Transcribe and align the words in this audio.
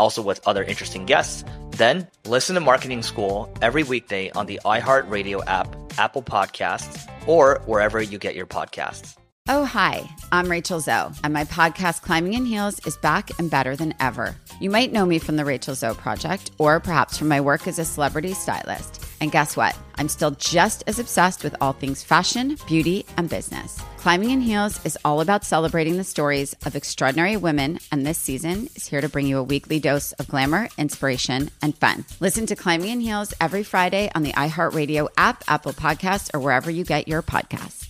also 0.00 0.22
with 0.22 0.40
other 0.46 0.64
interesting 0.64 1.04
guests, 1.04 1.44
then 1.72 2.08
listen 2.26 2.54
to 2.54 2.60
Marketing 2.60 3.02
School 3.02 3.52
every 3.60 3.82
weekday 3.84 4.30
on 4.30 4.46
the 4.46 4.58
iHeartRadio 4.64 5.42
app, 5.46 5.76
Apple 5.98 6.22
Podcasts, 6.22 7.08
or 7.26 7.60
wherever 7.66 8.00
you 8.00 8.18
get 8.18 8.34
your 8.34 8.46
podcasts. 8.46 9.16
Oh, 9.48 9.64
hi, 9.64 10.08
I'm 10.32 10.50
Rachel 10.50 10.80
Zoe, 10.80 11.12
and 11.24 11.32
my 11.32 11.44
podcast, 11.44 12.02
Climbing 12.02 12.34
in 12.34 12.46
Heels, 12.46 12.78
is 12.86 12.96
back 12.98 13.38
and 13.38 13.50
better 13.50 13.74
than 13.74 13.94
ever. 13.98 14.36
You 14.60 14.70
might 14.70 14.92
know 14.92 15.04
me 15.04 15.18
from 15.18 15.36
the 15.36 15.44
Rachel 15.44 15.74
Zoe 15.74 15.94
Project, 15.94 16.52
or 16.58 16.78
perhaps 16.78 17.18
from 17.18 17.28
my 17.28 17.40
work 17.40 17.66
as 17.66 17.78
a 17.78 17.84
celebrity 17.84 18.32
stylist. 18.32 18.99
And 19.20 19.30
guess 19.30 19.56
what? 19.56 19.78
I'm 19.96 20.08
still 20.08 20.30
just 20.32 20.82
as 20.86 20.98
obsessed 20.98 21.44
with 21.44 21.54
all 21.60 21.72
things 21.72 22.02
fashion, 22.02 22.56
beauty, 22.66 23.04
and 23.16 23.28
business. 23.28 23.78
Climbing 23.98 24.30
in 24.30 24.40
Heels 24.40 24.82
is 24.86 24.96
all 25.04 25.20
about 25.20 25.44
celebrating 25.44 25.98
the 25.98 26.04
stories 26.04 26.54
of 26.64 26.74
extraordinary 26.74 27.36
women, 27.36 27.78
and 27.92 28.06
this 28.06 28.16
season 28.16 28.68
is 28.74 28.86
here 28.86 29.02
to 29.02 29.10
bring 29.10 29.26
you 29.26 29.36
a 29.36 29.42
weekly 29.42 29.78
dose 29.78 30.12
of 30.12 30.26
glamour, 30.28 30.68
inspiration, 30.78 31.50
and 31.60 31.76
fun. 31.76 32.06
Listen 32.18 32.46
to 32.46 32.56
Climbing 32.56 32.88
in 32.88 33.00
Heels 33.00 33.34
every 33.40 33.62
Friday 33.62 34.10
on 34.14 34.22
the 34.22 34.32
iHeartRadio 34.32 35.08
app, 35.18 35.44
Apple 35.48 35.72
Podcasts, 35.72 36.30
or 36.32 36.40
wherever 36.40 36.70
you 36.70 36.84
get 36.84 37.08
your 37.08 37.22
podcasts. 37.22 37.88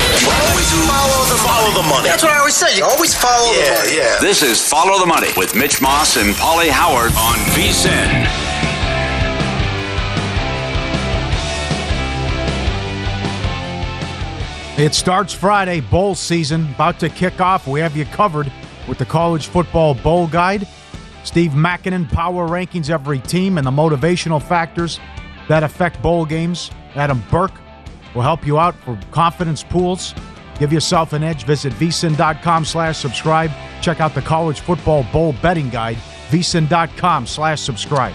Always 0.00 0.70
follow 0.88 1.24
the, 1.24 1.36
follow 1.36 1.82
the 1.82 1.88
money. 1.88 2.08
That's 2.08 2.22
what 2.22 2.32
I 2.32 2.38
always 2.38 2.56
say. 2.56 2.76
You 2.76 2.84
always 2.84 3.14
follow 3.14 3.52
yeah, 3.52 3.62
the 3.62 3.84
money. 3.84 3.96
Yeah. 3.96 4.18
This 4.20 4.42
is 4.42 4.66
Follow 4.66 4.98
the 4.98 5.06
Money 5.06 5.28
with 5.36 5.54
Mitch 5.54 5.80
Moss 5.80 6.16
and 6.16 6.34
Pauly 6.34 6.68
Howard 6.68 7.12
on 7.12 7.36
VSIN. 7.54 8.47
It 14.78 14.94
starts 14.94 15.34
Friday, 15.34 15.80
bowl 15.80 16.14
season 16.14 16.70
about 16.70 17.00
to 17.00 17.08
kick 17.08 17.40
off. 17.40 17.66
We 17.66 17.80
have 17.80 17.96
you 17.96 18.04
covered 18.04 18.52
with 18.86 18.98
the 18.98 19.04
College 19.04 19.48
Football 19.48 19.94
Bowl 19.94 20.28
Guide. 20.28 20.68
Steve 21.24 21.50
Makinen, 21.50 22.08
power 22.08 22.46
rankings 22.46 22.88
every 22.88 23.18
team 23.18 23.58
and 23.58 23.66
the 23.66 23.72
motivational 23.72 24.40
factors 24.40 25.00
that 25.48 25.64
affect 25.64 26.00
bowl 26.00 26.24
games. 26.24 26.70
Adam 26.94 27.20
Burke 27.28 27.60
will 28.14 28.22
help 28.22 28.46
you 28.46 28.60
out 28.60 28.76
for 28.76 28.96
confidence 29.10 29.64
pools. 29.64 30.14
Give 30.60 30.72
yourself 30.72 31.12
an 31.12 31.24
edge. 31.24 31.44
Visit 31.44 31.72
vsin.com 31.72 32.64
slash 32.64 32.98
subscribe. 32.98 33.50
Check 33.82 34.00
out 34.00 34.14
the 34.14 34.22
College 34.22 34.60
Football 34.60 35.04
Bowl 35.12 35.34
Betting 35.42 35.70
Guide, 35.70 35.98
vsin.com 36.30 37.26
slash 37.26 37.60
subscribe. 37.60 38.14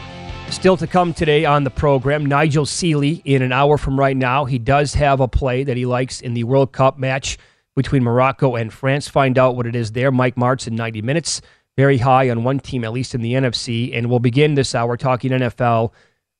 Still 0.49 0.77
to 0.77 0.87
come 0.87 1.13
today 1.13 1.45
on 1.45 1.63
the 1.63 1.69
program, 1.69 2.25
Nigel 2.25 2.65
Seeley 2.65 3.21
in 3.25 3.41
an 3.41 3.51
hour 3.51 3.77
from 3.77 3.99
right 3.99 4.15
now. 4.15 4.45
He 4.45 4.59
does 4.59 4.93
have 4.93 5.19
a 5.19 5.27
play 5.27 5.63
that 5.63 5.75
he 5.75 5.85
likes 5.85 6.21
in 6.21 6.33
the 6.33 6.45
World 6.45 6.71
Cup 6.71 6.97
match 6.97 7.37
between 7.75 8.03
Morocco 8.03 8.55
and 8.55 8.71
France. 8.71 9.07
Find 9.07 9.37
out 9.37 9.55
what 9.55 9.65
it 9.65 9.75
is 9.75 9.91
there. 9.91 10.11
Mike 10.11 10.35
Martz 10.35 10.67
in 10.67 10.75
90 10.75 11.01
minutes. 11.01 11.41
Very 11.75 11.97
high 11.97 12.29
on 12.29 12.43
one 12.43 12.59
team, 12.59 12.83
at 12.83 12.93
least 12.93 13.15
in 13.15 13.21
the 13.21 13.33
NFC. 13.33 13.97
And 13.97 14.09
we'll 14.09 14.19
begin 14.19 14.53
this 14.53 14.75
hour 14.75 14.95
talking 14.95 15.31
NFL 15.31 15.91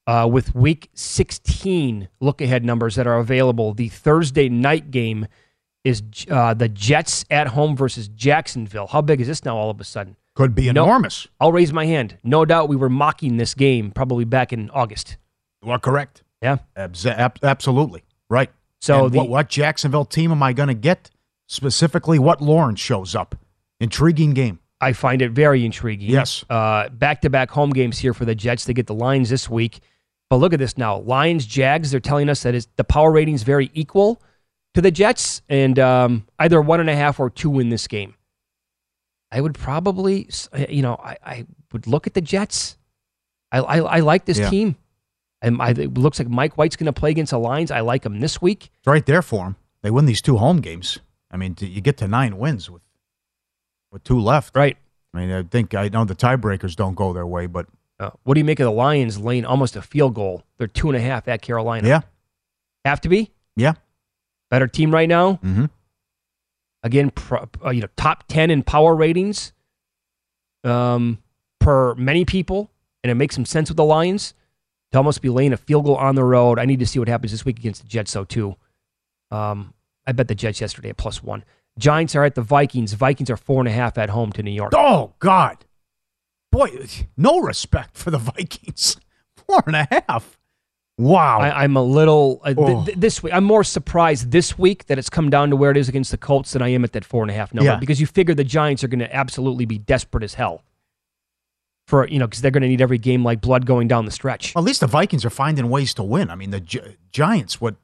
uh, 0.06 0.30
with 0.31 0.53
week 0.53 0.90
16 0.94 2.08
look 2.20 2.41
ahead 2.41 2.64
numbers 2.64 2.96
that 2.96 3.08
are 3.08 3.18
available. 3.18 3.74
The 3.74 3.90
Thursday 3.90 4.47
night 4.50 4.91
game 4.91 5.28
is 5.84 6.02
uh, 6.30 6.53
the 6.53 6.70
Jets 6.70 7.25
at 7.30 7.47
home 7.47 7.75
versus 7.75 8.08
Jacksonville. 8.08 8.88
How 8.88 9.02
big 9.02 9.22
is 9.22 9.28
this 9.28 9.44
now 9.44 9.58
all 9.58 9.70
of 9.70 9.81
a 9.81 9.84
sudden? 9.84 10.16
Could 10.35 10.55
be 10.55 10.71
No- 10.71 10.83
enormous. 10.85 11.27
I'll 11.39 11.51
raise 11.51 11.71
my 11.71 11.85
hand. 11.85 12.17
No 12.23 12.44
doubt 12.45 12.69
we 12.69 12.75
were 12.75 12.89
mocking 12.89 13.38
this 13.38 13.53
game 13.53 13.91
probably 13.91 14.25
back 14.25 14.51
in 14.51 14.69
August. 14.71 15.17
You 15.63 15.71
are 15.71 15.79
correct. 15.79 16.23
Yeah. 16.41 16.57
Abs- 16.75 17.05
ab- 17.05 17.39
absolutely. 17.44 18.03
Right. 18.29 18.49
So 18.81 19.09
the, 19.09 19.19
what, 19.19 19.29
what 19.29 19.49
Jacksonville 19.49 20.05
team 20.05 20.31
am 20.31 20.41
I 20.43 20.53
going 20.53 20.67
to 20.67 20.73
get? 20.73 21.09
Specifically, 21.47 22.19
what 22.19 22.41
Lawrence 22.41 22.79
shows 22.79 23.16
up. 23.16 23.35
Intriguing 23.79 24.33
game. 24.33 24.59
I 24.81 24.91
find 24.93 25.22
it 25.22 25.31
very 25.31 25.63
intriguing. 25.63 26.09
Yes. 26.09 26.43
Uh, 26.49 26.89
back-to-back 26.89 27.51
home 27.51 27.69
games 27.69 27.99
here 27.99 28.13
for 28.13 28.25
the 28.25 28.35
Jets. 28.35 28.66
They 28.66 28.73
get 28.73 28.88
the 28.88 28.93
Lions 28.93 29.29
this 29.29 29.49
week. 29.49 29.79
But 30.29 30.38
look 30.38 30.51
at 30.51 30.59
this 30.59 30.77
now. 30.77 30.97
Lions, 30.99 31.45
Jags, 31.45 31.91
they're 31.91 31.99
telling 31.99 32.27
us 32.27 32.43
that 32.43 32.55
is, 32.55 32.67
the 32.75 32.83
power 32.83 33.11
rating 33.11 33.35
is 33.35 33.43
very 33.43 33.69
equal 33.73 34.22
to 34.73 34.81
the 34.81 34.89
Jets, 34.91 35.43
and 35.47 35.77
um, 35.79 36.25
either 36.39 36.59
one 36.59 36.79
and 36.79 36.89
a 36.89 36.95
half 36.95 37.19
or 37.19 37.29
two 37.29 37.59
in 37.59 37.69
this 37.69 37.88
game. 37.88 38.16
I 39.33 39.41
would 39.41 39.55
probably, 39.55 40.29
you 40.69 40.81
know, 40.83 40.95
I, 41.03 41.17
I 41.25 41.45
would 41.71 41.88
look 41.88 42.05
at 42.07 42.13
the 42.13 42.21
Jets. 42.21 42.77
I, 43.51 43.59
I, 43.59 43.77
I 43.79 43.99
like 44.01 44.25
this 44.25 44.38
Yeah. 44.39 44.49
team. 44.49 44.75
And 45.41 45.61
I, 45.61 45.71
it 45.71 45.95
looks 45.97 46.19
like 46.19 46.29
Mike 46.29 46.57
White's 46.57 46.75
going 46.77 46.85
to 46.85 46.94
play 46.94 47.09
against 47.11 47.31
the 47.31 47.39
Lions. 47.39 47.69
I 47.72 47.81
like 47.81 48.05
him 48.05 48.19
this 48.22 48.41
week. 48.41 48.69
It's 48.77 48.88
right 48.88 49.05
there 49.05 49.22
for 49.22 49.43
them. 49.45 49.55
They 49.81 49.91
win 49.91 50.05
these 50.05 50.22
two 50.22 50.38
home 50.38 50.61
games. 50.61 50.99
I 51.31 51.35
mean, 51.38 51.55
you 51.59 51.81
get 51.81 51.97
to 51.97 52.07
nine 52.07 52.38
wins 52.38 52.69
with 52.69 52.81
with 53.91 54.03
two 54.03 54.19
left. 54.19 54.55
Right. 54.55 54.77
I 55.13 55.17
mean, 55.19 55.31
I 55.31 55.43
think 55.43 55.73
I 55.73 55.89
know 55.89 56.05
the 56.05 56.16
tiebreakers 56.16 56.75
don't 56.75 56.95
go 56.95 57.11
their 57.11 57.27
way, 57.27 57.47
but 57.47 57.66
Uh, 57.99 58.11
what 58.23 58.35
do 58.35 58.39
you 58.39 58.45
make 58.45 58.59
of 58.61 58.66
the 58.66 58.72
Lions 58.72 59.19
laying 59.19 59.45
almost 59.45 59.75
a 59.75 59.81
field 59.81 60.13
goal? 60.16 60.43
They're 60.57 60.67
two 60.67 60.89
and 60.89 60.95
a 60.97 61.01
half 61.01 61.27
at 61.27 61.41
Carolina. 61.41 61.88
yeah, 61.88 62.01
Have 62.85 63.01
to 63.01 63.09
be? 63.09 63.31
yeah. 63.55 63.73
Better 64.49 64.67
team 64.67 64.91
right 64.93 65.09
now. 65.09 65.33
Mm-hmm. 65.43 65.66
Again, 66.83 67.11
pro, 67.11 67.47
uh, 67.63 67.69
you 67.69 67.81
know, 67.81 67.88
top 67.95 68.25
10 68.27 68.51
in 68.51 68.61
power 68.63 68.95
ratings 68.95 69.53
um, 70.63 71.19
per 71.59 71.95
many 71.95 72.25
people. 72.25 72.69
And 73.03 73.11
it 73.11 73.16
makes 73.16 73.35
some 73.35 73.45
sense 73.45 73.69
with 73.69 73.77
the 73.77 73.85
Lions 73.85 74.33
to 74.91 74.97
almost 74.97 75.22
be 75.22 75.29
laying 75.29 75.53
a 75.53 75.57
field 75.57 75.85
goal 75.85 75.95
on 75.95 76.16
the 76.16 76.23
road. 76.23 76.59
I 76.59 76.66
need 76.66 76.79
to 76.79 76.85
see 76.85 76.99
what 76.99 77.07
happens 77.07 77.31
this 77.31 77.45
week 77.45 77.59
against 77.59 77.81
the 77.81 77.88
Jets, 77.88 78.13
though, 78.13 78.23
too. 78.23 78.55
Um, 79.31 79.73
I 80.05 80.11
bet 80.11 80.27
the 80.27 80.35
Jets 80.35 80.61
yesterday 80.61 80.89
at 80.89 80.97
plus 80.97 81.23
one. 81.23 81.43
Giants 81.77 82.16
are 82.16 82.23
at 82.23 82.35
the 82.35 82.41
Vikings. 82.41 82.93
Vikings 82.93 83.29
are 83.29 83.38
four 83.38 83.59
and 83.59 83.67
a 83.67 83.72
half 83.72 83.97
at 83.97 84.09
home 84.09 84.31
to 84.33 84.43
New 84.43 84.51
York. 84.51 84.73
Oh 84.75 85.13
God, 85.19 85.66
boy, 86.51 86.69
no 87.17 87.39
respect 87.39 87.97
for 87.97 88.11
the 88.11 88.17
Vikings. 88.17 88.97
Four 89.47 89.63
and 89.67 89.75
a 89.75 89.88
half. 90.07 90.39
Wow. 90.97 91.39
I, 91.39 91.63
I'm 91.63 91.75
a 91.75 91.81
little 91.83 92.39
uh, 92.43 92.53
th- 92.53 92.57
Oh. 92.59 92.85
th- 92.85 92.97
this 92.97 93.23
week. 93.23 93.33
I'm 93.33 93.43
more 93.43 93.63
surprised 93.63 94.31
this 94.31 94.57
week 94.59 94.85
that 94.87 94.99
it's 94.99 95.09
come 95.09 95.29
down 95.29 95.49
to 95.49 95.55
where 95.55 95.71
it 95.71 95.77
is 95.77 95.89
against 95.89 96.11
the 96.11 96.17
Colts 96.17 96.51
than 96.53 96.61
I 96.61 96.69
am 96.69 96.83
at 96.83 96.91
that 96.93 97.03
four 97.03 97.23
and 97.23 97.31
a 97.31 97.33
half 97.33 97.53
number 97.53 97.71
Yeah. 97.71 97.77
because 97.79 97.99
you 97.99 98.05
figure 98.07 98.35
the 98.35 98.43
Giants 98.43 98.83
are 98.83 98.87
going 98.87 98.99
to 98.99 99.15
absolutely 99.15 99.65
be 99.65 99.77
desperate 99.79 100.23
as 100.23 100.35
hell 100.35 100.63
for 101.87 102.07
you 102.07 102.17
know 102.19 102.27
because 102.27 102.41
they're 102.41 102.51
going 102.51 102.61
to 102.63 102.67
need 102.69 102.81
every 102.81 102.97
game 102.97 103.23
like 103.23 103.41
blood 103.41 103.65
going 103.65 103.87
down 103.87 104.05
the 104.05 104.11
stretch. 104.11 104.53
Well, 104.55 104.63
at 104.63 104.67
least 104.67 104.81
the 104.81 104.87
Vikings 104.87 105.25
are 105.25 105.29
finding 105.29 105.69
ways 105.69 105.93
to 105.95 106.03
win. 106.03 106.29
I 106.29 106.35
mean, 106.35 106.51
the 106.51 106.59
Gi- 106.61 106.97
Giants, 107.11 107.59
what 107.59 107.75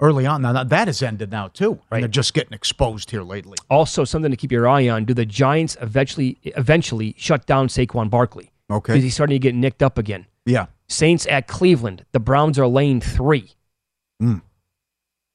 early 0.00 0.26
on, 0.26 0.42
now 0.42 0.64
that 0.64 0.88
has 0.88 1.02
ended 1.02 1.30
now 1.30 1.48
too. 1.48 1.72
Right. 1.90 1.98
And 1.98 2.02
they're 2.02 2.08
just 2.08 2.34
getting 2.34 2.52
exposed 2.52 3.10
here 3.10 3.22
lately. 3.22 3.56
Also, 3.70 4.04
something 4.04 4.30
to 4.30 4.36
keep 4.36 4.50
your 4.50 4.66
eye 4.66 4.88
on: 4.88 5.04
Do 5.04 5.14
the 5.14 5.26
Giants 5.26 5.76
eventually 5.80 6.38
eventually 6.44 7.14
shut 7.18 7.46
down 7.46 7.68
Saquon 7.68 8.10
Barkley? 8.10 8.50
Okay. 8.70 8.94
Because 8.94 9.04
he's 9.04 9.14
starting 9.14 9.34
to 9.34 9.38
get 9.38 9.54
nicked 9.54 9.82
up 9.82 9.98
again. 9.98 10.26
Yeah. 10.46 10.66
Saints 10.88 11.26
at 11.26 11.46
Cleveland. 11.48 12.04
The 12.12 12.20
Browns 12.20 12.58
are 12.58 12.66
laying 12.66 13.00
three. 13.00 13.52
Mm. 14.22 14.42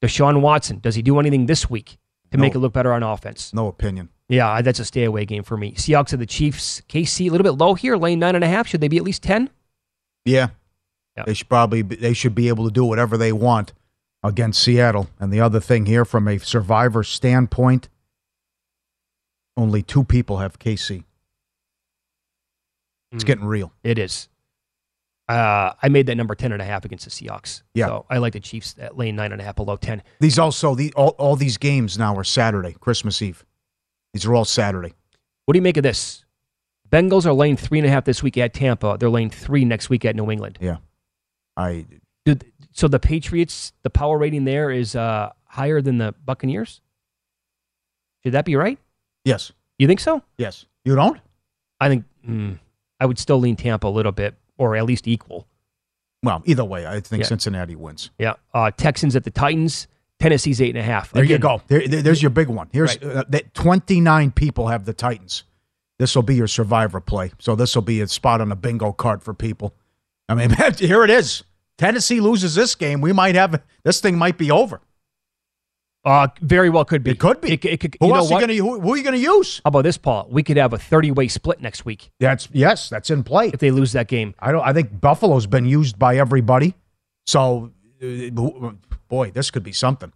Deshaun 0.04 0.42
Watson. 0.42 0.80
Does 0.80 0.96
he 0.96 1.02
do 1.02 1.20
anything 1.20 1.46
this 1.48 1.70
week 1.70 1.98
to 2.32 2.38
make 2.38 2.56
it 2.56 2.60
look 2.60 2.74
better 2.74 2.94
on 2.94 3.04
offense? 3.04 3.54
No 3.54 3.68
opinion. 3.68 4.10
Yeah, 4.30 4.62
that's 4.62 4.80
a 4.80 4.86
stay 4.86 5.04
away 5.06 5.26
game 5.26 5.44
for 5.44 5.58
me. 5.58 5.74
Seahawks 5.74 6.14
at 6.14 6.20
the 6.20 6.26
Chiefs. 6.26 6.82
KC 6.88 7.28
a 7.28 7.32
little 7.32 7.44
bit 7.44 7.60
low 7.60 7.74
here, 7.74 7.98
laying 7.98 8.20
nine 8.20 8.36
and 8.36 8.44
a 8.44 8.48
half. 8.48 8.68
Should 8.68 8.80
they 8.82 8.88
be 8.88 8.98
at 8.98 9.04
least 9.04 9.24
ten? 9.24 9.50
Yeah. 10.24 10.50
Yeah. 11.18 11.24
They 11.26 11.34
should 11.34 11.50
probably 11.50 11.82
be- 11.82 11.96
they 11.96 12.14
should 12.14 12.36
be 12.36 12.48
able 12.48 12.66
to 12.66 12.72
do 12.72 12.86
whatever 12.86 13.18
they 13.18 13.34
want 13.34 13.74
against 14.24 14.62
Seattle. 14.62 15.10
And 15.20 15.34
the 15.34 15.42
other 15.42 15.60
thing 15.60 15.88
here, 15.88 16.06
from 16.06 16.28
a 16.28 16.38
survivor 16.38 17.04
standpoint, 17.04 17.90
only 19.58 19.82
two 19.82 20.04
people 20.04 20.38
have 20.38 20.60
KC. 20.60 21.04
It's 23.12 23.24
Mm. 23.24 23.28
getting 23.28 23.46
real. 23.46 23.74
It 23.84 23.98
is. 23.98 24.30
Uh, 25.30 25.74
I 25.82 25.90
made 25.90 26.08
that 26.08 26.16
number 26.16 26.34
10 26.34 26.52
and 26.52 26.62
a 26.62 26.66
half 26.66 26.86
against 26.86 27.06
the 27.06 27.12
Seahawks. 27.12 27.62
Yeah. 27.76 27.86
So 27.86 28.06
I 28.10 28.18
like 28.18 28.34
the 28.34 28.40
Chiefs 28.40 28.76
at 28.80 28.98
lane 28.98 29.16
nine 29.16 29.32
and 29.32 29.40
a 29.40 29.44
half 29.44 29.56
below 29.56 29.78
10. 29.78 30.02
These 30.20 30.40
also 30.40 30.74
the 30.74 30.92
all, 30.94 31.10
all 31.20 31.36
these 31.36 31.58
games 31.58 31.98
now 31.98 32.16
are 32.16 32.24
Saturday, 32.24 32.76
Christmas 32.80 33.22
Eve. 33.22 33.46
These 34.14 34.26
are 34.26 34.34
all 34.34 34.46
Saturday. 34.46 34.94
What 35.46 35.54
do 35.54 35.60
you 35.60 35.62
make 35.62 35.78
of 35.78 35.84
this? 35.84 36.26
Bengals 36.90 37.28
are 37.28 37.34
lane 37.34 37.56
three 37.56 37.78
and 37.78 37.88
a 37.88 37.92
half 37.92 38.06
this 38.06 38.24
week 38.24 38.38
at 38.40 38.56
Tampa. 38.56 38.98
They're 39.00 39.10
lane 39.10 39.30
three 39.30 39.66
next 39.66 39.90
week 39.90 40.04
at 40.04 40.16
New 40.16 40.32
England. 40.32 40.58
Yeah. 40.60 40.78
I 41.56 41.86
Dude, 42.26 42.46
so 42.72 42.88
the 42.88 43.00
Patriots, 43.00 43.74
the 43.84 43.90
power 43.90 44.18
rating 44.18 44.46
there 44.46 44.72
is 44.72 44.96
uh, 44.96 45.32
higher 45.46 45.82
than 45.82 45.98
the 45.98 46.14
Buccaneers? 46.26 46.82
Should 48.24 48.34
that 48.34 48.46
be 48.46 48.56
right? 48.56 48.80
yes. 49.26 49.52
You 49.78 49.88
think 49.88 50.02
so? 50.02 50.22
Yes. 50.38 50.66
You 50.84 50.96
don't? 50.96 51.20
I 51.80 51.88
think 51.88 52.04
mm, 52.28 52.60
I 53.00 53.06
would 53.06 53.18
still 53.18 53.40
lean 53.40 53.56
Tampa 53.56 53.88
a 53.88 53.90
little 53.90 54.12
bit, 54.12 54.36
or 54.60 54.76
at 54.76 54.86
least 54.86 55.08
equal. 55.08 55.48
Well, 56.22 56.44
either 56.46 56.64
way, 56.66 56.86
I 56.86 57.00
think 57.00 57.22
Yeah. 57.24 57.28
Cincinnati 57.28 57.76
wins. 57.76 58.12
Yeah. 58.20 58.34
Uh, 58.54 58.70
Texans 58.70 59.16
at 59.16 59.24
the 59.24 59.32
Titans. 59.32 59.88
Tennessee's 60.20 60.62
eight 60.62 60.70
and 60.76 60.78
a 60.78 60.84
half. 60.84 61.12
There 61.14 61.24
you 61.24 61.38
go. 61.38 61.62
There, 61.70 61.88
there- 61.88 62.02
there's 62.02 62.22
your 62.22 62.30
big 62.30 62.50
one. 62.50 62.68
Here's 62.74 63.02
Right. 63.02 63.16
uh, 63.18 63.24
that 63.30 63.54
29 63.54 64.32
people 64.32 64.68
have 64.68 64.84
the 64.86 64.94
Titans. 64.94 65.44
This 65.98 66.14
will 66.16 66.24
be 66.24 66.36
your 66.36 66.48
survivor 66.48 67.00
play. 67.00 67.32
So 67.40 67.56
this 67.56 67.74
will 67.74 67.82
be 67.84 68.02
a 68.02 68.08
spot 68.08 68.42
on 68.42 68.52
a 68.52 68.56
bingo 68.56 68.92
card 68.92 69.24
for 69.24 69.34
people. 69.34 69.74
I 70.28 70.36
mean, 70.36 70.50
here 70.78 71.04
it 71.06 71.10
is. 71.10 71.44
Tennessee 71.78 72.20
loses 72.20 72.54
this 72.56 72.76
game, 72.76 73.00
we 73.00 73.14
might 73.14 73.36
have 73.36 73.62
this 73.86 74.02
thing 74.02 74.18
might 74.18 74.38
be 74.38 74.52
over. 74.52 74.82
Uh, 76.06 76.28
very 76.42 76.70
well 76.70 76.86
could 76.86 77.04
be. 77.04 77.12
It 77.12 77.20
could 77.20 77.42
be. 77.42 77.54
It, 77.54 77.66
it 77.66 77.80
could, 77.80 77.98
Who 78.00 78.16
else 78.16 78.32
are 78.32 78.40
you 78.40 78.48
gonna 78.48 78.54
who, 78.56 78.80
who 78.80 78.94
are 78.94 78.98
you 78.98 79.04
going 79.04 79.16
to 79.16 79.22
use? 79.22 79.62
How 79.66 79.70
about 79.70 79.84
this, 79.84 79.98
Paul? 79.98 80.28
We 80.32 80.44
could 80.44 80.56
have 80.58 80.72
a 80.72 80.78
30 80.78 81.12
way 81.12 81.28
split 81.28 81.62
next 81.62 81.84
week 81.86 82.12
That's 82.20 82.48
yes, 82.54 82.90
that's 82.90 83.10
in 83.10 83.24
play. 83.24 83.50
if 83.50 83.60
they 83.60 83.72
lose 83.72 83.92
that 83.92 84.08
game. 84.08 84.34
I 84.40 84.52
don't. 84.52 84.66
I 84.66 84.72
think 84.72 85.02
Buffalo's 85.02 85.46
been 85.46 85.66
used 85.66 86.00
by 86.00 86.18
everybody. 86.18 86.76
So, 87.28 87.72
uh, 88.02 88.72
boy, 89.10 89.32
this 89.32 89.52
could 89.52 89.64
be 89.64 89.74
something. 89.74 90.14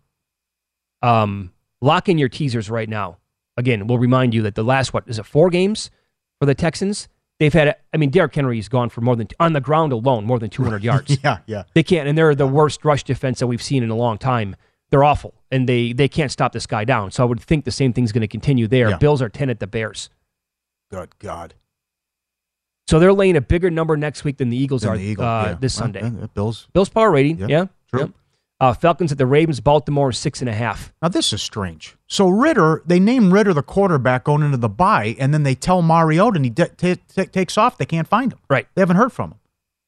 Um, 1.02 1.52
lock 1.82 2.08
in 2.08 2.18
your 2.18 2.30
teasers 2.30 2.70
right 2.70 2.88
now. 2.88 3.18
Again, 3.58 3.86
we'll 3.86 4.00
remind 4.00 4.34
you 4.34 4.42
that 4.44 4.56
the 4.56 4.64
last, 4.64 4.94
what, 4.94 5.04
is 5.08 5.20
it 5.20 5.26
four 5.26 5.50
games 5.50 5.92
for 6.40 6.46
the 6.46 6.56
Texans? 6.56 7.08
They've 7.40 7.54
had, 7.54 7.76
I 7.94 7.98
mean, 7.98 8.10
Derrick 8.10 8.34
Henry's 8.34 8.70
gone 8.70 8.90
for 8.90 9.02
more 9.02 9.16
than, 9.16 9.28
on 9.40 9.54
the 9.54 9.62
ground 9.62 9.92
alone, 9.92 10.26
more 10.26 10.40
than 10.40 10.50
200 10.50 10.84
yards. 10.84 11.18
Yeah, 11.24 11.40
yeah. 11.46 11.64
They 11.74 11.84
can't, 11.84 12.08
and 12.08 12.18
they're 12.18 12.34
the 12.36 12.48
worst 12.48 12.84
rush 12.86 13.04
defense 13.04 13.40
that 13.40 13.48
we've 13.48 13.62
seen 13.62 13.84
in 13.84 13.90
a 13.90 13.96
long 13.96 14.18
time. 14.18 14.56
They're 14.94 15.04
awful, 15.04 15.34
and 15.50 15.68
they 15.68 15.92
they 15.92 16.08
can't 16.08 16.32
stop 16.32 16.52
this 16.54 16.68
guy 16.68 16.86
down. 16.86 17.10
So 17.10 17.24
I 17.24 17.26
would 17.26 17.42
think 17.42 17.66
the 17.66 17.72
same 17.72 17.94
thing's 17.94 18.12
going 18.12 18.22
to 18.22 18.28
continue 18.28 18.68
there. 18.68 18.92
Yeah. 18.92 18.98
Bills 18.98 19.24
are 19.24 19.28
10 19.30 19.50
at 19.50 19.60
the 19.60 19.66
Bears. 19.66 20.12
Good 20.92 21.18
God. 21.18 21.56
So 22.88 23.00
they're 23.00 23.12
laying 23.12 23.36
a 23.36 23.42
bigger 23.42 23.72
number 23.72 23.98
next 23.98 24.24
week 24.24 24.38
than 24.38 24.50
the 24.50 24.58
Eagles 24.58 24.84
Than 24.84 24.92
are 24.92 24.98
the 24.98 25.04
Eagle, 25.04 25.26
uh, 25.26 25.46
yeah. 25.46 25.54
this 25.60 25.74
Sunday. 25.74 26.02
uh, 26.04 26.28
Bills. 26.36 26.68
Bills 26.74 26.90
power 26.90 27.10
rating, 27.10 27.40
Yeah, 27.40 27.48
yeah. 27.48 27.66
true. 27.90 28.00
Yep. 28.02 28.10
Uh, 28.60 28.74
Falcons 28.74 29.12
at 29.12 29.18
the 29.18 29.26
Ravens, 29.26 29.60
Baltimore 29.62 30.12
six 30.12 30.42
and 30.42 30.50
a 30.50 30.54
half. 30.54 30.94
Now 31.02 31.08
this 31.10 31.34
is 31.34 31.42
strange. 31.42 31.98
So 32.08 32.30
Ridder, 32.30 32.84
they 32.86 33.00
name 33.00 33.34
Ridder 33.34 33.54
the 33.54 33.64
quarterback 33.64 34.26
going 34.26 34.44
into 34.44 34.58
the 34.58 34.70
bye, 34.70 35.16
and 35.18 35.34
then 35.34 35.42
they 35.42 35.56
tell 35.56 35.82
Mariota, 35.82 36.36
and 36.36 36.46
he 36.46 36.52
de- 36.52 36.68
ta- 36.68 37.02
ta- 37.16 37.24
takes 37.32 37.58
off. 37.58 37.80
They 37.80 37.86
can't 37.88 38.08
find 38.08 38.32
him. 38.32 38.40
Right. 38.48 38.68
They 38.76 38.82
haven't 38.84 38.98
heard 38.98 39.12
from 39.12 39.32
him. 39.32 39.40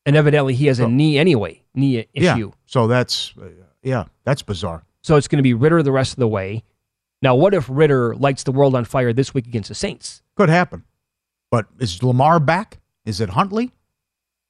And 0.06 0.16
evidently 0.16 0.56
he 0.56 0.66
has 0.66 0.80
a 0.80 0.88
knee 0.88 1.18
anyway, 1.18 1.62
knee 1.76 2.08
issue. 2.14 2.48
Yeah. 2.48 2.48
So 2.66 2.88
that's 2.88 3.34
uh, 3.42 3.46
yeah, 3.84 4.06
that's 4.24 4.42
bizarre. 4.42 4.84
So 5.06 5.18
it's 5.18 5.28
going 5.28 5.38
to 5.38 5.44
be 5.44 5.54
Ridder 5.54 5.84
the 5.84 5.92
rest 5.92 6.14
of 6.14 6.18
the 6.20 6.28
way. 6.28 6.64
Now, 7.22 7.36
what 7.36 7.54
if 7.54 7.68
Ridder 7.70 8.16
lights 8.16 8.42
the 8.42 8.52
world 8.52 8.74
on 8.74 8.86
fire 8.86 9.14
this 9.14 9.36
week 9.36 9.46
against 9.46 9.70
the 9.70 9.76
Saints? 9.76 10.24
Could 10.36 10.50
happen. 10.50 10.84
But 11.52 11.68
is 11.80 12.02
Lamar 12.02 12.40
back? 12.40 12.80
Is 13.06 13.22
it 13.22 13.30
Huntley? 13.30 13.72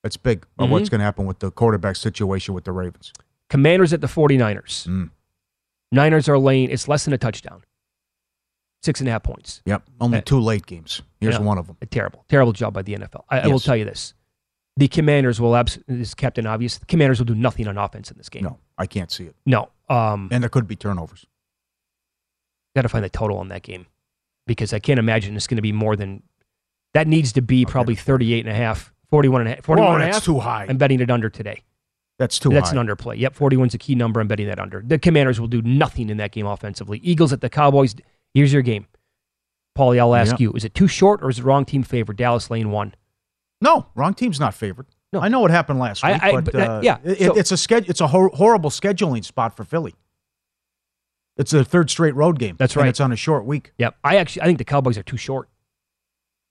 That's 0.02 0.16
big. 0.16 0.46
Mhm. 0.58 0.70
what's 0.70 0.88
going 0.88 1.00
to 1.00 1.04
happen 1.04 1.26
with 1.26 1.40
the 1.40 1.52
quarterback 1.52 1.98
situation 1.98 2.54
with 2.54 2.64
the 2.64 2.72
Ravens? 2.72 3.12
Commanders 3.50 3.92
at 3.92 4.00
the 4.00 4.08
49ers. 4.08 4.88
Mm. 4.88 5.10
Niners 5.92 6.30
are 6.30 6.40
laying, 6.40 6.70
it's 6.70 6.88
less 6.88 7.04
than 7.04 7.14
a 7.14 7.18
touchdown. 7.18 7.62
Six 8.82 9.02
and 9.02 9.10
a 9.10 9.12
half 9.12 9.24
points. 9.24 9.62
Yep. 9.66 9.84
Only 10.00 10.20
Uh, 10.20 10.22
two 10.22 10.40
late 10.40 10.66
games. 10.66 11.02
Here's 11.20 11.36
yeah. 11.36 11.42
one 11.42 11.58
of 11.58 11.68
them. 11.68 11.76
A 11.82 11.86
terrible, 11.86 12.24
terrible 12.30 12.54
job 12.54 12.74
by 12.74 12.82
the 12.82 12.94
NFL. 12.96 13.26
I, 13.30 13.42
I 13.42 13.48
will 13.48 13.60
tell 13.60 13.76
you 13.76 13.84
this. 13.84 14.14
The 14.78 14.88
Commanders 14.88 15.42
will, 15.42 15.54
abs- 15.54 15.80
this 15.86 16.08
is 16.10 16.14
Captain 16.14 16.48
Obvious, 16.48 16.78
the 16.78 16.86
Commanders 16.86 17.20
will 17.20 17.26
do 17.26 17.36
nothing 17.36 17.68
on 17.68 17.78
offense 17.78 18.10
in 18.10 18.18
this 18.18 18.30
game. 18.30 18.44
No, 18.44 18.60
I 18.78 18.86
can't 18.86 19.12
see 19.12 19.26
it. 19.26 19.36
No. 19.46 19.70
Um, 19.90 20.30
And 20.32 20.44
there 20.44 20.50
could 20.50 20.68
be 20.68 20.76
turnovers. 20.76 21.26
got 22.76 22.82
to 22.84 22.90
find 22.90 23.06
the 23.06 23.10
total 23.10 23.38
on 23.38 23.48
that 23.50 23.62
game 23.64 23.86
because 24.48 24.74
I 24.74 24.80
can't 24.80 25.00
imagine 25.00 25.36
it's 25.36 25.48
going 25.48 25.56
to 25.58 25.62
be 25.62 25.72
more 25.72 25.96
than, 25.96 26.24
that 26.94 27.08
needs 27.08 27.32
to 27.34 27.42
be 27.42 27.66
probably 27.66 27.96
38 27.96 28.46
and 28.46 28.50
a 28.54 28.56
half, 28.58 28.92
41 29.10 29.42
and 29.42 29.50
a 29.50 29.56
half. 29.56 29.64
41 29.66 29.88
Whoa, 29.88 29.94
and 29.96 30.04
a 30.04 30.06
that's 30.08 30.18
half. 30.18 30.26
too 30.26 30.40
high. 30.40 30.66
I'm 30.68 30.78
betting 30.78 31.00
it 31.00 31.10
under 31.10 31.30
today. 31.30 31.62
That's 32.18 32.40
too 32.40 32.50
That's 32.50 32.72
high. 32.72 32.80
an 32.80 32.88
underplay. 32.88 33.18
Yep, 33.18 33.36
41's 33.36 33.74
a 33.74 33.78
key 33.78 33.94
number. 33.96 34.20
I'm 34.22 34.28
betting 34.28 34.48
that 34.48 34.60
under. 34.60 34.82
The 34.86 34.98
Commanders 34.98 35.40
will 35.40 35.48
do 35.50 35.62
nothing 35.62 36.10
in 36.10 36.18
that 36.18 36.32
game 36.32 36.46
offensively. 36.46 37.00
Eagles 37.00 37.34
at 37.34 37.42
the 37.42 37.50
Cowboys. 37.50 37.94
Here's 38.34 38.54
your 38.54 38.62
game. 38.62 38.88
Pauly, 39.78 40.00
I'll 40.00 40.16
ask 40.16 40.32
Yep. 40.32 40.40
you: 40.40 40.54
Is 40.54 40.64
it 40.64 40.74
too 40.74 40.88
short 40.88 41.22
or 41.22 41.30
is 41.30 41.40
it 41.40 41.44
wrong 41.44 41.66
team 41.66 41.84
favored? 41.84 42.16
Dallas 42.16 42.50
lane 42.50 42.72
one. 42.72 42.96
No, 43.60 43.88
wrong 43.96 44.14
team's 44.14 44.40
not 44.40 44.54
favored. 44.54 44.86
No. 45.16 45.22
I 45.22 45.30
know 45.30 45.40
what 45.40 45.52
happened 45.52 45.80
last 45.80 46.04
week, 46.04 46.22
I- 46.22 46.32
but, 46.32 46.46
but 46.46 46.56
uh, 46.56 46.80
yeah, 46.84 46.98
it, 47.04 47.20
so- 47.20 47.36
it's 47.38 47.52
a 47.52 47.56
sched- 47.56 47.90
It's 47.90 48.02
a 48.02 48.08
hor- 48.08 48.32
horrible 48.34 48.70
scheduling 48.70 49.24
spot 49.24 49.56
for 49.56 49.64
Philly. 49.64 49.96
It's 51.38 51.54
a 51.54 51.66
third 51.66 51.90
straight 51.90 52.16
road 52.16 52.40
game. 52.40 52.56
That's 52.58 52.74
and 52.76 52.84
right. 52.84 52.90
it's 52.90 53.00
on 53.02 53.12
a 53.12 53.16
short 53.16 53.46
week. 53.46 53.74
Yep. 53.78 53.96
I 54.04 54.18
actually 54.18 54.44
I 54.44 54.46
think 54.46 54.58
the 54.58 54.64
Cowboys 54.66 54.98
are 54.98 55.04
too 55.04 55.18
short. 55.18 55.50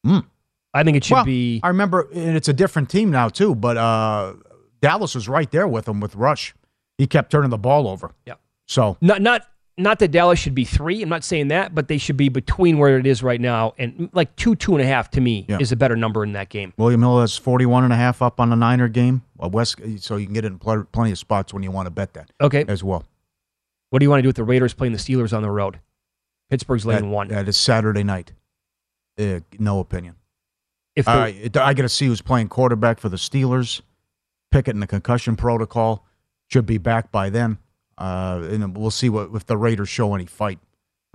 Mm. 0.07 0.27
I 0.75 0.83
think 0.83 0.97
it 0.97 1.05
should 1.05 1.15
well, 1.15 1.25
be. 1.25 1.61
I 1.63 1.69
remember, 1.69 2.09
and 2.13 2.37
it's 2.37 2.49
a 2.49 2.53
different 2.53 2.91
team 2.91 3.11
now 3.11 3.29
too. 3.29 3.55
But 3.55 3.77
uh, 3.77 4.35
Dallas 4.83 5.15
was 5.15 5.29
right 5.29 5.51
there 5.51 5.67
with 5.69 5.87
them 5.87 6.01
with 6.01 6.15
Rush. 6.17 6.55
He 6.99 7.07
kept 7.07 7.31
turning 7.31 7.51
the 7.51 7.59
ball 7.59 7.89
over. 7.89 8.13
Yep. 8.27 8.41
So 8.67 8.97
Not 9.01 9.23
not 9.23 9.47
not 9.77 9.99
that 9.99 10.09
Dallas 10.13 10.39
should 10.39 10.55
be 10.55 10.65
three. 10.65 11.03
I'm 11.03 11.09
not 11.09 11.25
saying 11.25 11.49
that, 11.49 11.75
but 11.75 11.89
they 11.89 11.99
should 11.99 12.17
be 12.17 12.29
between 12.29 12.79
where 12.79 12.97
it 12.99 13.07
is 13.07 13.23
right 13.23 13.41
now 13.41 13.75
and 13.79 14.09
like 14.13 14.35
two 14.37 14.55
two 14.55 14.75
and 14.75 14.83
a 14.83 14.87
half 14.87 15.11
to 15.13 15.21
me 15.21 15.47
Yeah. 15.49 15.59
is 15.61 15.73
a 15.73 15.77
better 15.77 15.97
number 15.97 16.23
in 16.23 16.33
that 16.35 16.49
game. 16.49 16.73
William 16.77 17.01
Hill 17.03 17.21
has 17.21 17.37
41 17.37 17.83
and 17.85 17.93
a 17.93 17.97
half 17.97 18.23
up 18.23 18.39
on 18.41 18.51
the 18.51 18.57
Niner 18.57 18.89
game. 18.89 19.23
Well, 19.37 19.51
West, 19.51 19.81
so 19.99 20.17
you 20.17 20.27
can 20.27 20.35
get 20.35 20.45
it 20.45 20.49
in 20.53 20.59
pl- 20.59 20.85
plenty 20.93 21.11
of 21.13 21.19
spots 21.19 21.53
when 21.53 21.63
you 21.63 21.71
want 21.73 21.87
to 21.87 21.91
bet 21.91 22.15
that 22.15 22.31
Okay. 22.41 22.65
as 22.69 22.85
well. 22.85 23.05
What 23.91 23.99
do 23.99 24.05
you 24.05 24.11
want 24.11 24.19
to 24.19 24.23
do 24.23 24.29
with 24.29 24.37
the 24.37 24.45
Raiders 24.45 24.75
playing 24.75 24.93
the 24.93 24.99
Steelers 24.99 25.37
on 25.37 25.43
the 25.43 25.51
road? 25.51 25.81
Pittsburgh's 26.51 26.85
That- 26.85 27.05
one. 27.05 27.29
That 27.29 27.49
is 27.49 27.57
Saturday 27.57 28.03
night. 28.05 28.33
Uh, 29.19 29.41
no 29.59 29.81
opinion. 29.81 30.17
if 30.97 31.07
the- 31.07 31.47
it- 31.47 31.57
I 31.57 31.75
got 31.75 31.83
to 31.83 31.89
see 31.89 32.07
who's 32.07 32.21
playing 32.21 32.47
quarterback 32.49 33.01
for 33.01 33.09
the 33.09 33.17
Steelers. 33.17 33.81
Pickett 34.53 34.75
in 34.75 34.81
the 34.81 34.87
concussion 34.87 35.35
protocol 35.35 36.07
should 36.47 36.67
be 36.67 36.79
back 36.79 37.11
by 37.11 37.29
then. 37.31 37.59
Uh, 37.99 38.47
and 38.51 38.77
we'll 38.77 38.91
see 38.91 39.09
what 39.09 39.31
if 39.35 39.47
the 39.47 39.57
Raiders 39.57 39.89
show 39.89 40.15
any 40.15 40.27
fight 40.27 40.59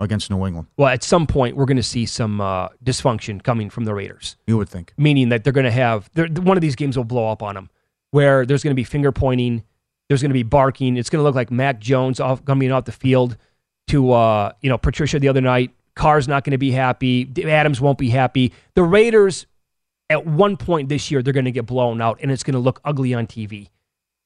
against 0.00 0.30
New 0.30 0.46
England. 0.46 0.66
well, 0.78 0.88
at 0.88 1.02
some 1.02 1.26
point 1.26 1.56
we're 1.56 1.66
going 1.66 1.76
to 1.76 1.82
see 1.82 2.06
some 2.06 2.40
uh, 2.40 2.68
dysfunction 2.82 3.42
coming 3.42 3.68
from 3.68 3.84
the 3.84 3.94
Raiders. 3.94 4.36
You 4.46 4.56
would 4.56 4.68
think. 4.68 4.94
meaning 4.96 5.28
that 5.28 5.44
they're 5.44 5.52
going 5.52 5.64
to 5.64 5.70
have 5.70 6.10
one 6.14 6.56
of 6.56 6.62
these 6.62 6.74
games 6.74 6.96
will 6.96 7.04
blow 7.04 7.30
up 7.30 7.42
on 7.42 7.54
them, 7.54 7.68
where 8.10 8.46
there's 8.46 8.62
going 8.62 8.72
to 8.72 8.76
be 8.76 8.84
finger 8.84 9.12
pointing, 9.12 9.62
there's 10.08 10.22
going 10.22 10.30
to 10.30 10.34
be 10.34 10.42
barking. 10.42 10.96
It's 10.96 11.08
going 11.10 11.20
to 11.20 11.22
look 11.22 11.34
like 11.36 11.50
Mac 11.50 11.78
Jones 11.78 12.18
off 12.18 12.44
coming 12.44 12.72
off 12.72 12.84
the 12.84 12.92
field 12.92 13.36
to 13.88 14.12
uh, 14.12 14.52
you 14.60 14.68
know 14.70 14.78
Patricia 14.78 15.18
the 15.18 15.28
other 15.28 15.40
night. 15.40 15.70
Carr's 15.94 16.26
not 16.26 16.44
going 16.44 16.52
to 16.52 16.58
be 16.58 16.70
happy. 16.70 17.30
Adams 17.44 17.80
won't 17.80 17.98
be 17.98 18.10
happy. 18.10 18.52
The 18.74 18.82
Raiders, 18.82 19.46
at 20.08 20.26
one 20.26 20.56
point 20.56 20.88
this 20.88 21.10
year, 21.10 21.22
they're 21.22 21.32
going 21.32 21.44
to 21.44 21.50
get 21.52 21.66
blown 21.66 22.00
out, 22.00 22.18
and 22.22 22.30
it's 22.30 22.42
going 22.42 22.54
to 22.54 22.60
look 22.60 22.80
ugly 22.84 23.12
on 23.12 23.26
TV. 23.26 23.68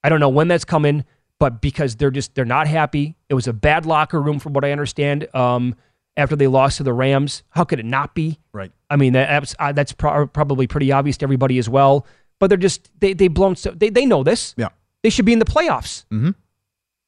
I 0.02 0.08
don't 0.08 0.20
know 0.20 0.28
when 0.28 0.48
that's 0.48 0.64
coming, 0.64 1.04
but 1.40 1.60
because 1.60 1.96
they're 1.96 2.10
just 2.10 2.34
they're 2.34 2.44
not 2.44 2.66
happy. 2.66 3.16
It 3.28 3.34
was 3.34 3.46
a 3.48 3.52
bad 3.52 3.86
locker 3.86 4.20
room, 4.20 4.38
from 4.38 4.52
what 4.52 4.64
I 4.64 4.72
understand. 4.72 5.28
Um, 5.34 5.74
after 6.16 6.36
they 6.36 6.46
lost 6.46 6.76
to 6.76 6.82
the 6.84 6.92
Rams, 6.92 7.42
how 7.50 7.64
could 7.64 7.80
it 7.80 7.84
not 7.84 8.14
be? 8.14 8.38
Right. 8.52 8.70
I 8.88 8.94
mean, 8.94 9.14
that, 9.14 9.26
that's, 9.28 9.54
uh, 9.58 9.72
that's 9.72 9.90
pro- 9.92 10.28
probably 10.28 10.68
pretty 10.68 10.92
obvious 10.92 11.16
to 11.18 11.24
everybody 11.24 11.58
as 11.58 11.68
well. 11.68 12.06
But 12.38 12.48
they're 12.48 12.56
just 12.56 12.88
they 13.00 13.12
they 13.14 13.28
blown 13.28 13.56
so 13.56 13.70
they 13.72 13.90
they 13.90 14.06
know 14.06 14.22
this. 14.22 14.54
Yeah. 14.56 14.68
They 15.02 15.10
should 15.10 15.24
be 15.26 15.32
in 15.32 15.38
the 15.38 15.44
playoffs, 15.44 16.04
Mhm. 16.12 16.34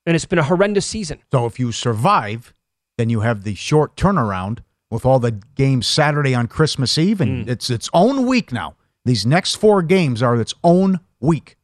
and 0.07 0.15
it's 0.17 0.25
been 0.27 0.39
a 0.39 0.43
horrendous 0.45 0.87
season. 0.87 1.19
So 1.33 1.47
if 1.47 1.59
you 1.59 1.73
survive, 1.73 2.53
then 2.99 3.11
you 3.11 3.21
have 3.21 3.45
the 3.45 3.55
short 3.55 3.97
turnaround 3.97 4.59
with 4.91 5.05
all 5.07 5.19
the 5.19 5.33
games 5.55 5.87
Saturday 5.87 6.35
on 6.35 6.47
Christmas 6.47 6.97
Eve, 6.99 7.21
and 7.21 7.49
it's 7.49 7.71
its 7.71 7.89
own 7.93 8.27
week 8.27 8.53
now. 8.53 8.75
These 9.05 9.25
next 9.27 9.55
four 9.57 9.83
games 9.83 10.23
are 10.23 10.39
its 10.41 10.53
own 10.65 11.01
week, 11.21 11.57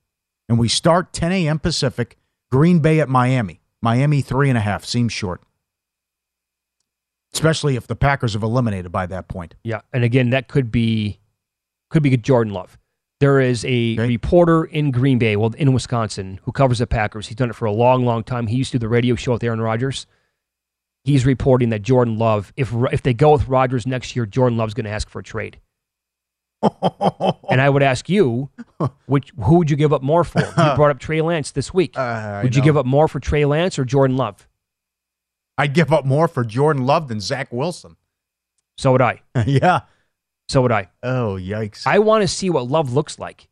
and 0.49 0.59
we 0.59 0.69
start 0.69 1.12
10 1.12 1.33
a.m. 1.33 1.59
Pacific. 1.59 2.16
Green 2.52 2.80
Bay 2.80 3.00
at 3.00 3.09
Miami. 3.09 3.61
Miami 3.80 4.21
three 4.21 4.49
and 4.50 4.59
a 4.59 4.61
half 4.61 4.85
seems 4.85 5.12
short, 5.12 5.40
especially 7.32 7.75
if 7.76 7.87
the 7.87 7.97
Packers 7.97 8.35
have 8.35 8.42
eliminated 8.42 8.92
by 8.92 9.06
that 9.06 9.26
point. 9.26 9.54
Yeah, 9.64 9.80
and 9.92 10.04
again, 10.04 10.30
that 10.30 10.47
could 10.49 10.71
be 10.71 11.18
could 11.90 12.02
be 12.02 12.16
Jordan 12.16 12.52
Love. 12.52 12.78
There 13.21 13.40
is 13.40 13.64
a 13.64 13.94
Okay. 13.94 14.06
reporter 14.09 14.64
in 14.64 14.90
Green 14.90 15.18
Bay, 15.18 15.37
well, 15.37 15.52
in 15.56 15.73
Wisconsin, 15.73 16.40
who 16.44 16.52
covers 16.52 16.78
the 16.78 16.87
Packers. 16.87 17.28
He's 17.28 17.37
done 17.37 17.50
it 17.50 17.56
for 17.56 17.66
a 17.66 17.73
long, 17.73 18.04
long 18.04 18.23
time. 18.25 18.47
He 18.49 18.56
used 18.56 18.73
to 18.73 18.78
do 18.78 18.82
the 18.82 18.88
radio 18.88 19.14
show 19.14 19.32
with 19.32 19.44
Aaron 19.44 19.61
Rodgers. 19.61 20.06
He's 21.04 21.25
reporting 21.26 21.71
that 21.71 21.82
Jordan 21.82 22.18
Love, 22.18 22.52
if 22.56 22.73
if 22.92 23.02
they 23.02 23.14
go 23.14 23.32
with 23.32 23.49
Rodgers 23.49 23.87
next 23.87 24.14
year, 24.14 24.26
Jordan 24.26 24.56
Love's 24.59 24.75
going 24.75 24.85
to 24.85 24.90
ask 24.90 25.09
for 25.09 25.18
a 25.21 25.25
trade. 25.25 25.59
And 26.62 27.61
I 27.61 27.69
would 27.69 27.83
ask 27.83 28.09
you, 28.09 28.50
which 29.07 29.33
who 29.42 29.59
would 29.59 29.71
you 29.71 29.76
give 29.76 29.92
up 29.92 30.02
more 30.02 30.25
for? 30.25 30.40
You 30.40 30.47
brought 30.76 30.90
up 30.90 30.99
Trey 30.99 31.21
Lance 31.21 31.50
this 31.50 31.75
week. 31.75 31.99
Uh, 31.99 32.40
would 32.42 32.54
you 32.54 32.62
give 32.62 32.76
up 32.76 32.87
more 32.87 33.09
for 33.09 33.21
Trey 33.21 33.45
Lance 33.45 33.78
or 33.78 33.85
Jordan 33.85 34.16
Love? 34.16 34.49
I'd 35.59 35.75
give 35.75 35.92
up 35.92 36.04
more 36.04 36.28
for 36.28 36.45
Jordan 36.45 36.87
Love 36.87 37.09
than 37.09 37.21
Zach 37.21 37.52
Wilson. 37.52 37.97
So 38.78 38.92
would 38.92 39.02
I. 39.02 39.23
yeah. 39.47 39.81
So 40.49 40.62
would 40.62 40.73
I. 40.73 40.88
Oh, 41.02 41.37
yikes. 41.40 41.87
I 41.87 41.99
want 41.99 42.23
to 42.23 42.28
see 42.28 42.50
what 42.50 42.69
Love 42.69 42.92
looks 42.92 43.19
like. 43.19 43.49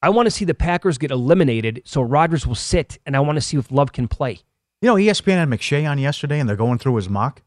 I 0.00 0.08
want 0.08 0.26
to 0.26 0.30
see 0.30 0.44
the 0.44 0.54
Packers 0.54 0.98
get 0.98 1.10
eliminated 1.10 1.82
so 1.84 2.02
Rodgers 2.02 2.46
will 2.46 2.56
sit, 2.56 2.98
and 3.06 3.16
I 3.16 3.20
want 3.20 3.36
to 3.36 3.40
see 3.40 3.56
if 3.56 3.70
Love 3.70 3.92
can 3.92 4.08
play. 4.08 4.40
You 4.80 4.88
know, 4.88 4.96
ESPN 4.96 5.36
had 5.36 5.48
McShay 5.48 5.88
on 5.88 5.98
yesterday, 5.98 6.40
and 6.40 6.48
they're 6.48 6.56
going 6.56 6.78
through 6.78 6.96
his 6.96 7.08
mock. 7.08 7.42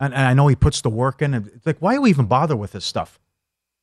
And, 0.00 0.12
and 0.12 0.26
I 0.26 0.34
know 0.34 0.48
he 0.48 0.56
puts 0.56 0.80
the 0.80 0.90
work 0.90 1.22
in. 1.22 1.34
And 1.34 1.46
it's 1.46 1.64
like, 1.64 1.78
why 1.78 1.94
do 1.94 2.02
we 2.02 2.10
even 2.10 2.26
bother 2.26 2.56
with 2.56 2.72
this 2.72 2.84
stuff? 2.84 3.20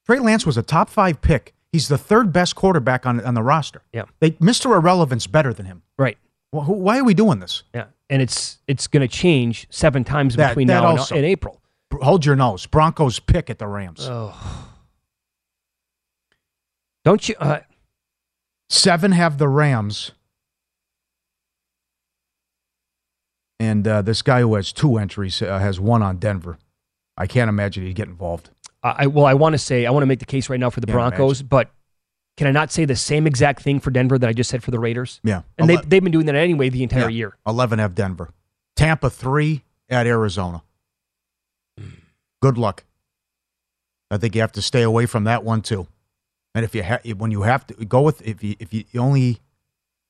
Trey 0.06 0.20
Lance 0.20 0.46
was 0.46 0.58
a 0.58 0.64
top 0.64 0.90
five 0.90 1.22
pick. 1.22 1.54
He's 1.72 1.88
the 1.88 1.98
third 1.98 2.34
best 2.34 2.56
quarterback 2.56 3.06
on, 3.06 3.22
on 3.24 3.34
the 3.34 3.44
roster. 3.44 3.82
Yeah. 3.94 4.04
They, 4.20 4.32
Mr. 4.32 4.76
Irrelevant's 4.76 5.28
better 5.28 5.54
than 5.54 5.66
him. 5.68 5.84
Right. 5.98 6.18
Wh- 6.54 6.66
who- 6.66 6.74
why 6.74 6.98
are 7.00 7.04
we 7.04 7.14
doing 7.14 7.40
this? 7.40 7.64
Yeah. 7.74 7.86
And 8.10 8.22
it's 8.22 8.60
it's 8.68 8.88
going 8.88 9.02
to 9.02 9.08
change 9.08 9.68
seven 9.70 10.04
times 10.04 10.36
That- 10.36 10.50
between 10.50 10.68
that 10.68 10.82
now 10.82 10.90
and, 10.90 11.00
also. 11.00 11.16
and 11.16 11.24
April. 11.26 11.62
Hold 12.02 12.26
your 12.26 12.36
nose. 12.36 12.66
Broncos 12.66 13.20
pick 13.20 13.50
at 13.50 13.58
the 13.60 13.68
Rams. 13.68 14.02
Oh. 14.10 14.68
Don't 17.06 17.28
you? 17.30 17.36
Uh, 17.40 17.60
Seven 18.70 19.12
have 19.12 19.38
the 19.38 19.48
Rams. 19.50 20.12
And 23.60 23.88
uh, 23.88 24.02
this 24.02 24.22
guy 24.22 24.42
who 24.42 24.56
has 24.56 24.72
two 24.74 24.98
entries 24.98 25.42
uh, 25.42 25.60
has 25.60 25.80
one 25.80 26.02
on 26.02 26.18
Denver. 26.18 26.58
I 27.18 27.28
can't 27.28 27.50
imagine 27.50 27.86
he'd 27.86 27.94
get 27.96 28.08
involved. 28.08 28.50
I 28.84 29.08
well, 29.08 29.26
I 29.26 29.34
want 29.36 29.54
to 29.54 29.58
say 29.60 29.86
I 29.86 29.92
want 29.92 30.02
to 30.04 30.08
make 30.08 30.20
the 30.20 30.26
case 30.26 30.50
right 30.50 30.60
now 30.60 30.70
for 30.70 30.80
the 30.80 30.88
Can't 30.88 30.96
Broncos, 30.96 31.42
but 31.42 31.70
can 32.38 32.48
I 32.48 32.52
not 32.52 32.72
say 32.72 32.86
the 32.86 32.96
same 32.96 33.28
exact 33.28 33.62
thing 33.62 33.80
for 33.80 33.92
Denver 33.92 34.18
that 34.18 34.28
I 34.28 34.34
just 34.34 34.50
said 34.50 34.64
for 34.64 34.72
the 34.72 34.80
Raiders? 34.80 35.20
Yeah. 35.24 35.44
And 35.58 35.70
they 35.70 35.76
they've 35.78 36.02
been 36.04 36.12
doing 36.12 36.26
that 36.26 36.36
anyway 36.36 36.70
the 36.70 36.82
entire 36.84 37.04
Yeah. 37.04 37.08
year. 37.10 37.38
11 37.46 37.80
have 37.80 37.94
Denver. 37.94 38.32
Tampa 38.76 39.10
3 39.10 39.64
at 39.90 40.08
Arizona. 40.08 40.64
Good 42.42 42.58
luck. 42.58 42.86
I 44.10 44.18
think 44.18 44.34
you 44.36 44.42
have 44.42 44.52
to 44.54 44.62
stay 44.62 44.82
away 44.82 45.06
from 45.06 45.24
that 45.26 45.44
one 45.44 45.62
too. 45.62 45.88
And 46.56 46.66
if 46.66 46.74
you 46.76 46.84
ha- 46.84 47.00
when 47.18 47.32
you 47.32 47.44
have 47.44 47.66
to 47.68 47.86
go 47.86 48.02
with 48.02 48.22
if 48.28 48.44
you 48.44 48.56
if 48.60 48.74
you 48.74 48.84
only 48.98 49.40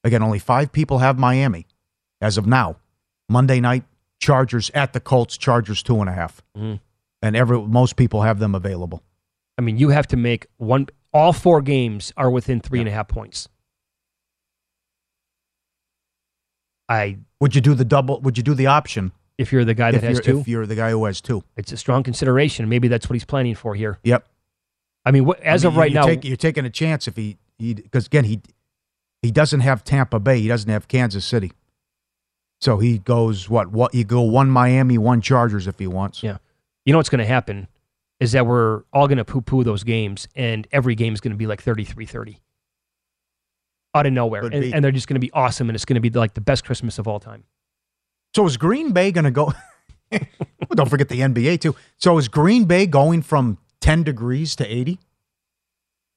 again 0.04 0.24
only 0.24 0.40
5 0.40 0.72
people 0.72 1.00
have 1.00 1.20
Miami 1.20 1.68
as 2.22 2.38
of 2.38 2.48
now. 2.48 2.78
Monday 3.30 3.60
night 3.60 3.84
Chargers 4.20 4.70
at 4.74 4.94
the 4.94 5.00
Colts, 5.00 5.38
Chargers 5.38 5.82
two 5.84 6.00
and 6.00 6.10
a 6.10 6.14
half. 6.14 6.42
Mhm. 6.58 6.80
And 7.22 7.36
every 7.36 7.62
most 7.62 7.96
people 7.96 8.22
have 8.24 8.40
them 8.40 8.56
available. 8.56 9.04
I 9.58 9.62
mean, 9.62 9.78
you 9.78 9.90
have 9.90 10.08
to 10.08 10.18
make 10.18 10.48
one. 10.58 10.88
All 11.14 11.34
four 11.34 11.62
games 11.62 12.14
are 12.18 12.32
within 12.32 12.62
three 12.62 12.80
and 12.80 12.88
a 12.88 12.92
half 12.92 13.08
points. 13.08 13.48
I, 16.90 17.20
Would 17.40 17.56
you 17.56 17.62
do 17.62 17.74
the 17.74 17.86
double 17.86 18.20
would 18.22 18.38
you 18.38 18.44
do 18.44 18.54
the 18.54 18.68
option 18.68 19.12
if 19.38 19.52
you're 19.52 19.64
the 19.66 19.74
guy 19.74 19.92
that 19.92 20.04
has 20.04 20.20
two, 20.20 20.40
if 20.40 20.48
you're 20.48 20.66
the 20.66 20.76
guy 20.76 20.92
who 20.92 21.06
has 21.06 21.22
two? 21.22 21.44
it's 21.56 21.72
a 21.72 21.78
strong 21.78 22.04
consideration. 22.04 22.68
Maybe 22.68 22.88
that's 22.88 23.10
what 23.10 23.14
he's 23.14 23.26
planning 23.26 23.56
for 23.56 23.76
here. 23.76 24.00
Yep. 24.04 24.28
I 25.06 25.12
mean, 25.12 25.26
wh- 25.26 25.40
as 25.42 25.64
I 25.64 25.70
mean, 25.70 25.74
of 25.74 25.78
right 25.78 25.90
you 25.92 25.96
now, 25.96 26.06
take, 26.06 26.26
you're 26.26 26.36
taking 26.38 26.66
a 26.66 26.70
chance 26.70 27.08
if 27.08 27.16
he 27.16 27.38
he 27.58 27.74
because 27.74 28.08
again 28.08 28.26
he 28.26 28.42
he 29.22 29.32
doesn't 29.32 29.62
have 29.62 29.84
Tampa 29.84 30.20
Bay, 30.20 30.40
he 30.42 30.48
doesn't 30.48 30.70
have 30.70 30.88
Kansas 30.88 31.24
City, 31.24 31.54
so 32.60 32.78
he 32.78 32.98
goes 32.98 33.50
what 33.50 33.72
what 33.72 33.94
he 33.94 34.04
go 34.04 34.22
one 34.22 34.50
Miami, 34.50 34.98
one 34.98 35.22
Chargers 35.22 35.68
if 35.68 35.80
he 35.80 35.88
wants. 35.88 36.24
Yeah. 36.24 36.38
You 36.86 36.92
know 36.94 37.00
what's 37.00 37.10
going 37.10 37.20
to 37.20 37.26
happen 37.26 37.68
is 38.20 38.34
that 38.34 38.46
we're 38.46 38.84
all 38.94 39.08
going 39.08 39.18
to 39.18 39.26
poo-poo 39.26 39.64
those 39.64 39.84
games, 39.84 40.28
and 40.36 40.68
every 40.72 40.94
game 40.96 41.14
is 41.14 41.22
going 41.22 41.32
to 41.32 41.38
be 41.38 41.48
like 41.48 41.64
33-30 41.64 42.38
out 43.94 44.06
of 44.06 44.14
nowhere, 44.14 44.46
and, 44.46 44.54
and 44.74 44.84
they're 44.84 44.92
just 44.92 45.08
going 45.08 45.16
to 45.16 45.20
be 45.20 45.32
awesome, 45.34 45.70
and 45.70 45.76
it's 45.76 45.86
going 45.86 45.96
to 45.96 46.02
be 46.02 46.10
like 46.10 46.34
the 46.34 46.42
best 46.42 46.64
Christmas 46.64 46.98
of 47.00 47.08
all 47.08 47.20
time. 47.20 47.44
So 48.36 48.46
is 48.46 48.58
Green 48.58 48.94
Bay 48.94 49.12
going 49.12 49.26
to 49.26 49.32
go? 49.32 49.52
well, 50.12 50.22
don't 50.76 50.90
forget 50.90 51.10
the 51.10 51.20
NBA 51.20 51.60
too. 51.62 51.76
So 51.98 52.18
is 52.18 52.28
Green 52.28 52.66
Bay 52.66 52.86
going 52.86 53.22
from 53.22 53.58
ten 53.82 54.04
degrees 54.04 54.56
to 54.58 54.66
eighty? 54.66 55.00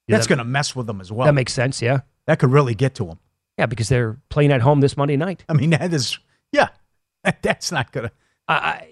Yeah, 0.06 0.16
That's 0.16 0.26
that- 0.26 0.36
going 0.36 0.38
to 0.38 0.44
mess 0.44 0.76
with 0.76 0.86
them 0.86 1.00
as 1.00 1.10
well. 1.10 1.26
That 1.26 1.32
makes 1.34 1.52
sense, 1.52 1.80
yeah, 1.82 2.00
that 2.26 2.38
could 2.38 2.52
really 2.52 2.74
get 2.74 2.94
to 2.96 3.04
them. 3.06 3.18
yeah, 3.58 3.66
because 3.66 3.88
they're 3.88 4.18
playing 4.28 4.52
at 4.52 4.60
home 4.60 4.80
this 4.80 4.96
Monday 4.96 5.16
night. 5.16 5.44
I 5.48 5.54
mean, 5.54 5.70
that 5.70 5.92
is 5.92 6.18
yeah, 6.52 6.68
that's 7.42 7.72
not 7.72 7.90
going 7.90 8.08
to 8.08 8.12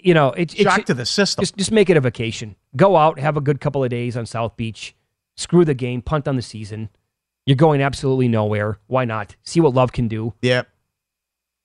You 0.03 0.15
know, 0.15 0.29
it, 0.31 0.55
it's 0.55 0.63
shock 0.63 0.85
to 0.87 0.95
the 0.95 1.07
system. 1.07 1.43
just 1.43 1.57
just 1.57 1.73
make 1.73 1.91
it 1.91 1.97
a 1.97 2.01
vacation. 2.01 2.57
Go 2.77 2.97
out, 2.97 3.19
have 3.19 3.37
a 3.37 3.41
good 3.41 3.61
couple 3.61 3.85
of 3.85 3.91
days 3.91 4.17
on 4.17 4.27
South 4.27 4.57
Beach. 4.57 4.95
Screw 5.37 5.65
the 5.65 5.75
game, 5.75 6.03
punt 6.03 6.27
on 6.29 6.37
the 6.37 6.43
season. 6.43 6.89
You're 7.47 7.57
going 7.57 7.83
absolutely 7.83 8.29
nowhere. 8.29 8.79
Why 8.87 9.05
not? 9.05 9.37
See 9.43 9.61
what 9.61 9.75
love 9.75 9.93
can 9.93 10.09
do. 10.09 10.35
Yeah, 10.43 10.63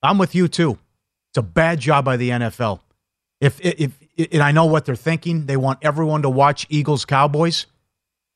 I'm 0.01 0.17
with 0.17 0.36
you 0.36 0.48
too. 0.48 0.79
It's 1.32 1.38
a 1.38 1.41
bad 1.41 1.79
job 1.79 2.03
by 2.06 2.17
the 2.17 2.29
NFL. 2.29 2.79
If 3.39 3.60
if, 3.62 3.94
if 4.17 4.34
and 4.34 4.41
I 4.41 4.51
know 4.51 4.65
what 4.65 4.86
they're 4.86 4.96
thinking, 4.96 5.46
they 5.46 5.58
want 5.58 5.79
everyone 5.82 6.24
to 6.24 6.29
watch 6.29 6.65
Eagles 6.70 7.06
Cowboys. 7.06 7.67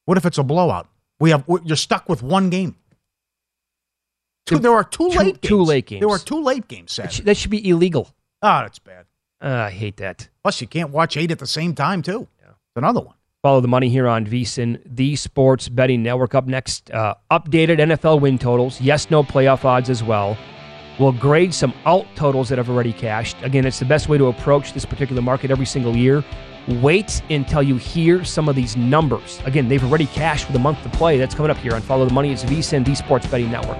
What 0.05 0.17
if 0.17 0.25
it's 0.25 0.38
a 0.38 0.43
blowout? 0.43 0.88
We 1.20 1.31
have 1.31 1.43
you're 1.65 1.75
stuck 1.75 2.08
with 2.08 2.24
one 2.24 2.50
game. 2.50 2.75
Two, 4.46 4.60
there 4.60 4.74
are 4.74 4.84
two, 4.84 5.10
Two- 5.12 5.20
late 5.20 5.41
games. 5.41 5.50
two 5.50 5.62
late 5.62 5.86
games. 5.86 6.00
There 6.01 6.10
were 6.10 6.20
two 6.20 6.41
late 6.41 6.67
games 6.67 6.91
Saturday. 6.93 7.24
that 7.24 7.38
should 7.38 7.51
be 7.51 7.67
illegal. 7.70 8.10
Oh, 8.41 8.60
that's 8.62 8.79
bad. 8.79 9.05
Uh, 9.41 9.65
I 9.67 9.71
hate 9.71 9.98
that. 9.98 10.29
Plus, 10.43 10.62
you 10.62 10.67
can't 10.67 10.91
watch 10.91 11.17
eight 11.17 11.31
at 11.31 11.39
the 11.39 11.48
same 11.48 11.74
time 11.74 12.01
too. 12.01 12.27
It's 12.41 12.77
another 12.77 13.01
one. 13.01 13.15
Follow 13.43 13.60
the 13.60 13.67
money 13.67 13.89
here 13.89 14.07
on 14.07 14.25
VSIN, 14.25 14.79
the 14.86 15.15
Sports 15.15 15.67
Betting 15.67 16.03
Network. 16.03 16.36
Up 16.36 16.45
next, 16.45 16.91
uh, 16.91 17.15
updated 17.31 17.79
NFL 17.79 18.21
win 18.21 18.38
totals. 18.38 18.79
Yes, 18.79 19.10
no 19.10 19.24
playoff 19.24 19.65
odds 19.65 19.89
as 19.89 20.03
well. 20.03 20.38
We'll 21.00 21.12
grade 21.12 21.51
some 21.51 21.74
alt 21.86 22.05
totals 22.15 22.50
that 22.50 22.60
have 22.60 22.69
already 22.69 22.93
cashed. 22.93 23.36
Again, 23.41 23.65
it's 23.65 23.79
the 23.79 23.86
best 23.86 24.07
way 24.07 24.19
to 24.19 24.27
approach 24.27 24.74
this 24.74 24.86
particular 24.86 25.24
market 25.24 25.50
every 25.50 25.65
single 25.65 25.98
year. 25.98 26.24
Wait 26.67 27.24
until 27.31 27.63
you 27.63 27.77
hear 27.77 28.24
some 28.24 28.48
of 28.48 28.55
these 28.55 28.77
numbers. 28.77 29.41
Again, 29.45 29.67
they've 29.67 29.83
already 29.83 30.05
cashed 30.05 30.45
with 30.45 30.55
a 30.55 30.60
month 30.60 30.83
to 30.83 30.89
play. 30.89 31.17
That's 31.17 31.33
coming 31.33 31.50
up 31.50 31.57
here 31.57 31.74
on 31.74 31.81
Follow 31.81 32.05
the 32.05 32.13
Money. 32.13 32.31
It's 32.31 32.43
VSIN, 32.43 32.86
the 32.86 32.93
Sports 32.93 33.25
Betting 33.25 33.50
Network. 33.50 33.79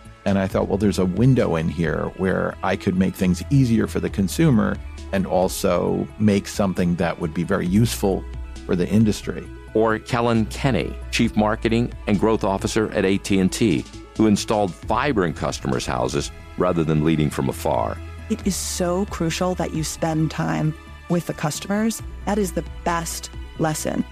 And 0.25 0.37
I 0.37 0.47
thought, 0.47 0.67
well, 0.67 0.77
there's 0.77 0.99
a 0.99 1.05
window 1.05 1.55
in 1.55 1.67
here 1.67 2.11
where 2.17 2.55
I 2.63 2.75
could 2.75 2.95
make 2.95 3.15
things 3.15 3.43
easier 3.49 3.87
for 3.87 3.99
the 3.99 4.09
consumer 4.09 4.77
and 5.11 5.25
also 5.25 6.07
make 6.19 6.47
something 6.47 6.95
that 6.95 7.19
would 7.19 7.33
be 7.33 7.43
very 7.43 7.67
useful 7.67 8.23
for 8.65 8.75
the 8.75 8.87
industry. 8.87 9.47
Or 9.73 9.99
Kellyn 9.99 10.45
Kenny, 10.47 10.95
Chief 11.11 11.35
Marketing 11.35 11.91
and 12.07 12.19
Growth 12.19 12.43
Officer 12.43 12.91
at 12.91 13.05
AT&T, 13.05 13.85
who 14.17 14.27
installed 14.27 14.73
fiber 14.73 15.25
in 15.25 15.33
customers' 15.33 15.85
houses 15.85 16.31
rather 16.57 16.83
than 16.83 17.03
leading 17.03 17.29
from 17.29 17.49
afar. 17.49 17.97
It 18.29 18.45
is 18.45 18.55
so 18.55 19.05
crucial 19.05 19.55
that 19.55 19.73
you 19.73 19.83
spend 19.83 20.31
time 20.31 20.73
with 21.09 21.27
the 21.27 21.33
customers. 21.33 22.01
That 22.25 22.37
is 22.37 22.53
the 22.53 22.63
best 22.83 23.29
lesson. 23.59 24.05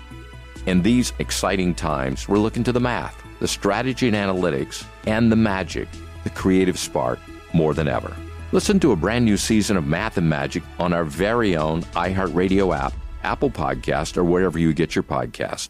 In 0.65 0.81
these 0.81 1.13
exciting 1.19 1.73
times, 1.75 2.27
we're 2.27 2.37
looking 2.37 2.63
to 2.65 2.71
the 2.71 2.79
math. 2.79 3.23
The 3.39 3.47
strategy 3.47 4.07
and 4.07 4.15
analytics, 4.15 4.85
and 5.07 5.31
the 5.31 5.35
magic, 5.35 5.87
the 6.23 6.29
creative 6.29 6.77
spark, 6.77 7.19
more 7.53 7.73
than 7.73 7.87
ever. 7.87 8.15
Listen 8.51 8.79
to 8.79 8.91
a 8.91 8.95
brand 8.95 9.25
new 9.25 9.37
season 9.37 9.77
of 9.77 9.85
Math 9.85 10.17
and 10.17 10.29
Magic 10.29 10.63
on 10.79 10.93
our 10.93 11.03
very 11.03 11.55
own 11.55 11.83
iHeartRadio 11.93 12.75
app, 12.77 12.93
Apple 13.23 13.49
Podcast, 13.51 14.17
or 14.17 14.23
wherever 14.23 14.57
you 14.57 14.73
get 14.73 14.95
your 14.95 15.03
podcast. 15.03 15.69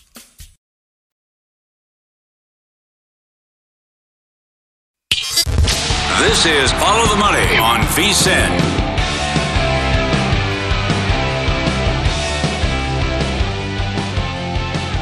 This 6.21 6.45
is 6.45 6.71
Follow 6.73 7.07
the 7.07 7.15
Money 7.15 7.57
on 7.57 7.79
VSIN. 7.95 8.47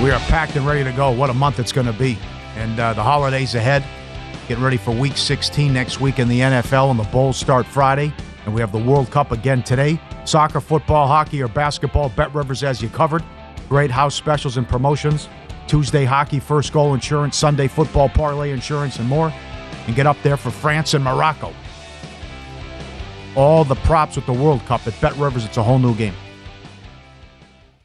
We 0.02 0.12
are 0.12 0.20
packed 0.30 0.56
and 0.56 0.66
ready 0.66 0.86
to 0.86 0.94
go. 0.94 1.12
What 1.12 1.30
a 1.30 1.34
month 1.34 1.60
it's 1.60 1.74
going 1.74 1.88
to 1.88 1.94
be. 1.94 2.18
And 2.56 2.80
uh, 2.80 2.94
the 2.94 3.04
holidays 3.04 3.54
ahead. 3.56 3.84
Getting 4.48 4.64
ready 4.64 4.78
for 4.78 4.92
week 4.92 5.18
16 5.18 5.74
next 5.74 6.00
week 6.00 6.20
in 6.20 6.30
the 6.30 6.40
NFL, 6.40 6.90
and 6.90 6.98
the 6.98 7.04
Bulls 7.04 7.36
start 7.36 7.66
Friday. 7.66 8.14
And 8.46 8.54
we 8.54 8.62
have 8.62 8.72
the 8.72 8.80
World 8.80 9.12
Cup 9.12 9.34
again 9.34 9.62
today. 9.62 10.00
Soccer, 10.24 10.62
football, 10.62 11.06
hockey, 11.06 11.44
or 11.44 11.50
basketball. 11.50 12.12
BetRivers 12.12 12.62
has 12.62 12.82
you 12.82 12.88
covered. 12.88 13.26
Great 13.68 13.92
house 13.92 14.16
specials 14.16 14.56
and 14.56 14.66
promotions. 14.66 15.28
Tuesday, 15.68 16.06
hockey, 16.06 16.40
first 16.40 16.72
goal 16.72 16.94
insurance. 16.94 17.36
Sunday, 17.36 17.68
football, 17.68 18.08
parlay 18.08 18.52
insurance, 18.52 19.00
and 19.00 19.10
more. 19.10 19.34
And 19.88 19.96
get 19.96 20.06
up 20.06 20.18
there 20.24 20.38
for 20.38 20.52
France 20.52 20.94
and 20.94 21.04
Morocco. 21.04 21.54
All 23.36 23.64
the 23.64 23.76
props 23.76 24.16
with 24.16 24.26
the 24.26 24.34
World 24.34 24.66
Cup 24.66 24.86
at 24.88 24.94
BetRivers. 24.94 25.46
It's 25.46 25.58
a 25.58 25.64
whole 25.64 25.80
new 25.80 25.96
game. 25.96 26.14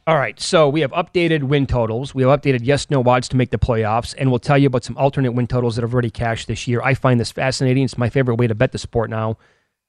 All 0.06 0.16
right, 0.16 0.38
so 0.38 0.68
we 0.68 0.82
have 0.82 0.92
updated 0.92 1.44
win 1.44 1.66
totals. 1.66 2.14
We 2.14 2.24
have 2.24 2.38
updated 2.38 2.60
yes 2.62 2.90
no 2.90 3.02
odds 3.02 3.26
to 3.30 3.38
make 3.38 3.48
the 3.48 3.58
playoffs, 3.58 4.14
and 4.18 4.28
we'll 4.28 4.38
tell 4.38 4.58
you 4.58 4.66
about 4.66 4.84
some 4.84 4.98
alternate 4.98 5.32
win 5.32 5.46
totals 5.46 5.76
that 5.76 5.82
have 5.82 5.94
already 5.94 6.10
cashed 6.10 6.46
this 6.46 6.68
year. 6.68 6.82
I 6.82 6.92
find 6.92 7.18
this 7.18 7.32
fascinating. 7.32 7.84
It's 7.84 7.96
my 7.96 8.10
favorite 8.10 8.34
way 8.34 8.46
to 8.46 8.54
bet 8.54 8.72
the 8.72 8.78
sport 8.78 9.08
now. 9.08 9.38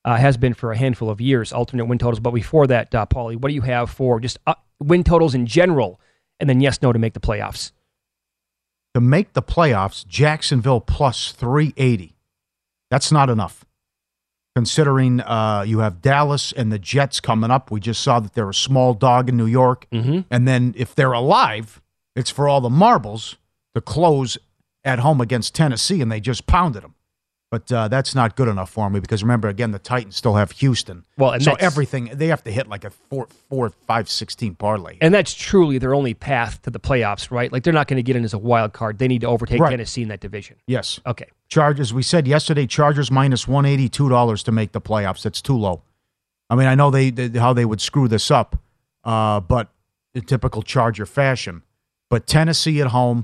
Uh, 0.05 0.15
has 0.15 0.37
been 0.37 0.53
for 0.53 0.71
a 0.71 0.77
handful 0.77 1.09
of 1.09 1.19
years, 1.19 1.51
alternate 1.51 1.85
win 1.85 1.97
totals. 1.97 2.21
But 2.21 2.31
before 2.31 2.65
that, 2.67 2.95
uh, 2.95 3.07
Pauly, 3.07 3.35
what 3.35 3.49
do 3.49 3.55
you 3.55 3.61
have 3.63 3.89
for 3.89 4.21
just 4.21 4.37
uh, 4.47 4.53
win 4.79 5.03
totals 5.03 5.35
in 5.35 5.47
general, 5.47 5.99
and 6.39 6.49
then 6.49 6.61
yes 6.61 6.81
no 6.81 6.93
to 6.93 6.99
make 6.99 7.13
the 7.13 7.19
playoffs? 7.19 7.71
To 8.95 9.01
make 9.01 9.33
the 9.33 9.41
playoffs, 9.41 10.07
Jacksonville 10.07 10.79
plus 10.79 11.33
380. 11.33 12.15
That's 12.89 13.11
not 13.11 13.29
enough. 13.29 13.65
Considering 14.55 15.19
uh, 15.19 15.65
you 15.67 15.79
have 15.79 16.01
Dallas 16.01 16.53
and 16.53 16.71
the 16.71 16.79
Jets 16.79 17.19
coming 17.19 17.51
up, 17.51 17.69
we 17.69 17.81
just 17.81 18.01
saw 18.01 18.21
that 18.21 18.35
they're 18.35 18.49
a 18.49 18.53
small 18.53 18.93
dog 18.93 19.27
in 19.27 19.35
New 19.35 19.47
York. 19.47 19.85
Mm-hmm. 19.91 20.21
And 20.31 20.47
then 20.47 20.73
if 20.77 20.95
they're 20.95 21.11
alive, 21.11 21.81
it's 22.15 22.29
for 22.29 22.47
all 22.47 22.61
the 22.61 22.69
marbles 22.69 23.35
to 23.73 23.81
close 23.81 24.37
at 24.85 24.99
home 24.99 25.19
against 25.19 25.53
Tennessee, 25.53 26.01
and 26.01 26.09
they 26.09 26.21
just 26.21 26.47
pounded 26.47 26.81
them. 26.81 26.94
But 27.55 27.71
uh, 27.71 27.87
that's 27.87 28.13
not 28.13 28.35
good 28.35 28.49
enough 28.49 28.69
for 28.69 28.89
me 28.89 28.99
because 28.99 29.23
remember, 29.23 29.47
again, 29.47 29.71
the 29.71 29.79
Titans 29.79 30.17
still 30.17 30.33
have 30.33 30.51
Houston. 30.51 31.05
Well, 31.17 31.31
and 31.31 31.41
so 31.41 31.53
everything 31.53 32.09
they 32.13 32.27
have 32.27 32.43
to 32.43 32.51
hit 32.51 32.67
like 32.67 32.83
a 32.83 32.89
four, 32.89 33.29
four, 33.49 33.69
five, 33.69 34.09
sixteen 34.09 34.55
parlay. 34.55 34.97
And 34.99 35.13
that's 35.13 35.33
truly 35.33 35.77
their 35.77 35.95
only 35.95 36.13
path 36.13 36.61
to 36.63 36.69
the 36.69 36.81
playoffs, 36.81 37.31
right? 37.31 37.49
Like 37.49 37.63
they're 37.63 37.71
not 37.71 37.87
going 37.87 37.95
to 37.95 38.03
get 38.03 38.17
in 38.17 38.25
as 38.25 38.33
a 38.33 38.37
wild 38.37 38.73
card. 38.73 38.97
They 38.99 39.07
need 39.07 39.21
to 39.21 39.27
overtake 39.27 39.61
Right. 39.61 39.69
Tennessee 39.69 40.01
in 40.01 40.09
that 40.09 40.19
division. 40.19 40.57
Yes. 40.67 40.99
Okay. 41.07 41.27
Chargers, 41.47 41.93
we 41.93 42.03
said 42.03 42.27
yesterday, 42.27 42.67
Chargers 42.67 43.09
minus 43.09 43.47
one 43.47 43.65
eighty 43.65 43.87
two 43.87 44.09
dollars 44.09 44.43
to 44.43 44.51
make 44.51 44.73
the 44.73 44.81
playoffs. 44.81 45.21
That's 45.21 45.41
too 45.41 45.57
low. 45.57 45.81
I 46.49 46.55
mean, 46.55 46.67
I 46.67 46.75
know 46.75 46.91
they, 46.91 47.09
they 47.09 47.39
how 47.39 47.53
they 47.53 47.63
would 47.63 47.79
screw 47.79 48.09
this 48.09 48.29
up, 48.29 48.61
uh, 49.05 49.39
but 49.39 49.69
in 50.13 50.23
typical 50.23 50.61
Charger 50.61 51.05
fashion. 51.05 51.63
But 52.09 52.27
Tennessee 52.27 52.81
at 52.81 52.87
home, 52.87 53.23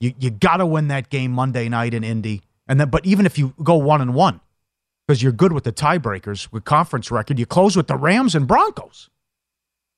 you 0.00 0.14
you 0.18 0.30
got 0.30 0.56
to 0.56 0.66
win 0.66 0.88
that 0.88 1.10
game 1.10 1.30
Monday 1.32 1.68
night 1.68 1.92
in 1.92 2.04
Indy, 2.04 2.40
and 2.68 2.80
then 2.80 2.90
but 2.90 3.04
even 3.06 3.26
if 3.26 3.38
you 3.38 3.54
go 3.62 3.76
one 3.76 4.00
and 4.00 4.14
one, 4.14 4.40
because 5.06 5.22
you're 5.22 5.32
good 5.32 5.52
with 5.52 5.64
the 5.64 5.72
tiebreakers 5.72 6.52
with 6.52 6.64
conference 6.64 7.10
record, 7.10 7.38
you 7.38 7.46
close 7.46 7.76
with 7.76 7.86
the 7.86 7.96
Rams 7.96 8.34
and 8.34 8.46
Broncos. 8.46 9.08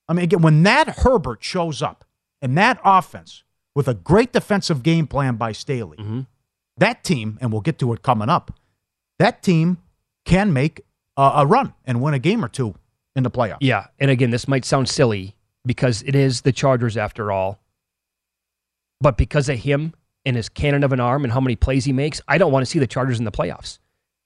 I 0.09 0.13
mean, 0.13 0.25
again, 0.25 0.43
when 0.43 0.63
that 0.63 1.01
Herbert 1.01 1.43
shows 1.43 1.83
up 1.83 2.05
and 2.41 2.57
that 2.57 2.81
offense 2.85 3.45
with 3.75 3.89
a 3.89 3.95
great 3.95 4.33
defensive 4.33 4.83
game 4.83 5.07
plan 5.07 5.37
by 5.37 5.53
Staley, 5.53 5.99
mm-hmm. 5.99 6.21
that 6.79 7.05
team, 7.05 7.39
and 7.41 7.53
we'll 7.53 7.61
get 7.61 7.79
to 7.79 7.93
it 7.93 8.03
coming 8.03 8.29
up, 8.29 8.59
that 9.19 9.43
team 9.43 9.79
can 10.25 10.53
make 10.53 10.83
a, 11.17 11.33
a 11.37 11.47
run 11.47 11.75
and 11.85 12.01
win 12.01 12.15
a 12.15 12.19
game 12.19 12.45
or 12.45 12.49
two 12.49 12.75
in 13.17 13.23
the 13.23 13.31
playoffs. 13.31 13.59
Yeah. 13.61 13.87
And 13.99 14.11
again, 14.11 14.31
this 14.31 14.49
might 14.49 14.65
sound 14.65 14.89
silly 14.89 15.35
because 15.65 16.03
it 16.03 16.15
is 16.15 16.43
the 16.43 16.53
Chargers 16.53 16.97
after 16.97 17.31
all. 17.33 17.59
But 19.01 19.17
because 19.17 19.49
of 19.49 19.59
him 19.59 19.95
and 20.29 20.37
his 20.37 20.49
cannon 20.49 20.85
of 20.85 20.93
an 20.93 21.01
arm 21.01 21.25
and 21.25 21.33
how 21.33 21.41
many 21.41 21.57
plays 21.57 21.85
he 21.85 21.93
makes, 21.93 22.21
I 22.29 22.39
don't 22.39 22.53
want 22.53 22.65
to 22.65 22.71
see 22.71 22.79
the 22.79 22.87
Chargers 22.87 23.19
in 23.19 23.25
the 23.25 23.33
playoffs. 23.33 23.79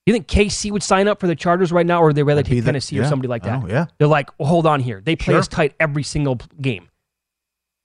You 0.05 0.12
think 0.12 0.27
KC 0.27 0.71
would 0.73 0.83
sign 0.83 1.07
up 1.09 1.21
for 1.21 1.27
the 1.29 1.37
Chargers 1.37 1.71
right 1.73 1.87
now, 1.87 2.03
or 2.03 2.07
would 2.09 2.17
they 2.17 2.23
rather 2.25 2.43
take 2.43 2.59
the- 2.59 2.67
Tennessee 2.67 2.99
or 2.99 3.05
somebody 3.05 3.29
like 3.29 3.45
that? 3.45 3.62
know, 3.62 3.69
yeah. 3.69 3.87
They're 3.99 4.09
like, 4.09 4.29
well, 4.38 4.49
hold 4.49 4.67
on 4.67 4.81
here. 4.81 5.01
They 5.01 5.15
play 5.17 5.33
Sure. 5.33 5.38
us 5.38 5.49
tight 5.49 5.75
every 5.81 6.03
single 6.03 6.38
game. 6.61 6.88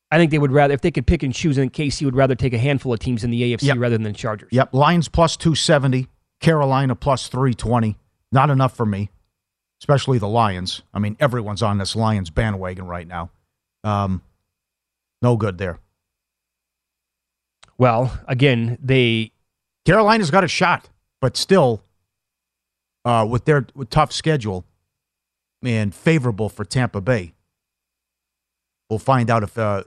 I 0.09 0.17
think 0.17 0.31
they 0.31 0.39
would 0.39 0.51
rather, 0.51 0.73
if 0.73 0.81
they 0.81 0.89
could 0.91 1.05
pick 1.05 1.21
and 1.21 1.33
choose, 1.33 1.57
think 1.57 1.73
KC 1.73 2.05
would 2.05 2.15
rather 2.15 2.33
take 2.33 2.53
a 2.53 2.57
handful 2.57 2.91
of 2.93 2.99
teams 2.99 3.23
in 3.23 3.29
the 3.29 3.43
AFC 3.53 3.63
Yep. 3.67 3.77
rather 3.77 3.95
than 3.95 4.03
the 4.03 4.13
Chargers. 4.13 4.49
Yep. 4.51 4.73
Lions 4.73 5.09
plus 5.09 5.37
270, 5.37 6.07
Carolina 6.39 6.95
plus 6.95 7.27
320. 7.27 7.97
Not 8.31 8.49
enough 8.49 8.75
for 8.75 8.85
me, 8.85 9.09
especially 9.81 10.17
the 10.17 10.27
Lions. 10.27 10.81
I 10.93 10.99
mean, 10.99 11.17
everyone's 11.19 11.61
on 11.61 11.77
this 11.77 11.95
Lions 11.95 12.29
bandwagon 12.29 12.87
right 12.87 13.07
now. 13.07 13.29
Um, 13.83 14.21
no 15.21 15.35
good 15.37 15.57
there. 15.59 15.79
Well, 17.77 18.19
again, 18.27 18.77
they 18.81 19.31
Carolina's 19.85 20.31
got 20.31 20.43
a 20.43 20.47
shot, 20.47 20.89
but 21.21 21.37
still, 21.37 21.83
uh, 23.05 23.25
with 23.29 23.45
their 23.45 23.67
with 23.75 23.89
tough 23.89 24.11
schedule 24.11 24.65
and 25.63 25.93
favorable 25.93 26.49
for 26.49 26.65
Tampa 26.65 27.01
Bay, 27.01 27.33
we'll 28.89 28.99
find 28.99 29.29
out 29.29 29.43
if 29.43 29.57
uh, 29.57 29.83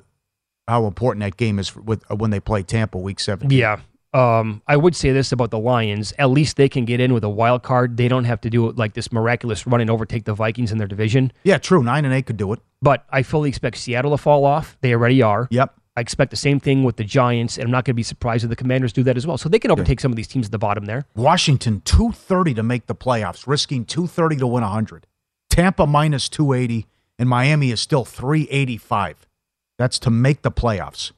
how 0.68 0.86
important 0.86 1.22
that 1.22 1.36
game 1.36 1.58
is 1.58 1.68
for, 1.68 1.80
with 1.80 2.02
uh, 2.10 2.16
when 2.16 2.30
they 2.30 2.40
play 2.40 2.62
Tampa 2.62 2.98
Week 2.98 3.20
Seven. 3.20 3.50
Yeah. 3.50 3.80
Um, 4.12 4.60
I 4.66 4.76
would 4.76 4.96
say 4.96 5.12
this 5.12 5.30
about 5.30 5.52
the 5.52 5.58
Lions. 5.58 6.12
At 6.18 6.30
least 6.30 6.56
they 6.56 6.68
can 6.68 6.84
get 6.84 6.98
in 6.98 7.14
with 7.14 7.22
a 7.22 7.28
wild 7.28 7.62
card. 7.62 7.96
They 7.96 8.08
don't 8.08 8.24
have 8.24 8.40
to 8.40 8.50
do 8.50 8.68
it 8.68 8.76
like 8.76 8.94
this 8.94 9.12
miraculous 9.12 9.66
run 9.68 9.80
and 9.80 9.88
overtake 9.88 10.24
the 10.24 10.34
Vikings 10.34 10.72
in 10.72 10.78
their 10.78 10.88
division. 10.88 11.32
Yeah, 11.44 11.58
true. 11.58 11.82
Nine 11.82 12.04
and 12.04 12.12
eight 12.12 12.26
could 12.26 12.36
do 12.36 12.52
it. 12.52 12.58
But 12.82 13.04
I 13.10 13.22
fully 13.22 13.48
expect 13.48 13.76
Seattle 13.76 14.10
to 14.10 14.18
fall 14.18 14.44
off. 14.44 14.76
They 14.80 14.94
already 14.94 15.22
are. 15.22 15.46
Yep. 15.50 15.79
I 16.00 16.02
expect 16.02 16.30
the 16.30 16.36
same 16.38 16.60
thing 16.60 16.82
with 16.82 16.96
the 16.96 17.04
Giants, 17.04 17.58
and 17.58 17.66
I'm 17.66 17.70
not 17.70 17.84
going 17.84 17.92
to 17.92 17.94
be 17.94 18.02
surprised 18.02 18.42
if 18.42 18.48
the 18.48 18.56
Commanders 18.56 18.90
do 18.90 19.02
that 19.02 19.18
as 19.18 19.26
well. 19.26 19.36
So 19.36 19.50
they 19.50 19.58
can 19.58 19.70
overtake 19.70 20.00
some 20.00 20.10
of 20.10 20.16
these 20.16 20.28
teams 20.28 20.46
at 20.46 20.50
the 20.50 20.56
bottom 20.56 20.86
there. 20.86 21.04
Washington 21.14 21.82
two 21.84 22.10
thirty 22.10 22.54
to 22.54 22.62
make 22.62 22.86
the 22.86 22.94
playoffs, 22.94 23.46
risking 23.46 23.84
two 23.84 24.06
thirty 24.06 24.36
to 24.36 24.46
win 24.46 24.62
hundred. 24.62 25.06
Tampa 25.50 25.86
minus 25.86 26.30
two 26.30 26.54
eighty, 26.54 26.86
and 27.18 27.28
Miami 27.28 27.70
is 27.70 27.82
still 27.82 28.06
three 28.06 28.48
eighty 28.48 28.78
five. 28.78 29.26
That's 29.76 29.98
to 29.98 30.10
make 30.10 30.40
the 30.40 30.50
playoffs. 30.50 31.12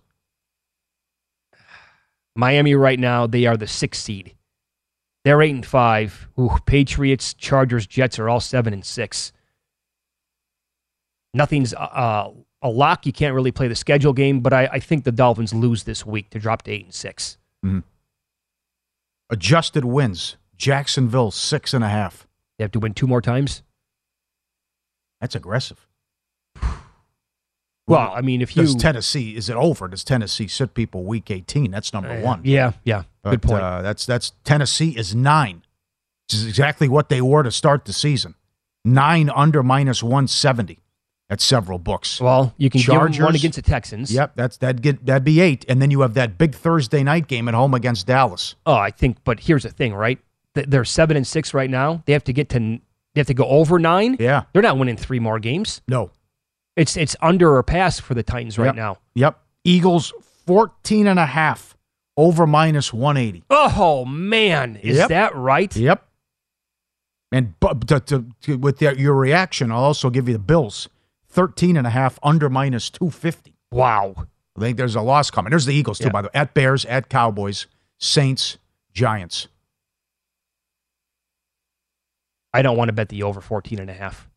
Miami 2.35 2.75
right 2.75 2.99
now, 2.99 3.29
they 3.29 3.47
are 3.47 3.57
the 3.57 3.69
sixth 3.69 4.03
seed. 4.03 4.35
They're 5.25 5.43
eight 5.43 5.55
and 5.55 5.65
five. 5.65 6.27
Ooh, 6.41 6.57
Patriots, 6.67 7.35
Chargers, 7.35 7.87
Jets 7.87 8.19
are 8.19 8.29
all 8.29 8.41
seven 8.41 8.73
and 8.73 8.85
six. 8.85 9.33
Nothing's 11.33 11.73
uh, 11.73 12.31
a 12.63 12.69
lock. 12.71 13.05
You 13.07 13.13
can't 13.13 13.35
really 13.35 13.53
play 13.53 13.69
the 13.69 13.75
schedule 13.75 14.13
game, 14.13 14.41
but 14.41 14.53
I, 14.53 14.69
I 14.73 14.79
think 14.79 15.05
the 15.05 15.13
Dolphins 15.13 15.53
lose 15.53 15.85
this 15.85 16.07
week 16.07 16.31
to 16.31 16.39
drop 16.39 16.63
to 16.63 16.71
eight 16.71 16.85
and 16.85 16.95
6 16.95 17.39
Mhm. 17.65 17.83
Adjusted 19.31 19.85
wins. 19.85 20.37
Jacksonville 20.57 21.31
six 21.31 21.73
and 21.75 21.83
a 21.83 21.89
half. 21.89 22.27
They 22.59 22.65
have 22.65 22.71
to 22.73 22.79
win 22.81 22.95
two 22.95 23.07
more 23.07 23.21
times. 23.23 23.63
That's 25.21 25.35
aggressive. 25.35 25.87
Well, 27.89 28.13
I 28.15 28.21
mean, 28.21 28.41
if 28.41 28.57
you 28.57 28.63
Does 28.63 28.77
Tennessee 28.77 29.35
is 29.37 29.51
it 29.51 29.57
over? 29.57 29.89
Does 29.89 30.05
Tennessee 30.05 30.47
sit 30.47 30.73
people 30.73 31.03
week 31.03 31.31
eighteen? 31.33 31.73
That's 31.73 31.93
number 31.93 32.21
one. 32.21 32.41
yeah, 32.45 32.73
yeah, 32.85 33.03
good 33.25 33.43
point. 33.43 33.61
Uh, 33.61 33.83
that's 33.83 34.07
that's 34.07 34.33
Tennessee 34.45 34.91
is 34.97 35.17
nine, 35.17 35.63
which 36.25 36.35
is 36.35 36.47
exactly 36.47 36.89
what 36.89 37.09
they 37.09 37.21
were 37.21 37.43
to 37.43 37.51
start 37.51 37.85
the 37.85 37.93
season. 37.93 38.37
Nine 38.85 39.29
under 39.31 39.65
minus 39.65 40.01
one 40.01 40.29
seventy 40.29 40.79
at 41.33 41.41
several 41.41 41.79
books. 41.79 42.21
well, 42.21 42.53
you 42.59 42.69
can 42.71 42.81
give 42.83 42.91
'em 42.91 43.25
one 43.25 43.35
against 43.35 43.57
the 43.57 43.63
Texans. 43.63 44.13
Yep, 44.13 44.33
that's 44.37 44.59
that 44.59 44.83
get 44.83 45.05
that'd 45.07 45.25
be 45.25 45.41
eight, 45.41 45.65
and 45.69 45.81
then 45.81 45.91
you 45.91 46.03
have 46.03 46.15
that 46.15 46.37
big 46.39 46.55
Thursday 46.55 47.03
night 47.03 47.27
game 47.27 47.49
at 47.49 47.55
home 47.55 47.73
against 47.75 48.07
Dallas. 48.07 48.55
Oh, 48.67 48.75
I 48.75 48.91
think. 48.91 49.17
But 49.25 49.41
here's 49.41 49.63
the 49.63 49.71
thing, 49.71 49.95
right? 49.95 50.19
They're 50.55 50.85
seven 50.85 51.17
and 51.17 51.27
six 51.27 51.55
right 51.55 51.71
now. 51.71 52.03
They 52.07 52.13
have 52.13 52.25
to 52.25 52.33
get 52.33 52.49
to. 52.51 52.59
They 52.59 53.21
have 53.21 53.27
to 53.29 53.35
go 53.35 53.47
over 53.47 53.79
nine. 53.79 54.17
Yeah, 54.21 54.43
They're 54.53 54.63
not 54.63 54.79
winning 54.79 54.97
three 54.97 55.19
more 55.19 55.39
games. 55.39 55.81
no, 55.89 56.11
It's 56.77 56.97
it's 56.97 57.17
under 57.23 57.57
or 57.57 57.63
pass 57.63 57.99
for 57.99 58.15
the 58.15 58.23
Titans 58.23 58.59
right 58.59 58.67
Yep. 58.67 58.75
now. 58.77 58.97
Yep, 59.15 59.39
Eagles 59.65 60.13
14 60.47 61.07
and 61.07 61.19
a 61.19 61.27
half 61.27 61.77
over 62.17 62.47
minus 62.47 62.93
one 62.93 63.17
eighty. 63.17 63.43
Oh 63.51 64.05
man, 64.05 64.77
is 64.77 64.99
Yep. 64.99 65.09
that 65.09 65.35
right? 65.37 65.75
Yep. 65.75 66.07
And 67.31 67.59
but 67.61 67.87
to, 67.89 68.01
to, 68.01 68.27
to, 68.43 68.57
with 68.59 68.79
their, 68.79 68.95
your 68.95 69.15
reaction, 69.15 69.73
I'll 69.73 69.85
also 69.85 70.11
give 70.11 70.29
you 70.29 70.35
the 70.35 70.39
Bills 70.39 70.89
13 71.33 71.77
and 71.77 71.87
a 71.87 71.91
half 71.91 72.19
under 72.23 72.49
minus 72.49 72.91
250. 72.91 73.55
Wow. 73.71 74.15
I 74.57 74.61
think 74.61 74.77
there's 74.77 74.95
a 74.95 75.01
loss 75.01 75.31
coming. 75.31 75.51
There's 75.51 75.65
the 75.67 75.75
Eagles, 75.75 75.99
too, 75.99 76.05
Yeah. 76.07 76.11
by 76.11 76.23
the 76.23 76.27
way. 76.29 76.33
At 76.35 76.53
Bears, 76.55 76.85
at 76.85 77.09
Cowboys, 77.09 77.67
Saints, 77.99 78.59
Giants. 78.93 79.49
I 82.53 82.63
don't 82.63 82.77
want 82.77 82.89
to 82.89 82.93
bet 82.93 83.09
the 83.09 83.23
over 83.23 83.41
14 83.41 83.79
and 83.79 83.89
a 83.91 83.95
half. 83.95 84.29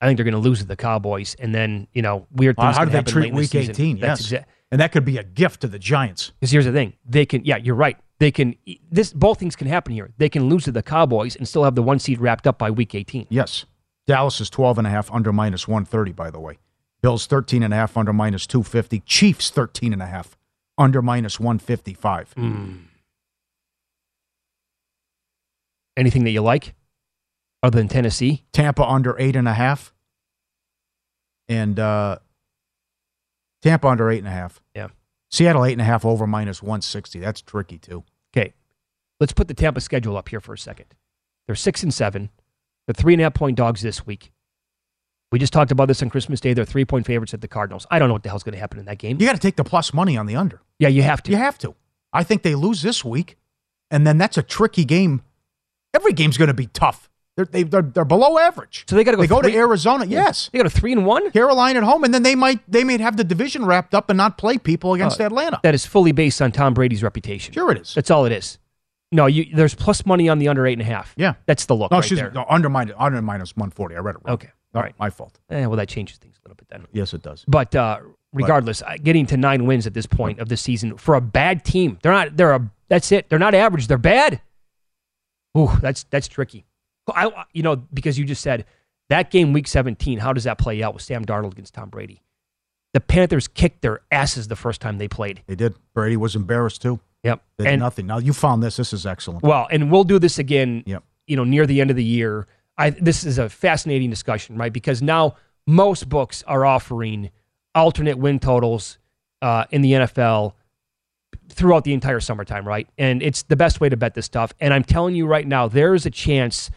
I 0.00 0.06
think 0.06 0.16
they're 0.16 0.24
going 0.24 0.34
to 0.34 0.38
lose 0.38 0.60
to 0.60 0.64
the 0.64 0.76
Cowboys, 0.76 1.34
and 1.40 1.52
then 1.52 1.88
you 1.92 2.02
know 2.02 2.28
weird 2.30 2.54
How, 2.56 2.66
things. 2.66 2.76
how 2.76 2.82
can 2.84 2.88
do 2.88 2.92
they 2.92 2.96
happen 2.98 3.12
treat 3.12 3.22
late 3.22 3.28
in 3.30 3.34
the 3.34 3.40
week 3.40 3.50
season. 3.50 3.70
18? 3.74 3.98
That's 3.98 4.30
yes. 4.30 4.42
exa- 4.42 4.46
and 4.70 4.80
that 4.80 4.92
could 4.92 5.04
be 5.04 5.16
a 5.18 5.24
gift 5.24 5.62
to 5.62 5.66
the 5.66 5.78
Giants. 5.78 6.30
Because 6.38 6.52
here's 6.52 6.66
the 6.66 6.72
thing: 6.72 6.92
they 7.04 7.26
can. 7.26 7.44
Yeah, 7.44 7.56
you're 7.56 7.74
right. 7.74 7.96
They 8.20 8.30
can. 8.30 8.54
This 8.92 9.12
both 9.12 9.40
things 9.40 9.56
can 9.56 9.66
happen 9.66 9.92
here. 9.92 10.12
They 10.18 10.28
can 10.28 10.48
lose 10.48 10.62
to 10.64 10.72
the 10.72 10.84
Cowboys 10.84 11.34
and 11.34 11.48
still 11.48 11.64
have 11.64 11.74
the 11.74 11.82
one 11.82 11.98
seed 11.98 12.20
wrapped 12.20 12.46
up 12.46 12.58
by 12.58 12.70
week 12.70 12.94
18. 12.94 13.26
Yes. 13.28 13.64
Dallas 14.08 14.40
is 14.40 14.48
12 14.48 14.78
and 14.78 14.86
a 14.86 14.90
half 14.90 15.12
under 15.12 15.34
minus 15.34 15.68
130, 15.68 16.12
by 16.12 16.30
the 16.30 16.40
way. 16.40 16.56
Bills 17.02 17.26
13 17.26 17.62
and 17.62 17.74
a 17.74 17.76
half 17.76 17.94
under 17.94 18.14
minus 18.14 18.46
250. 18.46 19.00
Chiefs 19.00 19.50
13 19.50 19.92
and 19.92 20.00
a 20.02 20.06
half 20.06 20.38
under 20.78 21.02
minus 21.02 21.38
155. 21.38 22.32
Anything 25.96 26.24
that 26.24 26.30
you 26.30 26.40
like, 26.40 26.74
other 27.62 27.78
than 27.78 27.88
Tennessee? 27.88 28.44
Tampa 28.52 28.82
under 28.82 29.14
eight 29.18 29.36
and 29.36 29.46
a 29.46 29.52
half. 29.52 29.92
And 31.46 31.78
uh, 31.78 32.18
Tampa 33.62 33.88
under 33.88 34.10
eight 34.10 34.20
and 34.20 34.28
a 34.28 34.30
half. 34.30 34.62
Yeah. 34.74 34.88
Seattle 35.30 35.66
eight 35.66 35.72
and 35.72 35.82
a 35.82 35.84
half 35.84 36.06
over 36.06 36.26
minus 36.26 36.62
160. 36.62 37.20
That's 37.20 37.42
tricky, 37.42 37.76
too. 37.76 38.04
Okay, 38.34 38.54
let's 39.20 39.34
put 39.34 39.48
the 39.48 39.54
Tampa 39.54 39.82
schedule 39.82 40.16
up 40.16 40.30
here 40.30 40.40
for 40.40 40.54
a 40.54 40.58
second. 40.58 40.86
They're 41.46 41.56
six 41.56 41.82
and 41.82 41.92
seven. 41.92 42.30
They're 42.88 42.94
three 42.94 43.12
and 43.12 43.20
a 43.20 43.24
half 43.24 43.34
point 43.34 43.58
dogs 43.58 43.82
this 43.82 44.06
week. 44.06 44.32
We 45.30 45.38
just 45.38 45.52
talked 45.52 45.70
about 45.70 45.88
this 45.88 46.02
on 46.02 46.08
Christmas 46.08 46.40
Day. 46.40 46.54
They're 46.54 46.64
three 46.64 46.86
point 46.86 47.04
favorites 47.04 47.34
at 47.34 47.42
the 47.42 47.48
Cardinals. 47.48 47.86
I 47.90 47.98
don't 47.98 48.08
know 48.08 48.14
what 48.14 48.22
the 48.22 48.30
hell's 48.30 48.42
going 48.42 48.54
to 48.54 48.58
happen 48.58 48.78
in 48.78 48.86
that 48.86 48.96
game. 48.96 49.20
You 49.20 49.26
got 49.26 49.34
to 49.34 49.38
take 49.40 49.56
the 49.56 49.64
plus 49.64 49.92
money 49.92 50.16
on 50.16 50.24
the 50.24 50.36
under. 50.36 50.62
Yeah, 50.78 50.88
you 50.88 51.02
have 51.02 51.22
to. 51.24 51.30
You 51.30 51.36
have 51.36 51.58
to. 51.58 51.74
I 52.14 52.24
think 52.24 52.42
they 52.42 52.54
lose 52.54 52.80
this 52.80 53.04
week, 53.04 53.36
and 53.90 54.06
then 54.06 54.16
that's 54.16 54.38
a 54.38 54.42
tricky 54.42 54.86
game. 54.86 55.20
Every 55.92 56.14
game's 56.14 56.38
going 56.38 56.48
to 56.48 56.54
be 56.54 56.68
tough. 56.68 57.10
They're, 57.36 57.44
they, 57.44 57.62
they're, 57.62 57.82
they're 57.82 58.04
below 58.06 58.38
average. 58.38 58.86
So 58.88 58.96
they 58.96 59.04
got 59.04 59.10
to 59.10 59.16
go. 59.18 59.22
They 59.22 59.26
go 59.28 59.42
to 59.42 59.54
Arizona. 59.54 60.06
Yes. 60.06 60.48
they 60.50 60.58
got 60.58 60.66
a 60.66 60.70
three 60.70 60.92
and 60.92 61.04
one. 61.04 61.30
Carolina 61.30 61.80
at 61.80 61.84
home, 61.84 62.04
and 62.04 62.14
then 62.14 62.22
they 62.22 62.34
might 62.34 62.60
they 62.66 62.82
may 62.82 62.96
have 62.98 63.18
the 63.18 63.24
division 63.24 63.66
wrapped 63.66 63.94
up 63.94 64.08
and 64.08 64.16
not 64.16 64.38
play 64.38 64.56
people 64.56 64.94
against 64.94 65.20
Uh, 65.20 65.24
Atlanta. 65.24 65.60
That 65.62 65.74
is 65.74 65.84
fully 65.84 66.12
based 66.12 66.40
on 66.40 66.52
Tom 66.52 66.72
Brady's 66.72 67.02
reputation. 67.02 67.52
Sure, 67.52 67.70
it 67.70 67.78
is. 67.78 67.92
That's 67.94 68.10
all 68.10 68.24
it 68.24 68.32
is. 68.32 68.58
No, 69.10 69.26
you, 69.26 69.46
there's 69.54 69.74
plus 69.74 70.04
money 70.04 70.28
on 70.28 70.38
the 70.38 70.48
under 70.48 70.66
eight 70.66 70.74
and 70.74 70.82
a 70.82 70.84
half. 70.84 71.14
Yeah. 71.16 71.34
That's 71.46 71.66
the 71.66 71.74
look 71.74 71.90
No, 71.90 71.96
right 71.96 72.04
excuse 72.04 72.20
there. 72.20 72.30
No, 72.30 72.44
under 72.48 72.68
minus, 72.68 72.94
under 72.98 73.22
minus 73.22 73.56
140. 73.56 73.96
I 73.96 73.98
read 74.00 74.16
it 74.16 74.22
wrong. 74.24 74.34
Okay. 74.34 74.50
All 74.74 74.82
right. 74.82 74.94
My 74.98 75.08
fault. 75.10 75.38
Eh, 75.50 75.64
well, 75.66 75.76
that 75.76 75.88
changes 75.88 76.18
things 76.18 76.36
a 76.36 76.48
little 76.48 76.56
bit 76.56 76.68
then. 76.68 76.86
Yes, 76.92 77.14
it 77.14 77.22
does. 77.22 77.44
But 77.48 77.74
uh, 77.74 78.00
regardless, 78.32 78.82
uh, 78.82 78.96
getting 79.02 79.24
to 79.26 79.36
nine 79.36 79.64
wins 79.64 79.86
at 79.86 79.94
this 79.94 80.06
point 80.06 80.40
of 80.40 80.48
the 80.48 80.56
season 80.56 80.98
for 80.98 81.14
a 81.14 81.20
bad 81.20 81.64
team, 81.64 81.98
they're 82.02 82.12
not. 82.12 82.36
They're 82.36 82.52
a. 82.52 82.70
That's 82.88 83.10
it. 83.12 83.28
They're 83.30 83.38
not 83.38 83.54
average. 83.54 83.86
They're 83.86 83.96
bad. 83.98 84.42
Ooh, 85.56 85.70
that's 85.80 86.04
that's 86.04 86.28
tricky. 86.28 86.66
I, 87.14 87.44
you 87.54 87.62
know, 87.62 87.76
because 87.76 88.18
you 88.18 88.26
just 88.26 88.42
said 88.42 88.66
that 89.08 89.30
game, 89.30 89.54
week 89.54 89.66
17. 89.66 90.18
How 90.18 90.34
does 90.34 90.44
that 90.44 90.58
play 90.58 90.82
out 90.82 90.92
with 90.92 91.02
Sam 91.02 91.24
Darnold 91.24 91.52
against 91.52 91.72
Tom 91.72 91.88
Brady? 91.88 92.22
The 92.92 93.00
Panthers 93.00 93.48
kicked 93.48 93.80
their 93.80 94.00
asses 94.10 94.48
the 94.48 94.56
first 94.56 94.80
time 94.82 94.98
they 94.98 95.08
played. 95.08 95.42
They 95.46 95.54
did. 95.54 95.74
Brady 95.94 96.16
was 96.16 96.36
embarrassed 96.36 96.82
too. 96.82 97.00
Yep. 97.24 97.42
And 97.58 97.80
nothing. 97.80 98.06
Now 98.06 98.18
you 98.18 98.32
found 98.32 98.62
this. 98.62 98.76
This 98.76 98.92
is 98.92 99.06
excellent. 99.06 99.42
Well, 99.42 99.66
and 99.70 99.90
we'll 99.90 100.04
do 100.04 100.18
this 100.18 100.38
again. 100.38 100.84
Yep. 100.86 101.04
You 101.26 101.36
know, 101.36 101.44
near 101.44 101.66
the 101.66 101.80
end 101.80 101.90
of 101.90 101.96
the 101.96 102.04
year. 102.04 102.46
I 102.76 102.90
this 102.90 103.24
is 103.24 103.38
a 103.38 103.48
fascinating 103.48 104.08
discussion, 104.08 104.56
right? 104.56 104.72
Because 104.72 105.02
now 105.02 105.36
most 105.66 106.08
books 106.08 106.42
are 106.46 106.64
offering 106.64 107.30
alternate 107.74 108.18
win 108.18 108.38
totals 108.38 108.98
uh, 109.42 109.64
in 109.70 109.82
the 109.82 109.92
NFL 109.92 110.54
throughout 111.50 111.84
the 111.84 111.92
entire 111.92 112.20
summertime, 112.20 112.66
right? 112.66 112.88
And 112.98 113.22
it's 113.22 113.42
the 113.42 113.56
best 113.56 113.80
way 113.80 113.88
to 113.88 113.96
bet 113.96 114.14
this 114.14 114.26
stuff. 114.26 114.52
And 114.60 114.72
I'm 114.72 114.84
telling 114.84 115.14
you 115.14 115.26
right 115.26 115.46
now, 115.46 115.68
there 115.68 115.94
is 115.94 116.06
a 116.06 116.10
chance 116.10 116.70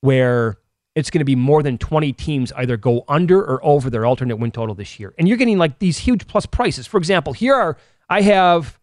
where 0.00 0.58
it's 0.94 1.10
going 1.10 1.20
to 1.20 1.26
be 1.26 1.36
more 1.36 1.62
than 1.62 1.76
20 1.78 2.12
teams 2.14 2.52
either 2.52 2.76
go 2.76 3.04
under 3.08 3.38
or 3.42 3.64
over 3.64 3.90
their 3.90 4.06
alternate 4.06 4.36
win 4.36 4.50
total 4.50 4.74
this 4.74 4.98
year. 4.98 5.14
And 5.18 5.28
you're 5.28 5.36
getting 5.36 5.58
like 5.58 5.78
these 5.78 5.98
huge 5.98 6.26
plus 6.26 6.46
prices. 6.46 6.86
For 6.86 6.96
example, 6.96 7.32
here 7.32 7.54
are 7.54 7.76
I 8.08 8.22
have 8.22 8.78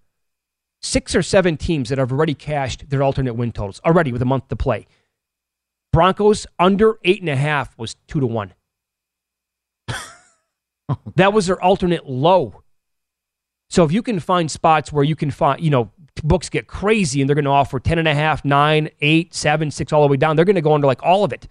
six 0.84 1.16
or 1.16 1.24
seven 1.24 1.58
teams 1.58 1.90
that 1.90 1.98
have 1.98 2.12
already 2.12 2.34
cashed 2.36 2.90
their 2.90 3.02
alternate 3.02 3.34
win 3.34 3.52
totals 3.52 3.82
already 3.86 4.12
with 4.12 4.22
a 4.22 4.26
month 4.26 4.50
to 4.50 4.56
play. 4.56 4.86
Broncos 5.92 6.46
under 6.60 7.00
eight 7.04 7.22
and 7.22 7.30
a 7.30 7.36
half 7.36 7.76
was 7.78 7.96
two 8.08 8.20
to 8.20 8.28
one. 8.28 8.54
that 11.16 11.34
was 11.34 11.48
their 11.48 11.62
alternate 11.62 12.08
low. 12.08 12.64
So 13.70 13.84
if 13.84 13.92
you 13.92 14.04
can 14.04 14.20
find 14.20 14.52
spots 14.52 14.92
where 14.92 15.04
you 15.04 15.16
can 15.16 15.32
find, 15.32 15.62
you 15.62 15.70
know, 15.70 15.92
books 16.24 16.50
get 16.50 16.68
crazy 16.68 17.22
and 17.22 17.30
they're 17.30 17.36
going 17.36 17.46
to 17.46 17.52
offer 17.52 17.80
10 17.80 17.98
and 17.98 18.08
a 18.08 18.14
half, 18.14 18.44
nine, 18.44 18.90
eight, 19.02 19.34
seven, 19.34 19.72
six, 19.72 19.94
all 19.94 20.02
the 20.02 20.12
way 20.12 20.18
down. 20.18 20.36
They're 20.36 20.46
going 20.46 20.56
to 20.56 20.62
go 20.62 20.74
under 20.74 20.88
like 20.88 21.02
all 21.02 21.24
of 21.24 21.32
it. 21.32 21.48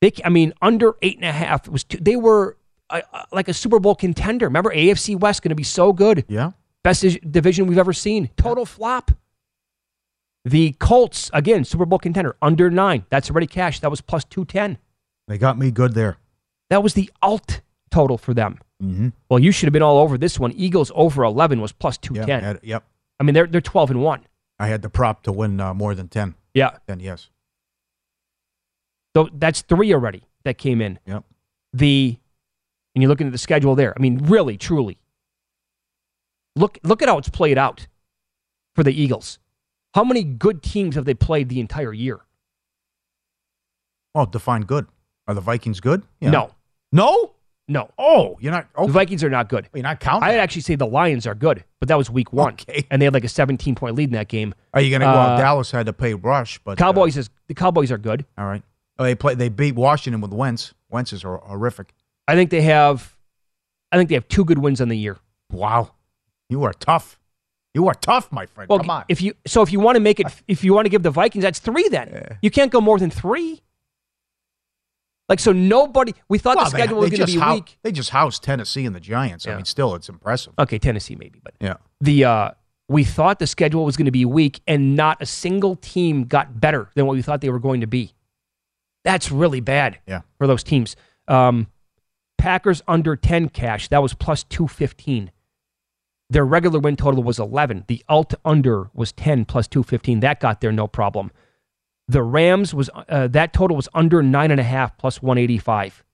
They, 0.00 0.12
I 0.24 0.30
mean, 0.30 0.54
under 0.62 0.94
eight 1.02 1.16
and 1.16 1.24
a 1.24 1.32
half 1.32 1.68
was 1.68 1.84
two, 1.84 1.98
they 1.98 2.16
were 2.16 2.56
uh, 2.88 3.02
uh, 3.12 3.24
like 3.32 3.48
a 3.48 3.54
Super 3.54 3.78
Bowl 3.78 3.94
contender. 3.94 4.46
Remember, 4.46 4.72
AFC 4.74 5.18
West 5.18 5.42
going 5.42 5.50
to 5.50 5.54
be 5.54 5.62
so 5.62 5.92
good. 5.92 6.24
Yeah. 6.28 6.52
Best 6.82 7.04
division 7.30 7.66
we've 7.66 7.78
ever 7.78 7.92
seen. 7.92 8.30
Total 8.36 8.64
flop. 8.64 9.10
The 10.44 10.72
Colts, 10.78 11.30
again, 11.34 11.64
Super 11.64 11.84
Bowl 11.84 11.98
contender, 11.98 12.36
under 12.40 12.70
nine. 12.70 13.04
That's 13.10 13.30
already 13.30 13.46
cash. 13.46 13.80
That 13.80 13.90
was 13.90 14.00
plus 14.00 14.24
210. 14.24 14.78
They 15.28 15.36
got 15.38 15.58
me 15.58 15.70
good 15.70 15.92
there. 15.94 16.16
That 16.70 16.82
was 16.82 16.94
the 16.94 17.10
alt 17.20 17.60
total 17.90 18.16
for 18.16 18.32
them. 18.32 18.58
Mm-hmm. 18.82 19.08
Well, 19.28 19.38
you 19.38 19.52
should 19.52 19.66
have 19.66 19.72
been 19.74 19.82
all 19.82 19.98
over 19.98 20.16
this 20.16 20.38
one. 20.40 20.52
Eagles 20.52 20.90
over 20.94 21.22
11 21.24 21.60
was 21.60 21.72
plus 21.72 21.96
Yeah, 22.02 22.08
210. 22.08 22.42
had- 22.42 22.60
yep. 22.62 22.84
I 23.18 23.22
mean, 23.22 23.34
they're, 23.34 23.46
they're 23.46 23.60
12 23.60 23.90
and 23.90 24.02
1. 24.02 24.26
I 24.58 24.66
had 24.68 24.80
the 24.82 24.88
prop 24.88 25.22
to 25.24 25.32
win 25.32 25.58
uh, 25.60 25.72
more 25.74 25.94
than 25.94 26.08
ten. 26.08 26.34
Yeah. 26.52 26.76
Then 26.86 27.00
yes. 27.00 27.30
So 29.16 29.28
that's 29.32 29.62
three 29.62 29.92
already 29.94 30.24
that 30.44 30.58
came 30.58 30.80
in. 30.82 30.98
Yep. 31.06 31.24
The 31.72 32.18
and 32.94 33.02
you're 33.02 33.08
looking 33.08 33.26
at 33.26 33.32
the 33.32 33.38
schedule 33.38 33.74
there. 33.74 33.94
I 33.96 34.00
mean, 34.02 34.18
really, 34.26 34.58
truly. 34.58 34.98
Look 36.60 36.78
look 36.84 37.02
at 37.02 37.08
how 37.08 37.18
it's 37.18 37.28
played 37.28 37.58
out 37.58 37.86
for 38.74 38.84
the 38.84 38.92
Eagles. 38.92 39.38
How 39.94 40.04
many 40.04 40.22
good 40.22 40.62
teams 40.62 40.94
have 40.94 41.04
they 41.04 41.14
played 41.14 41.48
the 41.48 41.58
entire 41.58 41.92
year? 41.92 42.20
Oh, 44.14 44.26
define 44.26 44.62
good. 44.62 44.86
Are 45.26 45.34
the 45.34 45.40
Vikings 45.40 45.80
good? 45.80 46.02
Yeah. 46.20 46.30
No. 46.30 46.50
No. 46.92 47.32
No. 47.66 47.88
Oh, 47.98 48.36
you're 48.40 48.52
not. 48.52 48.66
The 48.76 48.88
Vikings 48.88 49.22
are 49.22 49.30
not 49.30 49.48
good. 49.48 49.68
You're 49.72 49.82
not 49.84 50.00
counting. 50.00 50.28
I'd 50.28 50.38
actually 50.38 50.62
say 50.62 50.74
the 50.74 50.86
Lions 50.86 51.26
are 51.26 51.34
good, 51.34 51.64
but 51.78 51.88
that 51.88 51.96
was 51.96 52.10
week 52.10 52.32
one. 52.32 52.54
Okay. 52.54 52.84
And 52.90 53.00
they 53.00 53.06
had 53.06 53.14
like 53.14 53.24
a 53.24 53.28
17 53.28 53.74
point 53.76 53.94
lead 53.94 54.08
in 54.08 54.14
that 54.14 54.28
game. 54.28 54.54
Are 54.74 54.80
you 54.80 54.90
going 54.90 55.00
to 55.00 55.06
go? 55.06 55.12
Uh, 55.12 55.14
out? 55.14 55.36
Dallas 55.38 55.70
had 55.70 55.86
to 55.86 55.92
pay 55.92 56.14
Rush, 56.14 56.58
but 56.64 56.72
uh, 56.72 56.74
Cowboys 56.84 57.16
is 57.16 57.30
the 57.46 57.54
Cowboys 57.54 57.92
are 57.92 57.98
good. 57.98 58.26
all 58.36 58.46
right. 58.46 58.62
Oh, 58.98 59.04
they 59.04 59.14
play. 59.14 59.34
They 59.34 59.48
beat 59.48 59.76
Washington 59.76 60.20
with 60.20 60.32
Wentz. 60.32 60.74
Wentz 60.90 61.12
is 61.12 61.22
horrific. 61.22 61.94
I 62.28 62.34
think 62.34 62.50
they 62.50 62.62
have 62.62 63.16
I 63.92 63.96
think 63.96 64.08
they 64.08 64.14
have 64.16 64.28
two 64.28 64.44
good 64.44 64.58
wins 64.58 64.80
on 64.80 64.88
the 64.88 64.98
year. 64.98 65.16
Wow, 65.50 65.92
you 66.50 66.64
are 66.64 66.72
tough. 66.74 67.18
You 67.72 67.86
are 67.88 67.94
tough, 67.94 68.30
my 68.32 68.46
friend. 68.46 68.68
Well, 68.68 68.80
Come 68.80 68.90
on. 68.90 69.04
if 69.08 69.22
you 69.22 69.34
so 69.46 69.62
if 69.62 69.70
you 69.72 69.78
want 69.80 69.94
to 69.96 70.00
make 70.00 70.18
it 70.20 70.26
if 70.48 70.64
you 70.64 70.74
want 70.74 70.86
to 70.86 70.90
give 70.90 71.02
the 71.04 71.10
Vikings 71.10 71.42
that's 71.44 71.60
3 71.60 71.88
then. 71.88 72.36
You 72.42 72.50
can't 72.50 72.70
go 72.72 72.80
more 72.80 72.98
than 72.98 73.10
3. 73.10 73.60
Like 75.28 75.38
so 75.38 75.52
nobody 75.52 76.12
we 76.28 76.38
thought 76.38 76.56
Well, 76.56 76.64
the 76.64 76.70
they- 76.72 76.78
schedule 76.78 76.98
was 76.98 77.10
they 77.10 77.16
going 77.18 77.26
to 77.28 77.32
be 77.34 77.38
hou- 77.40 77.54
weak. 77.54 77.78
They 77.82 77.92
just 77.92 78.10
housed 78.10 78.42
Tennessee 78.42 78.84
and 78.84 78.94
the 78.96 79.00
Giants. 79.00 79.46
I 79.46 79.54
mean, 79.54 79.64
still, 79.64 79.94
it's 79.94 80.08
impressive. 80.08 80.52
Okay, 80.58 80.78
Tennessee 80.78 81.14
maybe, 81.14 81.40
but 81.42 81.54
Yeah. 81.60 81.74
the 82.00 82.24
uh 82.24 82.50
We 82.88 83.04
thought 83.04 83.38
the 83.38 83.46
schedule 83.46 83.84
was 83.84 83.96
going 83.96 84.06
to 84.06 84.10
be 84.10 84.24
weak, 84.24 84.60
and 84.66 84.96
not 84.96 85.22
a 85.22 85.26
single 85.26 85.76
team 85.76 86.24
got 86.24 86.60
better 86.60 86.90
than 86.96 87.06
what 87.06 87.14
we 87.14 87.22
thought 87.22 87.40
they 87.40 87.50
were 87.50 87.60
going 87.60 87.82
to 87.82 87.86
be. 87.86 88.14
That's 89.04 89.30
really 89.30 89.60
bad 89.60 90.00
Yeah. 90.08 90.22
for 90.38 90.48
those 90.48 90.64
teams. 90.64 90.96
Um, 91.28 91.68
Packers 92.36 92.82
under 92.88 93.14
10 93.14 93.50
cash, 93.50 93.86
that 93.90 94.02
was 94.02 94.12
plus 94.14 94.42
215. 94.42 95.30
Their 96.30 96.44
regular 96.44 96.78
win 96.78 96.96
total 96.96 97.22
was 97.22 97.38
11. 97.38 97.84
The 97.88 98.04
alt 98.08 98.34
under 98.44 98.88
was 98.94 99.12
10 99.12 99.44
plus 99.44 99.66
215. 99.66 100.20
That 100.20 100.38
got 100.40 100.60
there 100.60 100.72
no 100.72 100.86
problem. 100.86 101.32
The 102.06 102.22
Rams 102.22 102.72
was 102.72 102.88
uh, 102.94 103.28
that 103.28 103.52
total 103.52 103.76
was 103.76 103.88
under 103.94 104.22
nine 104.22 104.50
and 104.50 104.60
a 104.60 104.64
half 104.64 104.96
plus 104.96 105.20
185. 105.20 106.04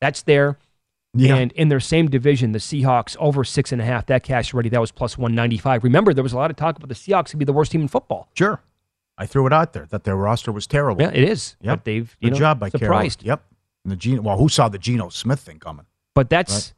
That's 0.00 0.22
there. 0.22 0.58
Yeah. 1.14 1.36
And 1.36 1.52
in 1.52 1.68
their 1.68 1.80
same 1.80 2.08
division, 2.08 2.52
the 2.52 2.58
Seahawks 2.58 3.16
over 3.18 3.42
six 3.42 3.72
and 3.72 3.80
a 3.80 3.84
half. 3.84 4.06
That 4.06 4.22
cash 4.22 4.54
ready. 4.54 4.68
that 4.68 4.80
was 4.80 4.92
plus 4.92 5.18
195. 5.18 5.82
Remember, 5.84 6.14
there 6.14 6.22
was 6.22 6.32
a 6.32 6.36
lot 6.36 6.50
of 6.50 6.56
talk 6.56 6.76
about 6.76 6.88
the 6.88 6.94
Seahawks 6.94 7.30
could 7.30 7.38
be 7.38 7.44
the 7.44 7.52
worst 7.52 7.72
team 7.72 7.80
in 7.82 7.88
football. 7.88 8.28
Sure. 8.34 8.60
I 9.18 9.26
threw 9.26 9.46
it 9.46 9.52
out 9.52 9.72
there 9.72 9.86
that 9.90 10.04
their 10.04 10.16
roster 10.16 10.50
was 10.50 10.66
terrible. 10.66 11.02
Yeah, 11.02 11.10
it 11.12 11.28
is. 11.28 11.56
Yep. 11.60 11.78
But 11.78 11.84
they've 11.84 12.16
you 12.20 12.28
Good 12.30 12.34
know, 12.34 12.38
job 12.38 12.60
by 12.60 12.70
Carroll. 12.70 12.86
surprised. 12.86 13.22
Yep. 13.22 13.44
And 13.84 13.92
the 13.92 13.96
Geno, 13.96 14.22
well, 14.22 14.38
who 14.38 14.48
saw 14.48 14.68
the 14.68 14.78
Geno 14.78 15.08
Smith 15.08 15.40
thing 15.40 15.58
coming? 15.58 15.86
But 16.14 16.30
that's 16.30 16.74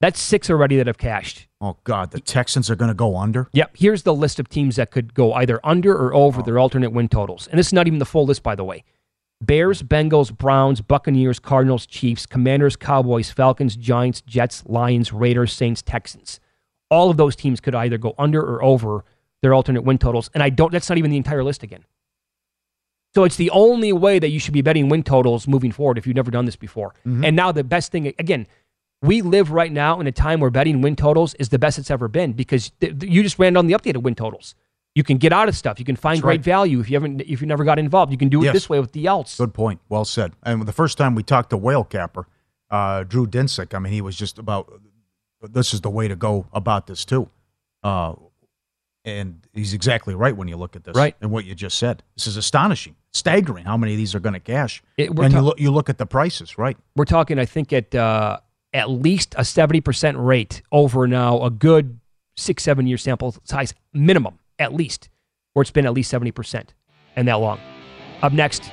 that's 0.00 0.20
six 0.20 0.48
already 0.48 0.76
that 0.76 0.86
have 0.86 0.98
cashed. 0.98 1.48
Oh 1.60 1.76
God, 1.84 2.12
the 2.12 2.20
Texans 2.20 2.70
are 2.70 2.76
going 2.76 2.90
to 2.90 2.94
go 2.94 3.16
under. 3.16 3.48
Yep. 3.52 3.76
Here's 3.76 4.04
the 4.04 4.14
list 4.14 4.38
of 4.38 4.48
teams 4.48 4.76
that 4.76 4.90
could 4.90 5.12
go 5.12 5.32
either 5.32 5.60
under 5.64 5.92
or 5.92 6.14
over 6.14 6.42
their 6.42 6.58
alternate 6.58 6.90
win 6.90 7.08
totals. 7.08 7.48
And 7.48 7.58
this 7.58 7.68
is 7.68 7.72
not 7.72 7.86
even 7.86 7.98
the 7.98 8.06
full 8.06 8.24
list, 8.24 8.42
by 8.42 8.54
the 8.54 8.64
way. 8.64 8.84
Bears, 9.40 9.82
Bengals, 9.82 10.36
Browns, 10.36 10.80
Buccaneers, 10.80 11.38
Cardinals, 11.38 11.86
Chiefs, 11.86 12.26
Commanders, 12.26 12.76
Cowboys, 12.76 13.30
Falcons, 13.30 13.76
Giants, 13.76 14.20
Jets, 14.20 14.64
Lions, 14.66 15.12
Raiders, 15.12 15.52
Saints, 15.52 15.82
Texans. 15.82 16.40
All 16.90 17.10
of 17.10 17.16
those 17.16 17.36
teams 17.36 17.60
could 17.60 17.74
either 17.74 17.98
go 17.98 18.14
under 18.18 18.40
or 18.40 18.62
over 18.62 19.04
their 19.42 19.54
alternate 19.54 19.82
win 19.82 19.98
totals. 19.98 20.30
And 20.34 20.42
I 20.42 20.50
don't 20.50 20.72
that's 20.72 20.88
not 20.88 20.98
even 20.98 21.10
the 21.10 21.16
entire 21.16 21.44
list 21.44 21.62
again. 21.62 21.84
So 23.14 23.24
it's 23.24 23.36
the 23.36 23.50
only 23.50 23.92
way 23.92 24.18
that 24.18 24.28
you 24.28 24.38
should 24.38 24.54
be 24.54 24.62
betting 24.62 24.88
win 24.88 25.02
totals 25.02 25.48
moving 25.48 25.72
forward 25.72 25.98
if 25.98 26.06
you've 26.06 26.16
never 26.16 26.30
done 26.30 26.44
this 26.44 26.56
before. 26.56 26.94
Mm-hmm. 27.06 27.24
And 27.24 27.36
now 27.36 27.52
the 27.52 27.64
best 27.64 27.90
thing 27.90 28.06
again, 28.18 28.46
we 29.02 29.22
live 29.22 29.50
right 29.52 29.70
now 29.72 30.00
in 30.00 30.06
a 30.06 30.12
time 30.12 30.40
where 30.40 30.50
betting 30.50 30.80
win 30.80 30.96
totals 30.96 31.34
is 31.34 31.48
the 31.50 31.58
best 31.58 31.78
it's 31.78 31.90
ever 31.90 32.08
been 32.08 32.32
because 32.32 32.70
th- 32.80 32.98
th- 32.98 33.12
you 33.12 33.22
just 33.22 33.38
ran 33.38 33.52
down 33.52 33.66
the 33.66 33.74
updated 33.74 34.02
win 34.02 34.14
totals. 34.14 34.54
You 34.94 35.04
can 35.04 35.18
get 35.18 35.32
out 35.32 35.48
of 35.48 35.56
stuff. 35.56 35.78
You 35.78 35.84
can 35.84 35.94
find 35.94 36.16
That's 36.16 36.22
great 36.22 36.38
right. 36.40 36.44
value 36.44 36.80
if 36.80 36.90
you 36.90 36.96
haven't 36.96 37.20
if 37.20 37.40
you 37.40 37.46
never 37.46 37.62
got 37.64 37.78
involved. 37.78 38.10
You 38.10 38.18
can 38.18 38.28
do 38.28 38.40
it 38.42 38.46
Yes. 38.46 38.54
this 38.54 38.68
way 38.68 38.80
with 38.80 38.92
the 38.92 39.04
alts. 39.04 39.38
Good 39.38 39.54
point. 39.54 39.80
Well 39.88 40.04
said. 40.04 40.32
And 40.42 40.66
the 40.66 40.72
first 40.72 40.98
time 40.98 41.14
we 41.14 41.22
talked 41.22 41.50
to 41.50 41.56
Whale 41.56 41.84
Capper, 41.84 42.26
uh, 42.70 43.04
Drew 43.04 43.26
Dinsick, 43.26 43.74
I 43.74 43.78
mean, 43.78 43.92
he 43.92 44.00
was 44.00 44.16
just 44.16 44.38
about 44.38 44.72
this 45.40 45.72
is 45.72 45.82
the 45.82 45.90
way 45.90 46.08
to 46.08 46.16
go 46.16 46.46
about 46.52 46.88
this 46.88 47.04
too. 47.04 47.28
Uh, 47.84 48.14
and 49.04 49.46
he's 49.54 49.72
exactly 49.72 50.14
right 50.16 50.36
when 50.36 50.48
you 50.48 50.56
look 50.56 50.74
at 50.74 50.82
this, 50.82 50.96
Right. 50.96 51.14
And 51.20 51.30
what 51.30 51.44
you 51.44 51.54
just 51.54 51.78
said, 51.78 52.02
this 52.16 52.26
is 52.26 52.36
astonishing, 52.36 52.96
staggering 53.12 53.64
how 53.64 53.76
many 53.76 53.92
of 53.92 53.98
these 53.98 54.14
are 54.16 54.20
going 54.20 54.32
to 54.34 54.40
cash. 54.40 54.82
It- 54.96 55.10
and 55.10 55.18
you 55.18 55.28
ta- 55.28 55.40
look, 55.40 55.60
you 55.60 55.70
look 55.70 55.88
at 55.88 55.98
the 55.98 56.06
prices, 56.06 56.58
right? 56.58 56.76
We're 56.96 57.04
talking, 57.04 57.38
I 57.38 57.44
think, 57.46 57.72
at 57.72 57.94
uh, 57.94 58.40
at 58.72 58.90
least 58.90 59.34
a 59.38 59.44
seventy 59.44 59.80
percent 59.80 60.16
rate 60.18 60.62
over 60.72 61.06
now 61.06 61.42
a 61.42 61.50
good 61.50 61.98
six 62.36 62.62
seven 62.62 62.86
year 62.86 62.98
sample 62.98 63.34
size 63.44 63.74
minimum 63.92 64.38
at 64.58 64.74
least, 64.74 65.08
where 65.52 65.62
it's 65.62 65.70
been 65.70 65.86
at 65.86 65.94
least 65.94 66.10
seventy 66.10 66.32
percent 66.32 66.74
and 67.16 67.26
that 67.28 67.34
long. 67.34 67.60
Up 68.22 68.32
next, 68.32 68.70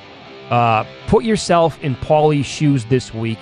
uh, 0.49 0.85
put 1.07 1.23
yourself 1.23 1.79
in 1.81 1.95
Pauly's 1.95 2.45
shoes 2.45 2.85
this 2.85 3.13
week, 3.13 3.39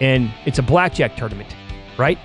and 0.00 0.30
it's 0.46 0.58
a 0.58 0.62
blackjack 0.62 1.16
tournament, 1.16 1.54
right? 1.98 2.18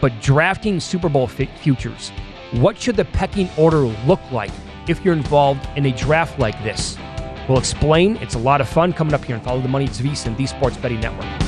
But 0.00 0.20
drafting 0.20 0.80
Super 0.80 1.08
Bowl 1.08 1.26
futures, 1.26 2.10
what 2.52 2.78
should 2.78 2.96
the 2.96 3.04
pecking 3.06 3.48
order 3.56 3.78
look 3.78 4.20
like 4.30 4.50
if 4.86 5.04
you're 5.04 5.14
involved 5.14 5.66
in 5.76 5.86
a 5.86 5.92
draft 5.92 6.38
like 6.38 6.60
this? 6.62 6.98
We'll 7.48 7.58
explain. 7.58 8.16
It's 8.16 8.34
a 8.34 8.38
lot 8.38 8.60
of 8.60 8.68
fun 8.68 8.92
coming 8.92 9.14
up 9.14 9.24
here 9.24 9.36
and 9.36 9.44
follow 9.44 9.60
the 9.60 9.68
money. 9.68 9.84
It's 9.86 10.00
VSiN, 10.00 10.36
the 10.36 10.46
Sports 10.46 10.76
Betting 10.76 11.00
Network. 11.00 11.43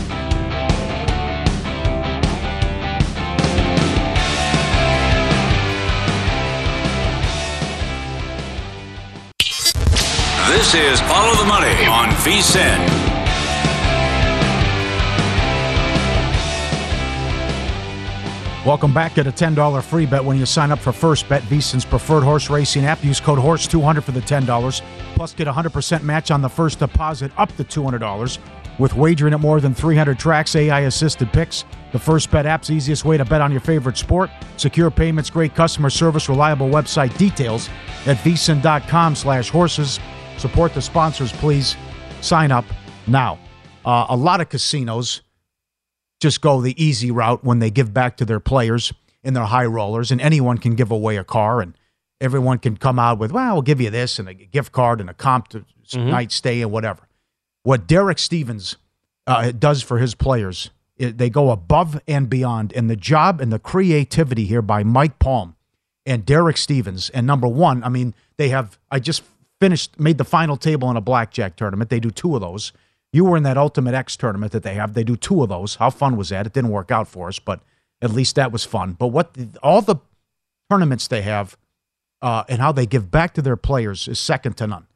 This 10.66 10.98
is 10.98 11.00
Follow 11.02 11.32
the 11.36 11.44
Money 11.44 11.86
on 11.86 12.08
VSIN. 12.24 12.76
Welcome 18.66 18.92
back. 18.92 19.14
Get 19.14 19.28
a 19.28 19.30
$10 19.30 19.82
free 19.84 20.06
bet 20.06 20.24
when 20.24 20.36
you 20.36 20.44
sign 20.44 20.72
up 20.72 20.80
for 20.80 20.90
First 20.90 21.28
Bet, 21.28 21.42
VSiN's 21.42 21.84
preferred 21.84 22.24
horse 22.24 22.50
racing 22.50 22.84
app. 22.84 23.04
Use 23.04 23.20
code 23.20 23.38
HORSE200 23.38 24.02
for 24.02 24.10
the 24.10 24.20
$10. 24.20 24.82
Plus, 25.14 25.34
get 25.34 25.46
a 25.46 25.52
100% 25.52 26.02
match 26.02 26.32
on 26.32 26.42
the 26.42 26.48
first 26.48 26.80
deposit 26.80 27.30
up 27.36 27.54
to 27.58 27.62
$200. 27.62 28.38
With 28.80 28.92
wagering 28.96 29.34
at 29.34 29.40
more 29.40 29.60
than 29.60 29.72
300 29.72 30.18
tracks, 30.18 30.56
AI 30.56 30.80
assisted 30.80 31.32
picks, 31.32 31.64
the 31.92 31.98
First 32.00 32.32
Bet 32.32 32.44
app's 32.44 32.70
easiest 32.70 33.04
way 33.04 33.16
to 33.16 33.24
bet 33.24 33.40
on 33.40 33.52
your 33.52 33.60
favorite 33.60 33.96
sport. 33.96 34.30
Secure 34.56 34.90
payments, 34.90 35.30
great 35.30 35.54
customer 35.54 35.90
service, 35.90 36.28
reliable 36.28 36.68
website 36.68 37.16
details 37.16 37.70
at 38.06 38.16
vsin.com 38.16 39.14
slash 39.14 39.48
horses. 39.48 40.00
Support 40.38 40.74
the 40.74 40.82
sponsors, 40.82 41.32
please. 41.32 41.76
Sign 42.20 42.50
up 42.52 42.64
now. 43.06 43.38
Uh, 43.84 44.06
a 44.08 44.16
lot 44.16 44.40
of 44.40 44.48
casinos 44.48 45.22
just 46.20 46.40
go 46.40 46.60
the 46.60 46.82
easy 46.82 47.10
route 47.10 47.44
when 47.44 47.58
they 47.58 47.70
give 47.70 47.92
back 47.94 48.16
to 48.18 48.24
their 48.24 48.40
players 48.40 48.92
and 49.22 49.34
their 49.36 49.44
high 49.44 49.66
rollers, 49.66 50.10
and 50.10 50.20
anyone 50.20 50.58
can 50.58 50.74
give 50.74 50.90
away 50.90 51.16
a 51.16 51.24
car, 51.24 51.60
and 51.60 51.74
everyone 52.20 52.58
can 52.58 52.76
come 52.76 52.98
out 52.98 53.18
with, 53.18 53.32
well, 53.32 53.54
we'll 53.54 53.62
give 53.62 53.80
you 53.80 53.90
this 53.90 54.18
and 54.18 54.28
a 54.28 54.34
gift 54.34 54.72
card 54.72 55.00
and 55.00 55.10
a 55.10 55.14
comp 55.14 55.48
to 55.48 55.64
Mhm. 55.92 56.08
night 56.10 56.32
stay 56.32 56.62
and 56.62 56.70
whatever. 56.72 57.06
What 57.62 57.86
Derek 57.86 58.18
Stevens 58.18 58.76
uh, 59.26 59.50
does 59.52 59.82
for 59.82 59.98
his 59.98 60.14
players, 60.14 60.70
it, 60.96 61.18
they 61.18 61.28
go 61.28 61.50
above 61.50 62.00
and 62.08 62.30
beyond, 62.30 62.72
and 62.74 62.88
the 62.88 62.96
job 62.96 63.40
and 63.40 63.52
the 63.52 63.58
creativity 63.58 64.46
here 64.46 64.62
by 64.62 64.84
Mike 64.84 65.18
Palm 65.18 65.56
and 66.06 66.24
Derek 66.24 66.56
Stevens. 66.56 67.10
And 67.10 67.26
number 67.26 67.48
one, 67.48 67.82
I 67.84 67.88
mean, 67.88 68.14
they 68.36 68.48
have. 68.50 68.78
I 68.90 69.00
just 69.00 69.22
finished, 69.60 69.98
made 69.98 70.18
the 70.18 70.24
final 70.24 70.56
table 70.56 70.90
in 70.90 70.96
a 70.96 71.00
blackjack 71.00 71.56
tournament. 71.56 71.90
They 71.90 72.00
do 72.00 72.10
two 72.10 72.34
of 72.34 72.40
those. 72.40 72.72
You 73.12 73.24
were 73.24 73.36
in 73.36 73.42
that 73.44 73.56
Ultimate 73.56 73.94
X 73.94 74.16
tournament 74.16 74.52
that 74.52 74.62
they 74.62 74.74
have. 74.74 74.94
They 74.94 75.04
do 75.04 75.16
two 75.16 75.42
of 75.42 75.48
those. 75.48 75.76
How 75.76 75.90
fun 75.90 76.16
was 76.16 76.28
that? 76.30 76.46
It 76.46 76.52
didn't 76.52 76.70
work 76.70 76.90
out 76.90 77.08
for 77.08 77.28
us, 77.28 77.38
but 77.38 77.60
at 78.02 78.10
least 78.10 78.36
that 78.36 78.52
was 78.52 78.64
fun. 78.64 78.92
But 78.92 79.08
what 79.08 79.34
the, 79.34 79.48
all 79.62 79.80
the 79.80 79.96
tournaments 80.70 81.08
they 81.08 81.22
have 81.22 81.56
uh, 82.20 82.44
and 82.48 82.60
how 82.60 82.72
they 82.72 82.86
give 82.86 83.10
back 83.10 83.34
to 83.34 83.42
their 83.42 83.56
players 83.56 84.08
is 84.08 84.18
second 84.18 84.56
to 84.58 84.66
none. 84.66 84.86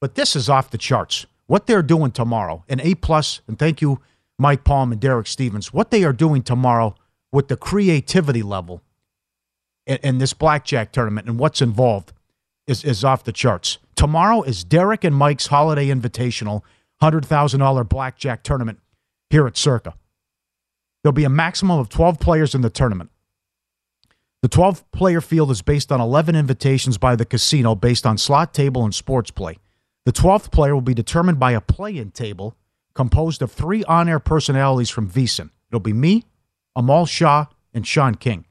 But 0.00 0.14
this 0.14 0.34
is 0.34 0.48
off 0.48 0.70
the 0.70 0.78
charts. 0.78 1.26
What 1.46 1.66
they're 1.66 1.82
doing 1.82 2.10
tomorrow, 2.10 2.64
an 2.68 2.80
A 2.80 2.94
plus, 2.94 3.40
and 3.46 3.58
thank 3.58 3.80
you, 3.80 4.00
Mike 4.38 4.64
Palm 4.64 4.92
and 4.92 5.00
Derek 5.00 5.26
Stevens. 5.26 5.72
What 5.72 5.90
they 5.90 6.04
are 6.04 6.12
doing 6.12 6.42
tomorrow 6.42 6.94
with 7.32 7.48
the 7.48 7.56
creativity 7.56 8.42
level 8.42 8.82
in, 9.86 9.98
in 10.02 10.18
this 10.18 10.32
blackjack 10.32 10.92
tournament 10.92 11.28
and 11.28 11.38
what's 11.38 11.60
involved 11.60 12.12
is, 12.66 12.84
is 12.84 13.04
off 13.04 13.24
the 13.24 13.32
charts. 13.32 13.78
Tomorrow 14.00 14.44
is 14.44 14.64
Derek 14.64 15.04
and 15.04 15.14
Mike's 15.14 15.48
Holiday 15.48 15.88
Invitational 15.88 16.62
$100,000 17.02 17.86
blackjack 17.86 18.42
tournament 18.42 18.78
here 19.28 19.46
at 19.46 19.58
Circa. 19.58 19.92
There'll 21.02 21.12
be 21.12 21.24
a 21.24 21.28
maximum 21.28 21.78
of 21.78 21.90
12 21.90 22.18
players 22.18 22.54
in 22.54 22.62
the 22.62 22.70
tournament. 22.70 23.10
The 24.40 24.48
12 24.48 24.90
player 24.90 25.20
field 25.20 25.50
is 25.50 25.60
based 25.60 25.92
on 25.92 26.00
11 26.00 26.34
invitations 26.34 26.96
by 26.96 27.14
the 27.14 27.26
casino 27.26 27.74
based 27.74 28.06
on 28.06 28.16
slot 28.16 28.54
table 28.54 28.84
and 28.84 28.94
sports 28.94 29.30
play. 29.30 29.58
The 30.06 30.12
12th 30.12 30.50
player 30.50 30.72
will 30.72 30.80
be 30.80 30.94
determined 30.94 31.38
by 31.38 31.52
a 31.52 31.60
play 31.60 31.98
in 31.98 32.10
table 32.10 32.56
composed 32.94 33.42
of 33.42 33.52
three 33.52 33.84
on 33.84 34.08
air 34.08 34.18
personalities 34.18 34.88
from 34.88 35.10
VSiN. 35.10 35.50
It'll 35.68 35.78
be 35.78 35.92
me, 35.92 36.24
Amal 36.74 37.04
Shah, 37.04 37.48
and 37.74 37.86
Sean 37.86 38.14
King. 38.14 38.46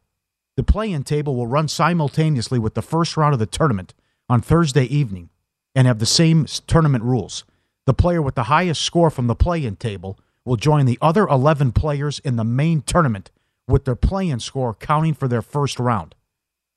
The 0.58 0.64
play 0.64 0.92
in 0.92 1.04
table 1.04 1.36
will 1.36 1.48
run 1.48 1.68
simultaneously 1.68 2.60
with 2.60 2.76
the 2.76 2.84
first 2.84 3.18
round 3.18 3.34
of 3.34 3.40
the 3.40 3.48
tournament 3.48 3.96
on 4.30 4.42
Thursday 4.42 4.84
evening 4.84 5.32
and 5.76 5.88
have 5.88 6.00
the 6.00 6.06
same 6.06 6.46
tournament 6.68 7.04
rules. 7.04 7.44
The 7.86 7.94
player 7.94 8.22
with 8.22 8.36
the 8.36 8.44
highest 8.44 8.82
score 8.82 9.10
from 9.10 9.28
the 9.28 9.36
play 9.36 9.66
in 9.66 9.76
table 9.76 10.20
will 10.46 10.56
join 10.56 10.86
the 10.86 10.98
other 11.02 11.28
11 11.28 11.72
players 11.72 12.20
in 12.20 12.36
the 12.36 12.44
main 12.44 12.82
tournament 12.82 13.32
with 13.68 13.86
their 13.86 13.96
play 13.96 14.30
in 14.30 14.40
score 14.40 14.74
counting 14.74 15.14
for 15.14 15.28
their 15.28 15.42
first 15.42 15.80
round. 15.80 16.16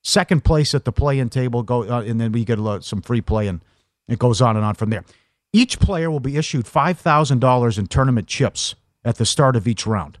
Second 0.03 0.43
place 0.43 0.75
at 0.75 0.85
the 0.85 0.91
play 0.91 1.19
in 1.19 1.29
table, 1.29 1.63
go, 1.63 1.83
uh, 1.83 2.01
and 2.01 2.19
then 2.19 2.31
we 2.31 2.43
get 2.43 2.59
some 2.83 3.01
free 3.01 3.21
play, 3.21 3.47
and 3.47 3.61
it 4.07 4.19
goes 4.19 4.41
on 4.41 4.55
and 4.55 4.65
on 4.65 4.75
from 4.75 4.89
there. 4.89 5.05
Each 5.53 5.79
player 5.79 6.11
will 6.11 6.19
be 6.19 6.35
issued 6.35 6.65
$5,000 6.65 7.77
in 7.77 7.87
tournament 7.87 8.27
chips 8.27 8.75
at 9.05 9.17
the 9.17 9.25
start 9.25 9.55
of 9.55 9.67
each 9.67 9.85
round. 9.87 10.17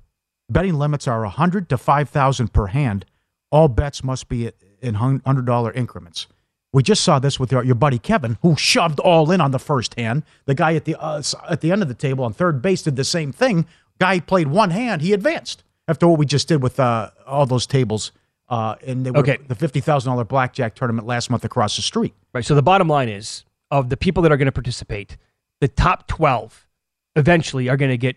Betting 0.49 0.75
limits 0.75 1.07
are 1.07 1.21
100 1.21 1.69
to 1.69 1.77
5,000 1.77 2.53
per 2.53 2.67
hand. 2.67 3.05
All 3.51 3.67
bets 3.67 4.03
must 4.03 4.29
be 4.29 4.51
in 4.81 4.95
$100 4.95 5.75
increments. 5.75 6.27
We 6.73 6.81
just 6.83 7.03
saw 7.03 7.19
this 7.19 7.39
with 7.39 7.51
your, 7.51 7.63
your 7.63 7.75
buddy 7.75 7.99
Kevin, 7.99 8.37
who 8.41 8.55
shoved 8.57 8.99
all 8.99 9.29
in 9.31 9.39
on 9.39 9.51
the 9.51 9.59
first 9.59 9.97
hand. 9.97 10.23
The 10.45 10.55
guy 10.55 10.73
at 10.73 10.85
the 10.85 10.95
uh, 10.99 11.21
at 11.47 11.61
the 11.61 11.71
end 11.71 11.81
of 11.83 11.87
the 11.87 11.93
table 11.93 12.25
on 12.25 12.33
third 12.33 12.61
base 12.61 12.81
did 12.81 12.95
the 12.95 13.03
same 13.03 13.31
thing. 13.31 13.65
Guy 13.99 14.19
played 14.19 14.47
one 14.47 14.71
hand, 14.71 15.01
he 15.03 15.13
advanced. 15.13 15.63
After 15.87 16.07
what 16.07 16.17
we 16.17 16.25
just 16.25 16.47
did 16.47 16.63
with 16.63 16.79
uh, 16.79 17.11
all 17.27 17.45
those 17.45 17.67
tables 17.67 18.11
uh, 18.49 18.75
and 18.85 19.05
they 19.05 19.11
were 19.11 19.19
Okay. 19.19 19.37
the 19.47 19.55
fifty 19.55 19.79
thousand 19.81 20.11
dollar 20.11 20.23
blackjack 20.23 20.73
tournament 20.75 21.05
last 21.07 21.29
month 21.29 21.45
across 21.45 21.75
the 21.75 21.81
street. 21.83 22.13
Right. 22.33 22.43
So 22.43 22.55
the 22.55 22.63
bottom 22.63 22.87
line 22.87 23.09
is 23.09 23.43
of 23.69 23.89
the 23.89 23.97
people 23.97 24.23
that 24.23 24.31
are 24.31 24.37
going 24.37 24.47
to 24.47 24.51
participate, 24.51 25.17
the 25.61 25.67
top 25.67 26.07
12 26.07 26.67
eventually 27.15 27.69
are 27.69 27.77
going 27.77 27.91
to 27.91 27.97
get 27.97 28.15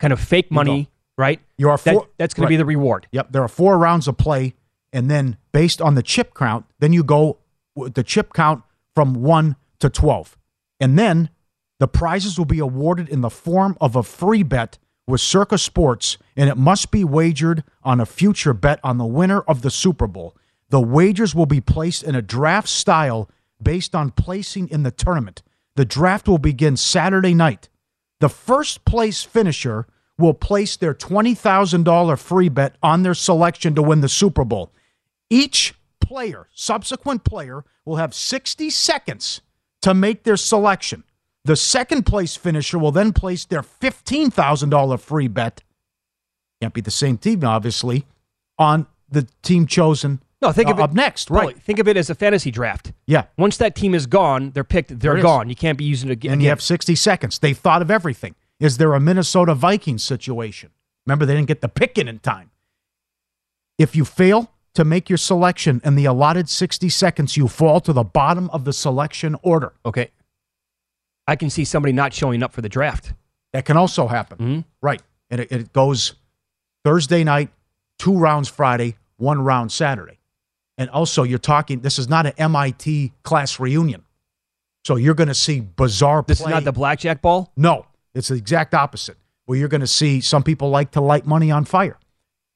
kind 0.00 0.12
of 0.12 0.20
fake 0.20 0.50
money, 0.50 0.88
right? 1.16 1.40
You 1.56 1.68
are 1.70 1.76
That- 1.78 1.94
four, 1.94 2.08
that's 2.18 2.34
going 2.34 2.46
to 2.46 2.48
be 2.48 2.56
the 2.56 2.64
reward. 2.64 3.06
Yep, 3.12 3.32
there 3.32 3.42
are 3.42 3.48
four 3.48 3.78
rounds 3.78 4.06
of 4.08 4.16
play, 4.16 4.54
and 4.92 5.10
then 5.10 5.36
based 5.52 5.80
on 5.82 5.94
the 5.96 6.02
chip 6.02 6.34
count, 6.34 6.64
then 6.78 6.92
you 6.92 7.02
go 7.04 7.38
the 7.86 8.02
chip 8.02 8.32
count 8.32 8.62
from 8.94 9.14
one 9.14 9.56
to 9.80 9.88
twelve, 9.88 10.36
and 10.80 10.98
then 10.98 11.30
the 11.78 11.88
prizes 11.88 12.38
will 12.38 12.44
be 12.44 12.58
awarded 12.58 13.08
in 13.08 13.20
the 13.20 13.30
form 13.30 13.76
of 13.80 13.94
a 13.94 14.02
free 14.02 14.42
bet 14.42 14.78
with 15.06 15.20
Circa 15.20 15.58
Sports, 15.58 16.18
and 16.36 16.50
it 16.50 16.56
must 16.56 16.90
be 16.90 17.04
wagered 17.04 17.64
on 17.82 18.00
a 18.00 18.06
future 18.06 18.52
bet 18.52 18.80
on 18.82 18.98
the 18.98 19.06
winner 19.06 19.40
of 19.42 19.62
the 19.62 19.70
Super 19.70 20.06
Bowl. 20.06 20.36
The 20.70 20.80
wagers 20.80 21.34
will 21.34 21.46
be 21.46 21.60
placed 21.60 22.02
in 22.02 22.14
a 22.14 22.22
draft 22.22 22.68
style 22.68 23.30
based 23.62 23.94
on 23.94 24.10
placing 24.10 24.68
in 24.68 24.82
the 24.82 24.90
tournament. 24.90 25.42
The 25.76 25.84
draft 25.84 26.28
will 26.28 26.38
begin 26.38 26.76
Saturday 26.76 27.34
night. 27.34 27.68
The 28.20 28.28
first 28.28 28.84
place 28.84 29.22
finisher 29.22 29.86
will 30.18 30.34
place 30.34 30.76
their 30.76 30.92
$20,000 30.92 32.18
free 32.18 32.48
bet 32.48 32.76
on 32.82 33.02
their 33.02 33.14
selection 33.14 33.74
to 33.76 33.82
win 33.82 34.00
the 34.00 34.08
Super 34.08 34.44
Bowl. 34.44 34.72
Each 35.30 35.74
player, 36.08 36.48
subsequent 36.54 37.22
player, 37.22 37.64
will 37.84 37.96
have 37.96 38.14
60 38.14 38.70
seconds 38.70 39.42
to 39.82 39.92
make 39.92 40.22
their 40.22 40.38
selection. 40.38 41.04
The 41.44 41.54
second 41.54 42.06
place 42.06 42.34
finisher 42.34 42.78
will 42.78 42.92
then 42.92 43.12
place 43.12 43.44
their 43.44 43.62
$15,000 43.62 45.00
free 45.00 45.28
bet. 45.28 45.62
Can't 46.62 46.72
be 46.72 46.80
the 46.80 46.90
same 46.90 47.18
team, 47.18 47.44
obviously, 47.44 48.06
on 48.58 48.86
the 49.10 49.28
team 49.42 49.66
chosen 49.66 50.20
No, 50.40 50.50
think 50.50 50.68
uh, 50.68 50.72
of 50.72 50.78
it 50.78 50.82
up 50.82 50.94
next, 50.94 51.30
right? 51.30 51.60
Think 51.60 51.78
of 51.78 51.86
it 51.86 51.98
as 51.98 52.08
a 52.08 52.14
fantasy 52.14 52.50
draft. 52.50 52.92
Yeah. 53.06 53.24
Once 53.36 53.58
that 53.58 53.74
team 53.74 53.94
is 53.94 54.06
gone, 54.06 54.52
they're 54.52 54.64
picked, 54.64 54.98
they're 54.98 55.20
gone. 55.20 55.50
You 55.50 55.56
can't 55.56 55.76
be 55.76 55.84
using 55.84 56.08
it 56.08 56.14
again. 56.14 56.32
And 56.32 56.42
you 56.42 56.48
have 56.48 56.62
60 56.62 56.94
seconds. 56.94 57.38
They 57.38 57.52
thought 57.52 57.82
of 57.82 57.90
everything. 57.90 58.34
Is 58.58 58.78
there 58.78 58.94
a 58.94 59.00
Minnesota 59.00 59.54
Vikings 59.54 60.02
situation? 60.02 60.70
Remember, 61.06 61.26
they 61.26 61.34
didn't 61.34 61.48
get 61.48 61.60
the 61.60 61.68
pick 61.68 61.98
in 61.98 62.08
in 62.08 62.18
time. 62.18 62.50
If 63.78 63.94
you 63.94 64.04
fail 64.06 64.50
to 64.78 64.84
make 64.84 65.10
your 65.10 65.16
selection 65.18 65.80
in 65.84 65.96
the 65.96 66.04
allotted 66.04 66.48
60 66.48 66.88
seconds, 66.88 67.36
you 67.36 67.48
fall 67.48 67.80
to 67.80 67.92
the 67.92 68.04
bottom 68.04 68.48
of 68.50 68.64
the 68.64 68.72
selection 68.72 69.34
order. 69.42 69.72
Okay. 69.84 70.12
I 71.26 71.34
can 71.34 71.50
see 71.50 71.64
somebody 71.64 71.92
not 71.92 72.14
showing 72.14 72.44
up 72.44 72.52
for 72.52 72.60
the 72.62 72.68
draft. 72.68 73.12
That 73.52 73.64
can 73.64 73.76
also 73.76 74.06
happen. 74.06 74.38
Mhm. 74.38 74.64
Right. 74.80 75.02
And 75.30 75.40
it, 75.40 75.50
it 75.50 75.72
goes 75.72 76.14
Thursday 76.84 77.24
night, 77.24 77.50
two 77.98 78.16
rounds 78.16 78.48
Friday, 78.48 78.96
one 79.16 79.40
round 79.40 79.72
Saturday. 79.72 80.18
And 80.76 80.88
also, 80.90 81.24
you're 81.24 81.40
talking, 81.40 81.80
this 81.80 81.98
is 81.98 82.08
not 82.08 82.24
an 82.26 82.34
MIT 82.38 83.12
class 83.24 83.58
reunion. 83.58 84.04
So 84.84 84.94
you're 84.94 85.14
going 85.16 85.26
to 85.28 85.34
see 85.34 85.58
bizarre 85.60 86.22
This 86.24 86.40
play. 86.40 86.50
is 86.52 86.54
not 86.54 86.64
the 86.64 86.70
blackjack 86.72 87.20
ball. 87.20 87.50
No, 87.56 87.86
it's 88.14 88.28
the 88.28 88.36
exact 88.36 88.74
opposite. 88.74 89.16
Where 89.46 89.58
you're 89.58 89.68
going 89.68 89.80
to 89.80 89.88
see 89.88 90.20
some 90.20 90.44
people 90.44 90.70
like 90.70 90.92
to 90.92 91.00
light 91.00 91.26
money 91.26 91.50
on 91.50 91.64
fire. 91.64 91.98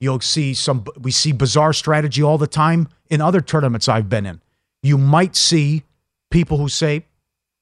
You'll 0.02 0.18
see 0.18 0.52
some. 0.52 0.84
We 1.00 1.12
see 1.12 1.30
bizarre 1.30 1.72
strategy 1.72 2.24
all 2.24 2.36
the 2.36 2.48
time 2.48 2.88
in 3.08 3.20
other 3.20 3.40
tournaments 3.40 3.88
I've 3.88 4.08
been 4.08 4.26
in. 4.26 4.42
You 4.82 4.98
might 4.98 5.36
see 5.36 5.84
people 6.28 6.58
who 6.58 6.68
say, 6.68 7.06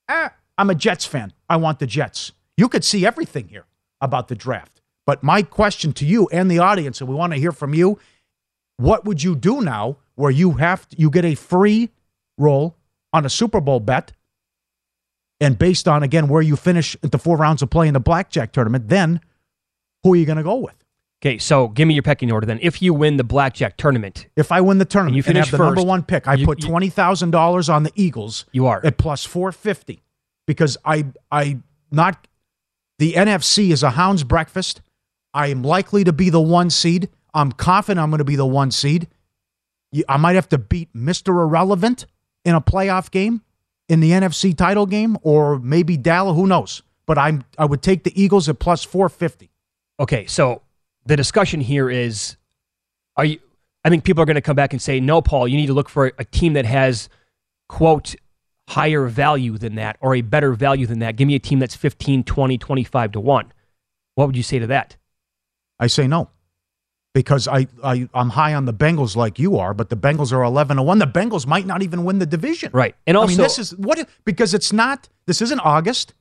ah, 0.09 0.33
"I'm 0.57 0.71
a 0.71 0.75
Jets 0.75 1.05
fan. 1.05 1.35
I 1.51 1.57
want 1.57 1.81
the 1.81 1.87
Jets." 1.87 2.33
You 2.57 2.71
could 2.71 2.83
see 2.83 3.05
everything 3.05 3.49
here 3.49 3.67
about 4.01 4.29
the 4.29 4.35
draft. 4.35 4.81
But 5.05 5.23
my 5.23 5.43
question 5.43 5.93
to 5.93 6.07
you 6.07 6.29
and 6.33 6.51
the 6.51 6.61
audience, 6.61 7.03
and 7.03 7.11
we 7.11 7.15
want 7.15 7.35
to 7.35 7.39
hear 7.39 7.53
from 7.53 7.75
you, 7.75 7.99
what 8.79 9.05
would 9.05 9.23
you 9.23 9.37
do 9.37 9.61
now 9.61 9.99
where 10.15 10.31
you 10.31 10.53
have 10.53 10.87
you 10.97 11.11
get 11.11 11.27
a 11.27 11.35
free 11.35 11.91
roll 12.39 12.75
on 13.13 13.27
a 13.27 13.29
Super 13.29 13.61
Bowl 13.61 13.81
bet 13.81 14.13
and 15.43 15.59
based 15.59 15.87
on 15.87 16.03
again 16.03 16.27
where 16.27 16.41
you 16.41 16.57
finish 16.57 16.97
at 17.03 17.13
the 17.13 17.19
four 17.19 17.37
rounds 17.37 17.61
of 17.61 17.69
play 17.69 17.87
in 17.87 17.93
the 17.93 18.01
blackjack 18.01 18.53
tournament, 18.53 18.89
then 18.89 19.21
who 20.03 20.15
are 20.15 20.17
you 20.17 20.25
going 20.25 20.39
to 20.39 20.43
go 20.43 20.57
with? 20.57 20.80
Okay, 21.23 21.37
so 21.37 21.69
give 21.69 21.87
me 21.87 21.93
your 21.95 22.03
pecking 22.03 22.33
order 22.33 22.47
then. 22.47 22.59
If 22.63 22.81
you 22.81 22.95
win 22.95 23.19
the 23.19 23.25
blackjack 23.25 23.77
tournament, 23.77 24.27
If 24.37 24.51
I 24.51 24.63
win 24.63 24.79
the 24.79 24.87
tournament 24.87 25.11
And 25.11 25.17
you 25.17 25.21
and, 25.21 25.27
finish 25.27 25.51
have 25.51 25.59
the 25.59 25.65
number 25.65 25.83
one 25.83 26.03
pick, 26.03 26.27
I 26.27 26.35
you- 26.35 26.47
put 26.47 26.61
twenty 26.61 26.89
thousand 26.89 27.31
dollars 27.33 27.69
on 27.69 27.83
the 27.83 27.93
Eagles. 27.95 28.47
You 28.53 28.67
are. 28.67 28.81
at 28.85 28.97
plus 28.97 29.25
four 29.25 29.53
fifty 29.53 30.03
because 30.47 30.79
I 30.85 31.07
I 31.31 31.59
not 31.91 32.27
the 32.99 33.15
NFC 33.15 33.71
is 33.71 33.83
a 33.83 33.91
hound's 33.91 34.25
breakfast. 34.25 34.81
I 35.35 35.49
am 35.49 35.63
likely 35.63 36.05
to 36.05 36.13
be 36.13 36.31
the 36.31 36.41
one 36.41 36.71
seed. 36.71 37.09
I'm 37.35 37.53
confident 37.53 38.03
I'm 38.03 38.11
going 38.11 38.19
to 38.19 38.25
be 38.25 38.37
the 38.37 38.47
one 38.47 38.71
seed. 38.71 39.07
I 40.09 40.17
might 40.17 40.35
have 40.37 40.49
to 40.51 40.59
beat 40.59 40.89
Mister 40.95 41.33
Irrelevant 41.41 42.07
in 42.45 42.55
a 42.55 42.61
playoff 42.61 43.11
game 43.11 43.43
in 43.89 44.01
the 44.01 44.11
NFC 44.13 44.57
title 44.57 44.87
game, 44.87 45.19
or 45.23 45.59
maybe 45.59 45.97
Dallas. 45.97 46.35
Who 46.37 46.47
knows? 46.47 46.83
But 47.07 47.19
I'm 47.19 47.45
I 47.59 47.67
would 47.67 47.83
take 47.83 48.05
the 48.05 48.21
Eagles 48.21 48.49
at 48.49 48.59
plus 48.59 48.85
four 48.85 49.09
fifty. 49.11 49.51
okay, 50.01 50.25
so 50.27 50.63
the 51.07 51.17
discussion 51.17 51.61
here 51.61 51.91
is 51.91 52.37
are 53.17 53.25
you 53.25 53.39
I 53.85 53.89
think 53.89 54.05
people 54.05 54.23
are 54.23 54.27
going 54.27 54.35
to 54.35 54.43
come 54.43 54.57
back 54.57 54.73
and 54.73 54.83
say, 54.83 55.01
"No, 55.01 55.23
Paul, 55.23 55.49
you 55.49 55.57
need 55.57 55.69
to 55.69 55.73
look 55.73 55.89
for 55.89 56.13
a 56.19 56.25
team 56.25 56.53
that 56.53 56.67
has 56.67 57.09
quote 57.69 58.15
higher 58.69 59.07
value 59.07 59.57
than 59.59 59.75
that 59.77 59.97
or 60.01 60.15
a 60.15 60.21
better 60.21 60.53
value 60.53 60.87
than 60.87 60.99
that. 60.99 61.17
Give 61.17 61.27
me 61.27 61.35
a 61.35 61.41
team 61.41 61.59
that's 61.59 61.75
15, 61.75 62.25
20, 62.25 62.59
25 62.59 63.13
to 63.13 63.21
1." 63.21 63.53
What 64.15 64.27
would 64.27 64.37
you 64.37 64.43
say 64.43 64.59
to 64.59 64.67
that? 64.67 64.97
I 65.79 65.87
say 65.87 66.07
no. 66.07 66.29
Because 67.15 67.49
I, 67.49 67.67
I 67.83 68.09
I'm 68.15 68.29
high 68.29 68.55
on 68.55 68.67
the 68.67 68.75
Bengals 68.75 69.17
like 69.17 69.39
you 69.39 69.57
are, 69.57 69.75
but 69.75 69.89
the 69.89 69.97
Bengals 69.97 70.31
are 70.31 70.43
eleven 70.43 70.77
to 70.77 70.83
one. 70.83 70.99
The 70.99 71.07
Bengals 71.07 71.47
might 71.47 71.67
not 71.67 71.83
even 71.83 72.05
win 72.05 72.19
the 72.19 72.27
division. 72.27 72.71
Right. 72.73 72.95
And 73.07 73.17
I 73.17 73.21
also 73.21 73.31
mean, 73.31 73.39
this 73.39 73.59
is 73.59 73.75
what 73.77 74.07
because 74.25 74.55
it's 74.55 74.73
not. 74.73 75.09
This 75.27 75.43
isn't 75.43 75.59
August, 75.61 76.15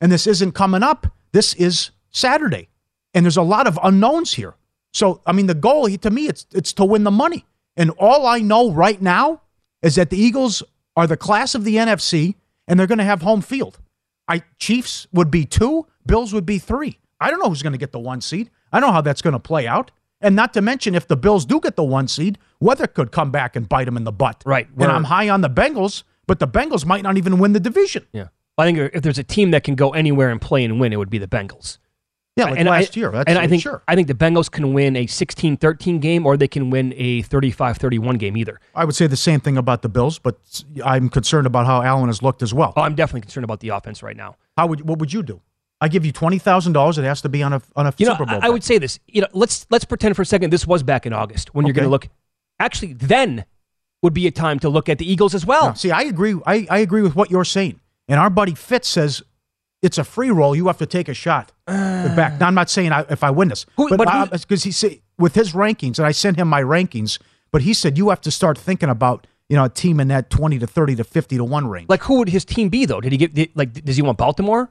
and 0.00 0.12
this 0.12 0.26
isn't 0.26 0.52
coming 0.52 0.82
up. 0.82 1.06
This 1.32 1.54
is 1.54 1.90
Saturday, 2.10 2.68
and 3.16 3.24
there's 3.24 3.36
a 3.36 3.42
lot 3.42 3.66
of 3.66 3.78
unknowns 3.82 4.34
here. 4.34 4.54
So 4.92 5.22
I 5.26 5.32
mean, 5.32 5.46
the 5.46 5.54
goal 5.54 5.88
to 5.88 6.10
me 6.10 6.28
it's 6.28 6.46
it's 6.52 6.72
to 6.74 6.84
win 6.84 7.02
the 7.02 7.10
money. 7.10 7.44
And 7.76 7.90
all 7.98 8.26
I 8.26 8.38
know 8.38 8.70
right 8.70 9.00
now 9.02 9.42
is 9.82 9.96
that 9.96 10.10
the 10.10 10.18
Eagles 10.18 10.62
are 10.96 11.06
the 11.06 11.16
class 11.16 11.54
of 11.54 11.64
the 11.64 11.76
NFC, 11.76 12.36
and 12.68 12.78
they're 12.78 12.86
going 12.86 12.98
to 12.98 13.04
have 13.04 13.22
home 13.22 13.42
field. 13.42 13.80
I 14.28 14.42
Chiefs 14.58 15.06
would 15.12 15.30
be 15.30 15.44
two, 15.44 15.86
Bills 16.06 16.32
would 16.32 16.46
be 16.46 16.58
three. 16.58 17.00
I 17.20 17.30
don't 17.30 17.40
know 17.40 17.48
who's 17.48 17.62
going 17.62 17.72
to 17.72 17.78
get 17.78 17.92
the 17.92 17.98
one 17.98 18.20
seed. 18.20 18.50
I 18.72 18.80
don't 18.80 18.90
know 18.90 18.94
how 18.94 19.00
that's 19.00 19.22
going 19.22 19.32
to 19.32 19.38
play 19.38 19.66
out. 19.66 19.90
And 20.20 20.34
not 20.34 20.54
to 20.54 20.62
mention, 20.62 20.94
if 20.94 21.06
the 21.06 21.16
Bills 21.16 21.44
do 21.44 21.60
get 21.60 21.76
the 21.76 21.84
one 21.84 22.08
seed, 22.08 22.38
weather 22.60 22.86
could 22.86 23.12
come 23.12 23.30
back 23.30 23.54
and 23.56 23.68
bite 23.68 23.84
them 23.84 23.96
in 23.96 24.04
the 24.04 24.12
butt. 24.12 24.42
Right. 24.46 24.68
And 24.78 24.90
I'm 24.90 25.04
high 25.04 25.28
on 25.28 25.42
the 25.42 25.50
Bengals, 25.50 26.04
but 26.26 26.38
the 26.38 26.48
Bengals 26.48 26.86
might 26.86 27.02
not 27.02 27.18
even 27.18 27.38
win 27.38 27.52
the 27.52 27.60
division. 27.60 28.06
Yeah. 28.12 28.28
I 28.58 28.64
think 28.64 28.78
if 28.94 29.02
there's 29.02 29.18
a 29.18 29.24
team 29.24 29.50
that 29.50 29.64
can 29.64 29.74
go 29.74 29.90
anywhere 29.90 30.30
and 30.30 30.40
play 30.40 30.64
and 30.64 30.80
win, 30.80 30.92
it 30.92 30.96
would 30.96 31.10
be 31.10 31.18
the 31.18 31.26
Bengals. 31.26 31.78
Yeah, 32.36 32.50
like 32.50 32.58
and 32.58 32.68
last 32.68 32.96
I, 32.96 33.00
year. 33.00 33.10
That's 33.10 33.28
and 33.28 33.38
I 33.38 33.46
think 33.46 33.62
sure. 33.62 33.82
I 33.88 33.94
think 33.94 34.08
the 34.08 34.14
Bengals 34.14 34.50
can 34.50 34.74
win 34.74 34.94
a 34.94 35.06
16-13 35.06 36.00
game 36.00 36.26
or 36.26 36.36
they 36.36 36.48
can 36.48 36.68
win 36.68 36.92
a 36.96 37.22
35-31 37.22 38.18
game 38.18 38.36
either. 38.36 38.60
I 38.74 38.84
would 38.84 38.94
say 38.94 39.06
the 39.06 39.16
same 39.16 39.40
thing 39.40 39.56
about 39.56 39.80
the 39.80 39.88
Bills, 39.88 40.18
but 40.18 40.36
I'm 40.84 41.08
concerned 41.08 41.46
about 41.46 41.64
how 41.64 41.80
Allen 41.82 42.08
has 42.08 42.22
looked 42.22 42.42
as 42.42 42.52
well. 42.52 42.74
Oh, 42.76 42.82
I'm 42.82 42.94
definitely 42.94 43.22
concerned 43.22 43.44
about 43.44 43.60
the 43.60 43.70
offense 43.70 44.02
right 44.02 44.16
now. 44.16 44.36
How 44.56 44.66
would 44.66 44.86
what 44.86 44.98
would 44.98 45.12
you 45.12 45.22
do? 45.22 45.40
I 45.80 45.88
give 45.88 46.04
you 46.04 46.12
twenty 46.12 46.38
thousand 46.38 46.74
dollars. 46.74 46.98
It 46.98 47.04
has 47.04 47.22
to 47.22 47.30
be 47.30 47.42
on 47.42 47.54
a 47.54 47.62
on 47.74 47.86
a 47.86 47.94
You 47.96 48.06
know, 48.06 48.12
Super 48.12 48.26
Bowl. 48.26 48.40
I, 48.42 48.48
I 48.48 48.50
would 48.50 48.64
say 48.64 48.76
this. 48.78 48.98
You 49.06 49.22
know, 49.22 49.28
let's 49.32 49.66
let's 49.70 49.84
pretend 49.86 50.16
for 50.16 50.22
a 50.22 50.26
second 50.26 50.50
this 50.50 50.66
was 50.66 50.82
back 50.82 51.06
in 51.06 51.14
August 51.14 51.54
when 51.54 51.66
you're 51.66 51.74
going 51.74 51.84
to 51.84 51.90
look. 51.90 52.08
Actually, 52.58 52.94
then 52.94 53.44
would 54.02 54.14
be 54.14 54.26
a 54.26 54.30
time 54.30 54.58
to 54.58 54.68
look 54.68 54.88
at 54.88 54.98
the 54.98 55.10
Eagles 55.10 55.34
as 55.34 55.46
well. 55.46 55.74
See, 55.74 55.90
I 55.90 56.02
agree. 56.02 56.38
I, 56.46 56.66
I 56.70 56.78
agree 56.78 57.02
with 57.02 57.16
what 57.16 57.30
you're 57.30 57.44
saying. 57.44 57.80
And 58.08 58.20
our 58.20 58.30
buddy 58.30 58.54
Fitz 58.54 58.88
says 58.88 59.22
it's 59.86 59.96
a 59.98 60.04
free 60.04 60.30
roll. 60.30 60.54
You 60.54 60.66
have 60.66 60.78
to 60.78 60.86
take 60.86 61.08
a 61.08 61.14
shot 61.14 61.52
back. 61.66 62.38
Now, 62.40 62.48
I'm 62.48 62.54
not 62.54 62.68
saying 62.68 62.92
I, 62.92 63.00
if 63.08 63.24
I 63.24 63.30
win 63.30 63.48
this, 63.48 63.64
Who- 63.76 63.88
but 63.96 64.30
because 64.30 64.64
he 64.64 64.72
said 64.72 65.00
with 65.18 65.34
his 65.34 65.52
rankings, 65.52 65.98
and 65.98 66.06
I 66.06 66.12
sent 66.12 66.36
him 66.36 66.48
my 66.48 66.62
rankings, 66.62 67.18
but 67.52 67.62
he 67.62 67.72
said 67.72 67.96
you 67.96 68.10
have 68.10 68.20
to 68.22 68.30
start 68.30 68.58
thinking 68.58 68.90
about 68.90 69.26
you 69.48 69.56
know 69.56 69.64
a 69.64 69.68
team 69.70 70.00
in 70.00 70.08
that 70.08 70.28
twenty 70.28 70.58
to 70.58 70.66
thirty 70.66 70.94
to 70.96 71.04
fifty 71.04 71.36
to 71.38 71.44
one 71.44 71.68
range. 71.68 71.88
Like, 71.88 72.02
who 72.02 72.18
would 72.18 72.28
his 72.28 72.44
team 72.44 72.68
be 72.68 72.84
though? 72.84 73.00
Did 73.00 73.12
he 73.12 73.18
get 73.18 73.32
did, 73.32 73.50
like? 73.54 73.72
Does 73.72 73.96
he 73.96 74.02
want 74.02 74.18
Baltimore? 74.18 74.70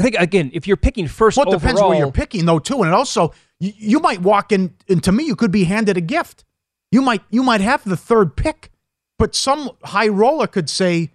I 0.00 0.02
think 0.02 0.16
again, 0.18 0.50
if 0.52 0.66
you're 0.66 0.76
picking 0.76 1.06
first 1.06 1.36
Well, 1.36 1.46
it 1.46 1.54
overall, 1.54 1.60
depends 1.60 1.80
where 1.82 1.98
you're 1.98 2.10
picking 2.10 2.46
though 2.46 2.58
too, 2.58 2.82
and 2.82 2.92
also 2.92 3.32
you, 3.60 3.72
you 3.76 4.00
might 4.00 4.20
walk 4.22 4.50
in, 4.50 4.74
and 4.88 5.04
to 5.04 5.12
me, 5.12 5.24
you 5.24 5.36
could 5.36 5.52
be 5.52 5.64
handed 5.64 5.96
a 5.96 6.00
gift. 6.00 6.44
You 6.90 7.00
might 7.02 7.22
you 7.30 7.42
might 7.44 7.60
have 7.60 7.84
the 7.84 7.96
third 7.96 8.34
pick, 8.36 8.70
but 9.18 9.34
some 9.36 9.70
high 9.84 10.08
roller 10.08 10.46
could 10.48 10.68
say, 10.68 11.10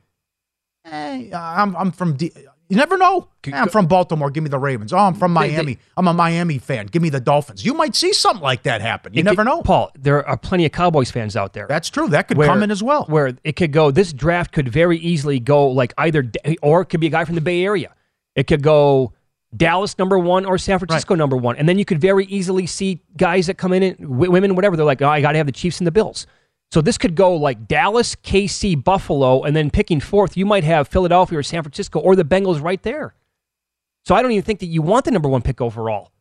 eh, 0.85 1.29
"I'm 1.33 1.75
I'm 1.75 1.91
from." 1.91 2.15
D- 2.15 2.31
you 2.69 2.77
never 2.77 2.97
know. 2.97 3.27
I'm 3.51 3.67
from 3.69 3.87
Baltimore. 3.87 4.29
Give 4.29 4.43
me 4.43 4.49
the 4.49 4.59
Ravens. 4.59 4.93
Oh, 4.93 4.97
I'm 4.99 5.15
from 5.15 5.33
They- 5.33 5.47
they- 5.49 5.53
Miami. 5.55 5.77
I'm 5.97 6.07
a 6.07 6.13
Miami 6.13 6.57
fan. 6.59 6.85
Give 6.85 7.01
me 7.01 7.09
the 7.09 7.19
Dolphins. 7.19 7.65
You 7.65 7.73
might 7.73 7.95
see 7.95 8.13
something 8.13 8.43
like 8.43 8.63
that 8.63 8.79
happen. 8.81 9.13
You 9.13 9.23
never 9.23 9.37
could- 9.37 9.45
know. 9.45 9.61
Paul. 9.63 9.91
There 9.99 10.25
are 10.27 10.37
plenty 10.37 10.65
of 10.65 10.71
Cowboys 10.71 11.09
fans 11.11 11.35
out 11.35 11.53
there. 11.53 11.65
That's 11.67 11.89
true. 11.89 12.07
That 12.09 12.27
could 12.27 12.37
where- 12.37 12.47
come 12.47 12.63
in 12.63 12.71
as 12.71 12.81
well. 12.83 13.05
Where 13.09 13.33
it 13.43 13.55
could 13.55 13.71
go, 13.73 13.91
this 13.91 14.13
draft 14.13 14.51
could 14.51 14.69
very 14.69 14.97
easily 14.99 15.39
go 15.39 15.67
like 15.67 15.93
either, 15.97 16.31
or 16.61 16.81
it 16.81 16.85
could 16.85 16.99
be 16.99 17.07
a 17.07 17.11
guy 17.11 17.25
from 17.25 17.35
the 17.35 17.41
Bay 17.41 17.63
Area. 17.65 17.93
It 18.35 18.47
could 18.47 18.61
go 18.63 19.13
Dallas 19.57 19.97
number 19.97 20.19
one 20.19 20.45
or 20.45 20.59
San 20.59 20.77
Francisco 20.77 21.15
number 21.15 21.35
one, 21.35 21.55
and 21.55 21.67
then 21.67 21.79
you 21.79 21.85
could 21.85 21.99
very 21.99 22.25
easily 22.25 22.67
see 22.67 23.01
guys 23.17 23.47
that 23.47 23.55
come 23.57 23.73
in, 23.73 23.81
and, 23.81 23.97
women, 24.07 24.53
whatever. 24.55 24.77
They're 24.77 24.85
like, 24.85 25.01
oh, 25.01 25.09
I 25.09 25.21
got 25.21 25.31
to 25.31 25.37
have 25.39 25.47
the 25.47 25.51
Chiefs 25.51 25.79
and 25.79 25.87
the 25.87 25.91
Bills. 25.91 26.27
So 26.71 26.81
this 26.81 26.97
could 26.97 27.15
go 27.15 27.35
like 27.35 27.67
Dallas, 27.67 28.15
KC, 28.15 28.83
Buffalo, 28.83 29.43
and 29.43 29.55
then 29.55 29.71
picking 29.71 29.99
fourth, 29.99 30.37
you 30.37 30.45
might 30.45 30.63
have 30.63 30.87
Philadelphia 30.87 31.39
or 31.39 31.43
San 31.43 31.63
Francisco 31.63 31.99
or 31.99 32.15
the 32.15 32.23
Bengals 32.23 32.61
right 32.61 32.81
there. 32.83 33.15
So 34.05 34.15
I 34.15 34.21
don't 34.21 34.31
even 34.31 34.43
think 34.43 34.59
that 34.59 34.67
you 34.67 34.81
want 34.81 35.05
the 35.05 35.11
number 35.11 35.29
one 35.29 35.41
pick 35.41 35.61
overall. 35.61 36.11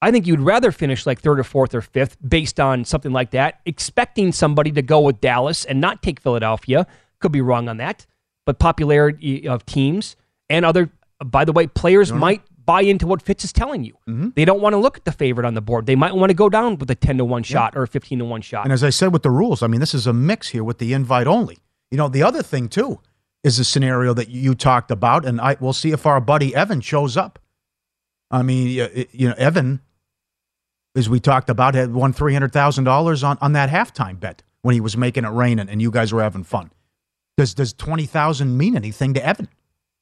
I 0.00 0.10
think 0.10 0.26
you'd 0.26 0.40
rather 0.40 0.70
finish 0.70 1.06
like 1.06 1.20
third 1.20 1.40
or 1.40 1.44
fourth 1.44 1.74
or 1.74 1.80
fifth 1.80 2.16
based 2.26 2.60
on 2.60 2.84
something 2.84 3.12
like 3.12 3.30
that, 3.30 3.60
expecting 3.64 4.32
somebody 4.32 4.70
to 4.72 4.82
go 4.82 5.00
with 5.00 5.20
Dallas 5.20 5.64
and 5.64 5.80
not 5.80 6.02
take 6.02 6.20
Philadelphia. 6.20 6.86
Could 7.20 7.32
be 7.32 7.40
wrong 7.40 7.68
on 7.68 7.78
that, 7.78 8.06
but 8.44 8.58
popularity 8.58 9.48
of 9.48 9.64
teams 9.64 10.14
and 10.50 10.64
other, 10.64 10.90
by 11.24 11.44
the 11.44 11.52
way, 11.52 11.66
players 11.66 12.12
might 12.12 12.42
buy 12.64 12.82
into 12.82 13.06
what 13.06 13.22
Fitz 13.22 13.44
is 13.44 13.52
telling 13.52 13.84
you. 13.84 13.94
Mm-hmm. 14.08 14.30
They 14.34 14.44
don't 14.44 14.60
want 14.60 14.74
to 14.74 14.78
look 14.78 14.96
at 14.96 15.04
the 15.04 15.12
favorite 15.12 15.46
on 15.46 15.54
the 15.54 15.60
board. 15.60 15.86
They 15.86 15.96
might 15.96 16.14
want 16.14 16.30
to 16.30 16.34
go 16.34 16.48
down 16.48 16.78
with 16.78 16.90
a 16.90 16.94
10 16.94 17.18
to 17.18 17.24
1 17.24 17.42
shot 17.42 17.76
or 17.76 17.82
a 17.82 17.88
15 17.88 18.20
to 18.20 18.24
1 18.24 18.40
shot. 18.42 18.64
And 18.64 18.72
as 18.72 18.84
I 18.84 18.90
said 18.90 19.12
with 19.12 19.22
the 19.22 19.30
rules, 19.30 19.62
I 19.62 19.66
mean, 19.66 19.80
this 19.80 19.94
is 19.94 20.06
a 20.06 20.12
mix 20.12 20.48
here 20.48 20.64
with 20.64 20.78
the 20.78 20.92
invite 20.92 21.26
only. 21.26 21.58
You 21.90 21.98
know, 21.98 22.08
the 22.08 22.22
other 22.22 22.42
thing 22.42 22.68
too 22.68 23.00
is 23.44 23.58
the 23.58 23.64
scenario 23.64 24.14
that 24.14 24.28
you 24.30 24.54
talked 24.54 24.90
about, 24.90 25.24
and 25.24 25.40
I 25.40 25.56
we'll 25.60 25.74
see 25.74 25.92
if 25.92 26.06
our 26.06 26.20
buddy 26.20 26.54
Evan 26.54 26.80
shows 26.80 27.16
up. 27.16 27.38
I 28.30 28.42
mean, 28.42 28.68
you 29.12 29.28
know, 29.28 29.34
Evan, 29.36 29.80
as 30.96 31.08
we 31.08 31.20
talked 31.20 31.50
about, 31.50 31.74
had 31.74 31.92
won 31.92 32.12
three 32.12 32.32
hundred 32.32 32.52
thousand 32.52 32.84
dollars 32.84 33.22
on 33.22 33.38
on 33.40 33.52
that 33.52 33.68
halftime 33.68 34.18
bet 34.18 34.42
when 34.62 34.72
he 34.72 34.80
was 34.80 34.96
making 34.96 35.24
it 35.24 35.28
rain, 35.28 35.58
and, 35.58 35.68
and 35.68 35.80
you 35.80 35.90
guys 35.90 36.12
were 36.12 36.22
having 36.22 36.42
fun. 36.42 36.72
Does 37.36 37.54
does 37.54 37.72
twenty 37.72 38.06
thousand 38.06 38.56
mean 38.56 38.76
anything 38.76 39.14
to 39.14 39.24
Evan? 39.24 39.48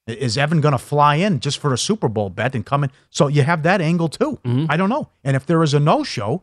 Is 0.07 0.37
Evan 0.37 0.61
going 0.61 0.73
to 0.73 0.79
fly 0.79 1.17
in 1.17 1.39
just 1.39 1.59
for 1.59 1.73
a 1.73 1.79
Super 1.79 2.09
Bowl 2.09 2.29
bet 2.29 2.55
and 2.57 2.67
come 2.67 2.83
in? 2.85 2.91
So 3.11 3.29
you 3.29 3.43
have 3.45 3.63
that 3.63 3.81
angle 3.81 4.09
too. 4.09 4.39
I 4.69 4.77
don't 4.77 4.89
know. 4.89 5.09
And 5.23 5.37
if 5.37 5.47
there 5.47 5.63
is 5.63 5.75
a 5.75 5.81
no 5.81 6.03
show 6.03 6.43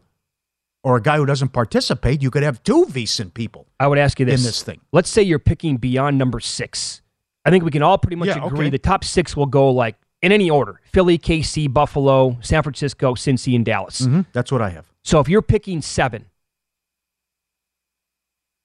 or 0.82 0.96
a 0.96 1.02
guy 1.02 1.18
who 1.18 1.26
doesn't 1.26 1.50
participate, 1.50 2.22
you 2.22 2.32
could 2.32 2.44
have 2.44 2.64
two 2.64 2.86
decent 2.86 3.34
people. 3.34 3.68
I 3.80 3.88
would 3.88 3.98
ask 3.98 4.18
you 4.20 4.26
this. 4.26 4.40
in 4.40 4.46
this 4.46 4.64
thing. 4.64 4.80
Let's 4.94 5.10
say 5.10 5.22
you're 5.24 5.40
picking 5.40 5.76
beyond 5.76 6.18
number 6.18 6.40
six. 6.40 7.02
I 7.44 7.50
think 7.50 7.66
we 7.66 7.72
can 7.72 7.82
all 7.84 7.98
pretty 7.98 8.16
much 8.16 8.28
Yeah, 8.30 8.46
agree 8.46 8.68
okay. 8.68 8.70
the 8.70 8.80
top 8.80 9.04
six 9.04 9.36
will 9.36 9.46
go 9.46 9.70
like 9.72 9.96
in 10.22 10.32
any 10.32 10.50
order 10.50 10.80
Philly, 10.86 11.18
KC, 11.18 11.68
Buffalo, 11.74 12.38
San 12.42 12.64
Francisco, 12.64 13.14
Cincy, 13.16 13.56
and 13.58 13.66
Dallas. 13.66 14.02
Mhm, 14.02 14.26
That's 14.32 14.52
what 14.54 14.62
I 14.62 14.70
have. 14.70 14.86
So 15.04 15.20
if 15.20 15.28
you're 15.28 15.42
picking 15.42 15.82
seven, 15.82 16.26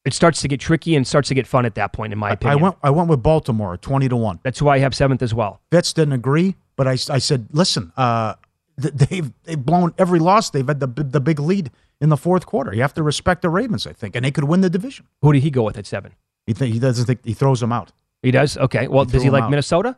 it 0.05 0.13
starts 0.15 0.41
to 0.43 0.49
get 0.49 0.61
tricky 0.61 0.95
and 0.97 1.07
starts 1.07 1.29
to 1.29 1.35
get 1.35 1.47
fun 1.47 1.65
at 1.67 1.75
that 1.77 1.93
point, 1.93 2.13
in 2.13 2.19
my 2.19 2.31
opinion. 2.33 2.59
I 2.59 2.63
went 2.63 2.77
I 2.83 2.91
went 2.91 3.09
with 3.09 3.23
Baltimore, 3.23 3.77
twenty 3.77 4.09
to 4.09 4.17
one. 4.17 4.39
That's 4.43 4.61
why 4.61 4.77
I 4.77 4.79
have 4.81 4.95
seventh 4.95 5.23
as 5.23 5.33
well. 5.35 5.61
Fitz 5.71 5.93
didn't 5.93 6.13
agree, 6.13 6.57
but 6.77 6.87
I, 6.87 6.93
I 6.93 7.19
said, 7.19 7.47
listen, 7.53 7.93
uh, 7.97 8.35
they've 8.77 9.33
they've 9.45 9.65
blown 9.65 9.95
every 9.99 10.19
loss. 10.19 10.51
They've 10.51 10.67
had 10.67 10.81
the 10.81 10.87
the 10.87 11.21
big 11.21 11.39
lead 11.41 11.71
in 12.01 12.09
the 12.09 12.17
fourth 12.17 12.45
quarter. 12.47 12.75
You 12.75 12.83
have 12.83 12.95
to 12.95 13.03
respect 13.03 13.43
the 13.43 13.49
Ravens, 13.49 13.87
I 13.87 13.93
think, 13.93 14.15
and 14.17 14.25
they 14.25 14.31
could 14.31 14.45
win 14.45 14.61
the 14.61 14.71
division. 14.71 15.07
Who 15.23 15.33
did 15.33 15.43
he 15.43 15.51
go 15.51 15.63
with 15.63 15.79
at 15.79 15.87
seven? 15.87 16.13
He 16.47 16.53
th- 16.53 16.73
he 16.73 16.79
doesn't 16.79 17.07
think 17.07 17.21
he 17.25 17.33
throws 17.33 17.61
them 17.61 17.73
out. 17.73 17.93
He 18.23 18.31
does? 18.31 18.57
Okay. 18.59 18.89
Well, 18.89 19.05
He 19.05 19.13
does 19.13 19.23
he 19.23 19.31
like 19.31 19.45
out. 19.45 19.51
Minnesota? 19.51 19.97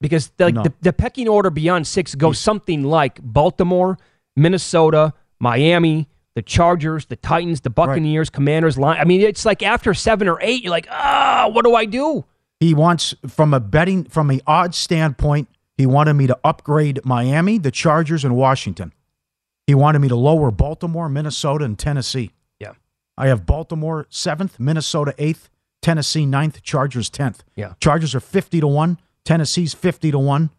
Because 0.00 0.28
the, 0.36 0.44
like 0.46 0.54
No. 0.54 0.62
the, 0.62 0.72
the 0.80 0.92
pecking 0.92 1.28
order 1.28 1.50
beyond 1.50 1.86
six 1.86 2.14
goes 2.14 2.38
something 2.38 2.82
like 2.84 3.20
Baltimore, 3.22 3.98
Minnesota, 4.36 5.12
Miami, 5.40 6.08
the 6.34 6.42
Chargers, 6.42 7.06
the 7.06 7.16
Titans, 7.16 7.60
the 7.60 7.70
Buccaneers, 7.70 8.30
Commanders, 8.30 8.76
line. 8.76 8.98
I 9.00 9.04
mean, 9.04 9.20
it's 9.20 9.44
like 9.44 9.62
after 9.62 9.94
seven 9.94 10.28
or 10.28 10.38
eight, 10.40 10.62
you're 10.62 10.70
like, 10.70 10.88
ah, 10.90 11.48
what 11.52 11.64
do 11.64 11.74
I 11.74 11.84
do? 11.84 12.24
He 12.60 12.74
wants 12.74 13.14
from 13.28 13.54
a 13.54 13.60
betting 13.60 14.04
from 14.04 14.30
a 14.30 14.40
odds 14.46 14.76
standpoint. 14.76 15.48
He 15.76 15.86
wanted 15.86 16.14
me 16.14 16.26
to 16.26 16.38
upgrade 16.44 17.00
Miami, 17.04 17.58
the 17.58 17.70
Chargers, 17.70 18.24
and 18.24 18.36
Washington. 18.36 18.92
He 19.66 19.74
wanted 19.74 20.00
me 20.00 20.08
to 20.08 20.16
lower 20.16 20.50
Baltimore, 20.50 21.08
Minnesota, 21.08 21.64
and 21.64 21.78
Tennessee. 21.78 22.32
Yeah. 22.60 22.72
I 23.16 23.28
have 23.28 23.46
Baltimore 23.46 24.06
seventh, 24.10 24.60
Minnesota 24.60 25.14
eighth, 25.18 25.48
Tennessee 25.82 26.26
ninth, 26.26 26.62
Chargers 26.62 27.10
tenth. 27.10 27.42
Yeah. 27.56 27.74
Chargers 27.80 28.14
are 28.14 28.20
fifty 28.20 28.60
to 28.60 28.66
one. 28.66 28.98
Tennessee's 29.24 29.74
fifty 29.74 30.10
to 30.10 30.18
one. 30.18 30.50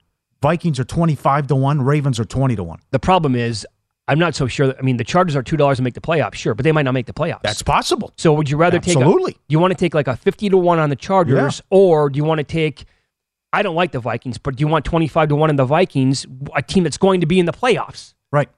Vikings 0.42 0.80
are 0.80 0.84
twenty 0.84 1.16
five 1.16 1.48
to 1.48 1.56
one. 1.56 1.82
Ravens 1.82 2.20
are 2.20 2.26
twenty 2.26 2.56
to 2.56 2.64
one. 2.64 2.80
The 2.92 3.00
problem 3.00 3.36
is, 3.36 3.66
I'm 4.08 4.20
not 4.20 4.36
so 4.36 4.48
sure. 4.48 4.68
That, 4.68 4.78
I 4.78 4.82
mean, 4.84 4.98
the 4.98 5.04
Chargers 5.04 5.36
are 5.36 5.42
two 5.42 5.58
dollars 5.58 5.78
to 5.78 5.84
make 5.84 5.96
the 5.96 6.02
playoffs, 6.02 6.36
sure, 6.36 6.54
but 6.54 6.64
they 6.64 6.72
might 6.72 6.84
not 6.84 6.94
make 6.94 7.08
the 7.08 7.14
playoffs. 7.14 7.42
That's 7.42 7.64
possible. 7.64 8.14
So, 8.18 8.34
would 8.34 8.50
you 8.50 8.58
rather 8.58 8.80
take? 8.80 8.96
Absolutely. 8.98 9.38
You 9.48 9.60
want 9.60 9.72
to 9.72 9.78
take 9.78 9.94
like 9.96 10.08
a 10.08 10.16
fifty 10.16 10.50
to 10.50 10.58
one 10.58 10.78
on 10.80 10.90
the 10.90 10.96
Chargers, 10.96 11.62
or 11.70 12.10
do 12.10 12.18
you 12.18 12.24
want 12.24 12.38
to 12.40 12.44
take? 12.44 12.86
I 13.52 13.62
don't 13.62 13.76
like 13.76 13.94
the 13.94 14.00
Vikings, 14.00 14.38
but 14.38 14.58
do 14.58 14.62
you 14.62 14.68
want 14.68 14.86
twenty 14.86 15.08
five 15.08 15.30
to 15.30 15.36
one 15.36 15.50
in 15.50 15.56
the 15.56 15.66
Vikings, 15.66 16.26
a 16.56 16.62
team 16.62 16.84
that's 16.84 16.98
going 16.98 17.22
to 17.22 17.26
be 17.26 17.40
in 17.40 17.46
the 17.48 17.54
playoffs? 17.54 18.14
Right. 18.32 18.50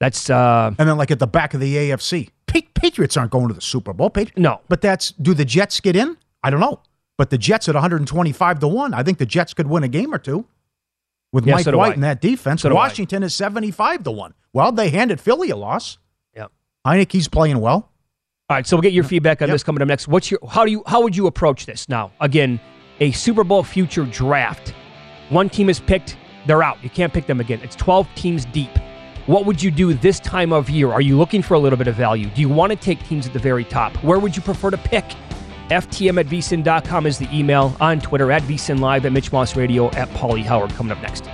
That's 0.00 0.28
uh, 0.30 0.72
And 0.78 0.88
then 0.88 0.96
like 0.96 1.10
at 1.10 1.18
the 1.18 1.26
back 1.26 1.54
of 1.54 1.60
the 1.60 1.74
AFC, 1.76 2.30
Pa- 2.46 2.60
Patriots 2.74 3.16
aren't 3.16 3.30
going 3.30 3.48
to 3.48 3.54
the 3.54 3.60
Super 3.60 3.92
Bowl. 3.92 4.10
Patri- 4.10 4.34
no. 4.36 4.60
But 4.68 4.80
that's 4.80 5.12
do 5.12 5.34
the 5.34 5.44
Jets 5.44 5.80
get 5.80 5.96
in? 5.96 6.16
I 6.42 6.50
don't 6.50 6.60
know. 6.60 6.80
But 7.16 7.30
the 7.30 7.38
Jets 7.38 7.68
at 7.68 7.74
125 7.74 8.58
to 8.58 8.68
1. 8.68 8.92
I 8.92 9.02
think 9.02 9.18
the 9.18 9.26
Jets 9.26 9.54
could 9.54 9.66
win 9.68 9.84
a 9.84 9.88
game 9.88 10.12
or 10.12 10.18
two 10.18 10.46
with 11.34 11.46
Yeah, 11.46 11.54
Mike 11.56 11.64
so 11.64 11.76
White 11.76 11.90
I. 11.92 11.94
in 11.94 12.00
that 12.02 12.20
defense. 12.20 12.62
So. 12.62 12.72
Washington 12.74 13.22
is 13.24 13.34
75 13.34 14.04
to 14.04 14.10
1. 14.12 14.32
Well, 14.52 14.70
they 14.72 14.88
handed 14.88 15.20
Philly 15.20 15.50
a 15.50 15.56
loss. 15.56 15.98
Yep. 16.36 16.52
Heineke's 16.86 17.28
playing 17.28 17.60
well. 17.60 17.90
All 18.48 18.56
right, 18.56 18.66
so 18.66 18.76
we'll 18.76 18.82
get 18.82 18.92
your 18.92 19.04
feedback 19.04 19.42
on 19.42 19.48
Yep. 19.48 19.54
this 19.54 19.62
coming 19.64 19.82
up 19.82 19.88
next. 19.88 20.06
What's 20.06 20.30
your 20.30 20.38
how 20.48 20.64
do 20.64 20.70
you 20.70 20.82
how 20.86 21.02
would 21.02 21.16
you 21.16 21.26
approach 21.26 21.66
this 21.66 21.88
now? 21.88 22.12
Again, 22.20 22.60
a 23.00 23.10
Super 23.10 23.42
Bowl 23.42 23.62
future 23.64 24.04
draft. 24.04 24.72
One 25.30 25.48
team 25.50 25.68
is 25.68 25.80
picked, 25.80 26.16
they're 26.46 26.62
out. 26.62 26.78
You 26.84 26.90
can't 26.90 27.12
pick 27.12 27.26
them 27.26 27.40
again. 27.40 27.58
It's 27.62 27.74
12 27.74 28.06
teams 28.14 28.44
deep. 28.46 28.70
What 29.26 29.46
would 29.46 29.60
you 29.62 29.70
do 29.70 29.94
this 29.94 30.20
time 30.20 30.52
of 30.52 30.68
year? 30.70 30.92
Are 30.92 31.00
you 31.00 31.16
looking 31.16 31.40
for 31.42 31.54
a 31.54 31.58
little 31.58 31.78
bit 31.78 31.88
of 31.88 31.94
value? 31.96 32.28
Do 32.28 32.42
you 32.42 32.48
want 32.50 32.70
to 32.70 32.76
take 32.76 33.02
teams 33.08 33.26
at 33.26 33.32
the 33.32 33.38
very 33.38 33.64
top? 33.64 33.96
Where 34.04 34.18
would 34.18 34.36
you 34.36 34.42
prefer 34.42 34.70
to 34.70 34.76
pick? 34.76 35.04
FTM 35.70 36.20
at 36.20 36.26
vsin.com 36.26 37.06
is 37.06 37.18
the 37.18 37.28
email. 37.32 37.76
On 37.80 38.00
Twitter 38.00 38.30
at 38.30 38.42
vsin 38.42 38.80
live 38.80 39.06
at 39.06 39.12
Mitch 39.12 39.32
Moss 39.32 39.56
Radio 39.56 39.90
at 39.92 40.08
Pauly 40.10 40.44
Howard. 40.44 40.70
Coming 40.70 40.92
up 40.92 41.02
next. 41.02 41.26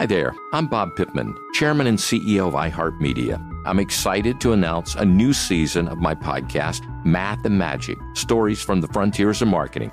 Hi 0.00 0.06
there, 0.06 0.34
I'm 0.54 0.66
Bob 0.66 0.96
Pittman, 0.96 1.36
Chairman 1.52 1.86
and 1.86 1.98
CEO 1.98 2.48
of 2.48 2.54
iHeartMedia. 2.54 3.38
I'm 3.66 3.78
excited 3.78 4.40
to 4.40 4.54
announce 4.54 4.94
a 4.94 5.04
new 5.04 5.34
season 5.34 5.88
of 5.88 5.98
my 5.98 6.14
podcast, 6.14 6.80
Math 7.04 7.44
and 7.44 7.58
Magic 7.58 7.98
Stories 8.14 8.62
from 8.62 8.80
the 8.80 8.88
Frontiers 8.88 9.42
of 9.42 9.48
Marketing. 9.48 9.92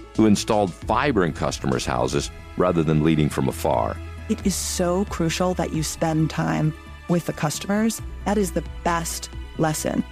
who 0.15 0.25
installed 0.25 0.73
fiber 0.73 1.23
in 1.25 1.33
customers' 1.33 1.85
houses 1.85 2.31
rather 2.57 2.83
than 2.83 3.03
leading 3.03 3.29
from 3.29 3.47
afar. 3.47 3.95
It 4.29 4.45
is 4.45 4.55
so 4.55 5.05
crucial 5.05 5.53
that 5.55 5.73
you 5.73 5.83
spend 5.83 6.29
time 6.29 6.73
with 7.09 7.25
the 7.25 7.33
customers. 7.33 8.01
That 8.25 8.37
is 8.37 8.51
the 8.51 8.63
best 8.83 9.29
lesson. 9.57 10.03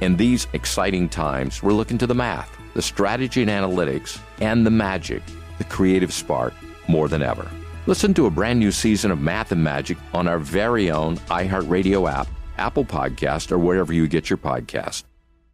In 0.00 0.16
these 0.16 0.46
exciting 0.52 1.08
times, 1.08 1.62
we're 1.62 1.72
looking 1.72 1.98
to 1.98 2.06
the 2.06 2.14
math, 2.14 2.50
the 2.74 2.82
strategy 2.82 3.42
and 3.42 3.50
analytics, 3.50 4.18
and 4.40 4.66
the 4.66 4.70
magic, 4.70 5.22
the 5.58 5.64
creative 5.64 6.12
spark, 6.12 6.52
more 6.88 7.08
than 7.08 7.22
ever. 7.22 7.48
Listen 7.86 8.14
to 8.14 8.26
a 8.26 8.30
brand 8.30 8.58
new 8.58 8.72
season 8.72 9.10
of 9.10 9.20
Math 9.20 9.52
and 9.52 9.62
Magic 9.62 9.98
on 10.12 10.26
our 10.26 10.38
very 10.38 10.90
own 10.90 11.18
iHeartRadio 11.28 12.10
app, 12.10 12.26
Apple 12.58 12.84
Podcast, 12.84 13.52
or 13.52 13.58
wherever 13.58 13.92
you 13.92 14.08
get 14.08 14.30
your 14.30 14.38
podcast. 14.38 15.04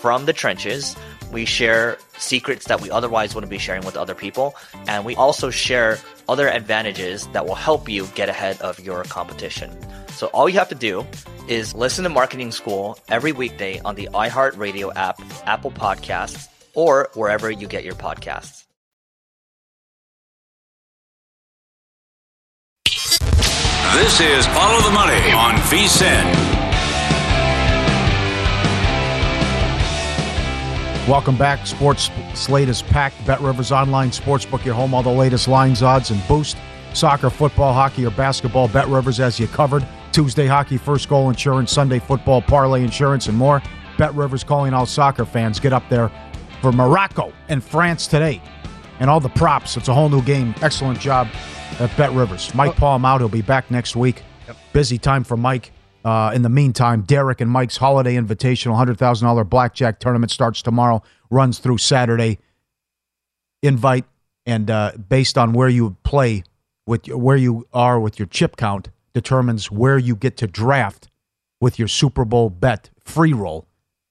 from 0.00 0.26
the 0.26 0.32
trenches. 0.32 0.96
We 1.32 1.44
share 1.44 1.98
secrets 2.18 2.66
that 2.66 2.80
we 2.80 2.90
otherwise 2.90 3.34
wouldn't 3.34 3.50
be 3.50 3.58
sharing 3.58 3.84
with 3.84 3.96
other 3.96 4.14
people. 4.14 4.54
And 4.86 5.04
we 5.04 5.16
also 5.16 5.50
share 5.50 5.98
other 6.28 6.48
advantages 6.48 7.26
that 7.28 7.46
will 7.46 7.54
help 7.54 7.88
you 7.88 8.06
get 8.14 8.28
ahead 8.28 8.60
of 8.60 8.78
your 8.80 9.02
competition. 9.04 9.76
So 10.10 10.28
all 10.28 10.48
you 10.48 10.58
have 10.58 10.68
to 10.68 10.74
do 10.74 11.06
is 11.48 11.74
listen 11.74 12.04
to 12.04 12.10
Marketing 12.10 12.52
School 12.52 12.98
every 13.08 13.32
weekday 13.32 13.80
on 13.80 13.94
the 13.94 14.08
iHeartRadio 14.14 14.92
app, 14.96 15.20
Apple 15.46 15.70
Podcasts, 15.70 16.48
or 16.74 17.10
wherever 17.14 17.50
you 17.50 17.66
get 17.66 17.84
your 17.84 17.94
podcasts. 17.94 18.64
This 23.94 24.20
is 24.20 24.46
Follow 24.48 24.82
the 24.82 24.90
Money 24.90 25.32
on 25.32 25.54
VSIN. 25.70 26.55
Welcome 31.08 31.38
back. 31.38 31.68
Sports 31.68 32.10
slate 32.34 32.68
is 32.68 32.82
packed. 32.82 33.16
BetRivers 33.18 33.70
Online 33.70 34.10
Sportsbook, 34.10 34.64
your 34.64 34.74
home, 34.74 34.92
all 34.92 35.04
the 35.04 35.08
latest 35.08 35.46
lines, 35.46 35.80
odds, 35.80 36.10
and 36.10 36.20
boost. 36.26 36.56
Soccer, 36.94 37.30
football, 37.30 37.72
hockey, 37.72 38.04
or 38.04 38.10
basketball. 38.10 38.68
BetRivers 38.68 39.20
as 39.20 39.38
you 39.38 39.46
covered. 39.46 39.86
Tuesday 40.10 40.48
hockey, 40.48 40.76
first 40.76 41.08
goal 41.08 41.28
insurance. 41.28 41.70
Sunday 41.70 42.00
football, 42.00 42.42
parlay 42.42 42.82
insurance, 42.82 43.28
and 43.28 43.38
more. 43.38 43.62
BetRivers 43.98 44.44
calling 44.44 44.74
all 44.74 44.84
soccer 44.84 45.24
fans. 45.24 45.60
Get 45.60 45.72
up 45.72 45.88
there 45.88 46.10
for 46.60 46.72
Morocco 46.72 47.32
and 47.48 47.62
France 47.62 48.08
today. 48.08 48.42
And 48.98 49.08
all 49.08 49.20
the 49.20 49.28
props. 49.28 49.76
It's 49.76 49.86
a 49.86 49.94
whole 49.94 50.08
new 50.08 50.22
game. 50.22 50.56
Excellent 50.60 50.98
job 50.98 51.28
at 51.78 51.90
BetRivers. 51.90 52.52
Mike 52.52 52.74
Palm 52.74 53.04
out. 53.04 53.20
He'll 53.20 53.28
be 53.28 53.42
back 53.42 53.70
next 53.70 53.94
week. 53.94 54.24
Busy 54.72 54.98
time 54.98 55.22
for 55.22 55.36
Mike. 55.36 55.70
Uh, 56.06 56.30
in 56.32 56.42
the 56.42 56.48
meantime, 56.48 57.02
Derek 57.02 57.40
and 57.40 57.50
Mike's 57.50 57.78
Holiday 57.78 58.14
Invitational 58.14 58.76
$100,000 58.76 59.48
blackjack 59.48 59.98
tournament 59.98 60.30
starts 60.30 60.62
tomorrow, 60.62 61.02
runs 61.30 61.58
through 61.58 61.78
Saturday. 61.78 62.38
Invite, 63.60 64.04
and 64.46 64.70
uh, 64.70 64.92
based 65.08 65.36
on 65.36 65.52
where 65.52 65.68
you 65.68 65.96
play, 66.04 66.44
with 66.86 67.08
where 67.08 67.36
you 67.36 67.66
are 67.72 67.98
with 67.98 68.20
your 68.20 68.26
chip 68.26 68.56
count, 68.56 68.88
determines 69.14 69.68
where 69.72 69.98
you 69.98 70.14
get 70.14 70.36
to 70.36 70.46
draft 70.46 71.08
with 71.60 71.76
your 71.76 71.88
Super 71.88 72.24
Bowl 72.24 72.50
bet 72.50 72.90
free 73.04 73.32
roll, 73.32 73.66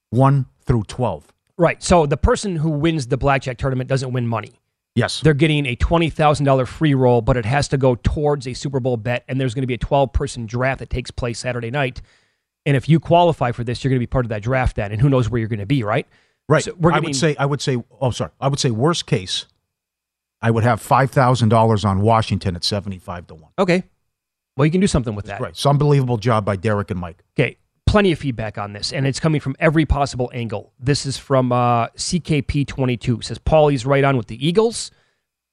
1 0.09 0.47
through 0.65 0.83
12. 0.83 1.31
Right. 1.57 1.81
So 1.81 2.05
the 2.05 2.17
person 2.17 2.57
who 2.57 2.71
wins 2.71 3.07
the 3.07 3.15
blackjack 3.15 3.57
tournament 3.57 3.87
doesn't 3.87 4.11
win 4.11 4.27
money. 4.27 4.59
Yes. 4.95 5.19
They're 5.19 5.33
getting 5.33 5.65
a 5.65 5.75
$20,000 5.75 6.67
free 6.67 6.93
roll, 6.93 7.21
but 7.21 7.35
it 7.35 7.45
has 7.45 7.67
to 7.67 7.77
go 7.77 7.95
towards 7.95 8.47
a 8.47 8.53
Super 8.53 8.79
Bowl 8.79 8.95
bet. 8.97 9.25
And 9.27 9.39
there's 9.39 9.53
going 9.53 9.63
to 9.63 9.67
be 9.67 9.73
a 9.73 9.77
12 9.77 10.13
person 10.13 10.45
draft 10.45 10.79
that 10.79 10.89
takes 10.89 11.11
place 11.11 11.39
Saturday 11.39 11.69
night. 11.69 12.01
And 12.65 12.75
if 12.77 12.87
you 12.89 12.99
qualify 12.99 13.51
for 13.51 13.63
this, 13.63 13.83
you're 13.83 13.89
going 13.89 13.99
to 13.99 14.03
be 14.03 14.07
part 14.07 14.25
of 14.25 14.29
that 14.29 14.41
draft 14.41 14.77
then. 14.77 14.91
And 14.91 15.01
who 15.01 15.09
knows 15.09 15.29
where 15.29 15.39
you're 15.39 15.49
going 15.49 15.59
to 15.59 15.65
be, 15.65 15.83
right? 15.83 16.07
Right. 16.47 16.63
So 16.63 16.73
we're 16.75 16.93
I 16.93 16.99
would 16.99 17.15
say, 17.15 17.35
I 17.37 17.45
would 17.45 17.61
say, 17.61 17.83
oh, 17.99 18.11
sorry. 18.11 18.31
I 18.39 18.47
would 18.47 18.59
say, 18.59 18.71
worst 18.71 19.05
case, 19.05 19.45
I 20.41 20.49
would 20.49 20.63
have 20.63 20.81
$5,000 20.81 21.85
on 21.85 22.01
Washington 22.01 22.55
at 22.55 22.63
75 22.63 23.27
to 23.27 23.35
1. 23.35 23.51
Okay. 23.59 23.83
Well, 24.55 24.65
you 24.65 24.71
can 24.71 24.81
do 24.81 24.87
something 24.87 25.15
with 25.15 25.25
that. 25.25 25.41
Right. 25.41 25.51
It's 25.51 25.65
unbelievable 25.65 26.17
job 26.17 26.45
by 26.45 26.55
Derek 26.55 26.89
and 26.89 26.99
Mike. 26.99 27.23
Okay. 27.37 27.57
Plenty 27.87 28.11
of 28.11 28.19
feedback 28.19 28.57
on 28.57 28.73
this, 28.73 28.91
and 28.91 29.07
it's 29.07 29.19
coming 29.19 29.39
from 29.39 29.55
every 29.59 29.85
possible 29.85 30.29
angle. 30.33 30.73
This 30.79 31.05
is 31.05 31.17
from 31.17 31.51
uh, 31.51 31.87
CKP22. 31.89 33.19
It 33.19 33.23
says 33.23 33.37
Pauly's 33.37 33.85
right 33.85 34.03
on 34.03 34.17
with 34.17 34.27
the 34.27 34.45
Eagles. 34.45 34.91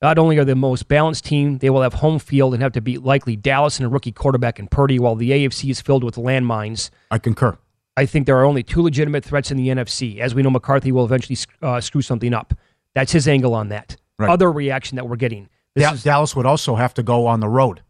Not 0.00 0.18
only 0.18 0.36
are 0.38 0.44
they 0.44 0.50
the 0.52 0.56
most 0.56 0.88
balanced 0.88 1.24
team, 1.24 1.58
they 1.58 1.70
will 1.70 1.82
have 1.82 1.94
home 1.94 2.18
field 2.18 2.54
and 2.54 2.62
have 2.62 2.72
to 2.72 2.80
beat 2.80 3.02
likely 3.04 3.36
Dallas 3.36 3.78
and 3.78 3.86
a 3.86 3.88
rookie 3.88 4.10
quarterback 4.10 4.58
in 4.58 4.66
Purdy, 4.66 4.98
while 4.98 5.14
the 5.14 5.30
AFC 5.30 5.70
is 5.70 5.80
filled 5.80 6.02
with 6.02 6.16
landmines. 6.16 6.90
I 7.12 7.18
concur. 7.18 7.56
I 7.96 8.06
think 8.06 8.26
there 8.26 8.38
are 8.38 8.44
only 8.44 8.62
two 8.64 8.82
legitimate 8.82 9.24
threats 9.24 9.50
in 9.52 9.56
the 9.58 9.68
NFC. 9.68 10.18
As 10.18 10.34
we 10.34 10.42
know, 10.42 10.50
McCarthy 10.50 10.90
will 10.90 11.04
eventually 11.04 11.36
uh, 11.60 11.80
screw 11.80 12.02
something 12.02 12.34
up. 12.34 12.54
That's 12.94 13.12
his 13.12 13.28
angle 13.28 13.54
on 13.54 13.68
that. 13.68 13.96
Right. 14.18 14.30
Other 14.30 14.50
reaction 14.50 14.96
that 14.96 15.08
we're 15.08 15.16
getting. 15.16 15.48
This 15.76 15.84
Da- 15.84 15.92
is, 15.92 16.02
Dallas 16.02 16.34
would 16.34 16.46
also 16.46 16.74
have 16.74 16.94
to 16.94 17.02
go 17.04 17.26
on 17.26 17.40
the 17.40 17.48
road. 17.48 17.82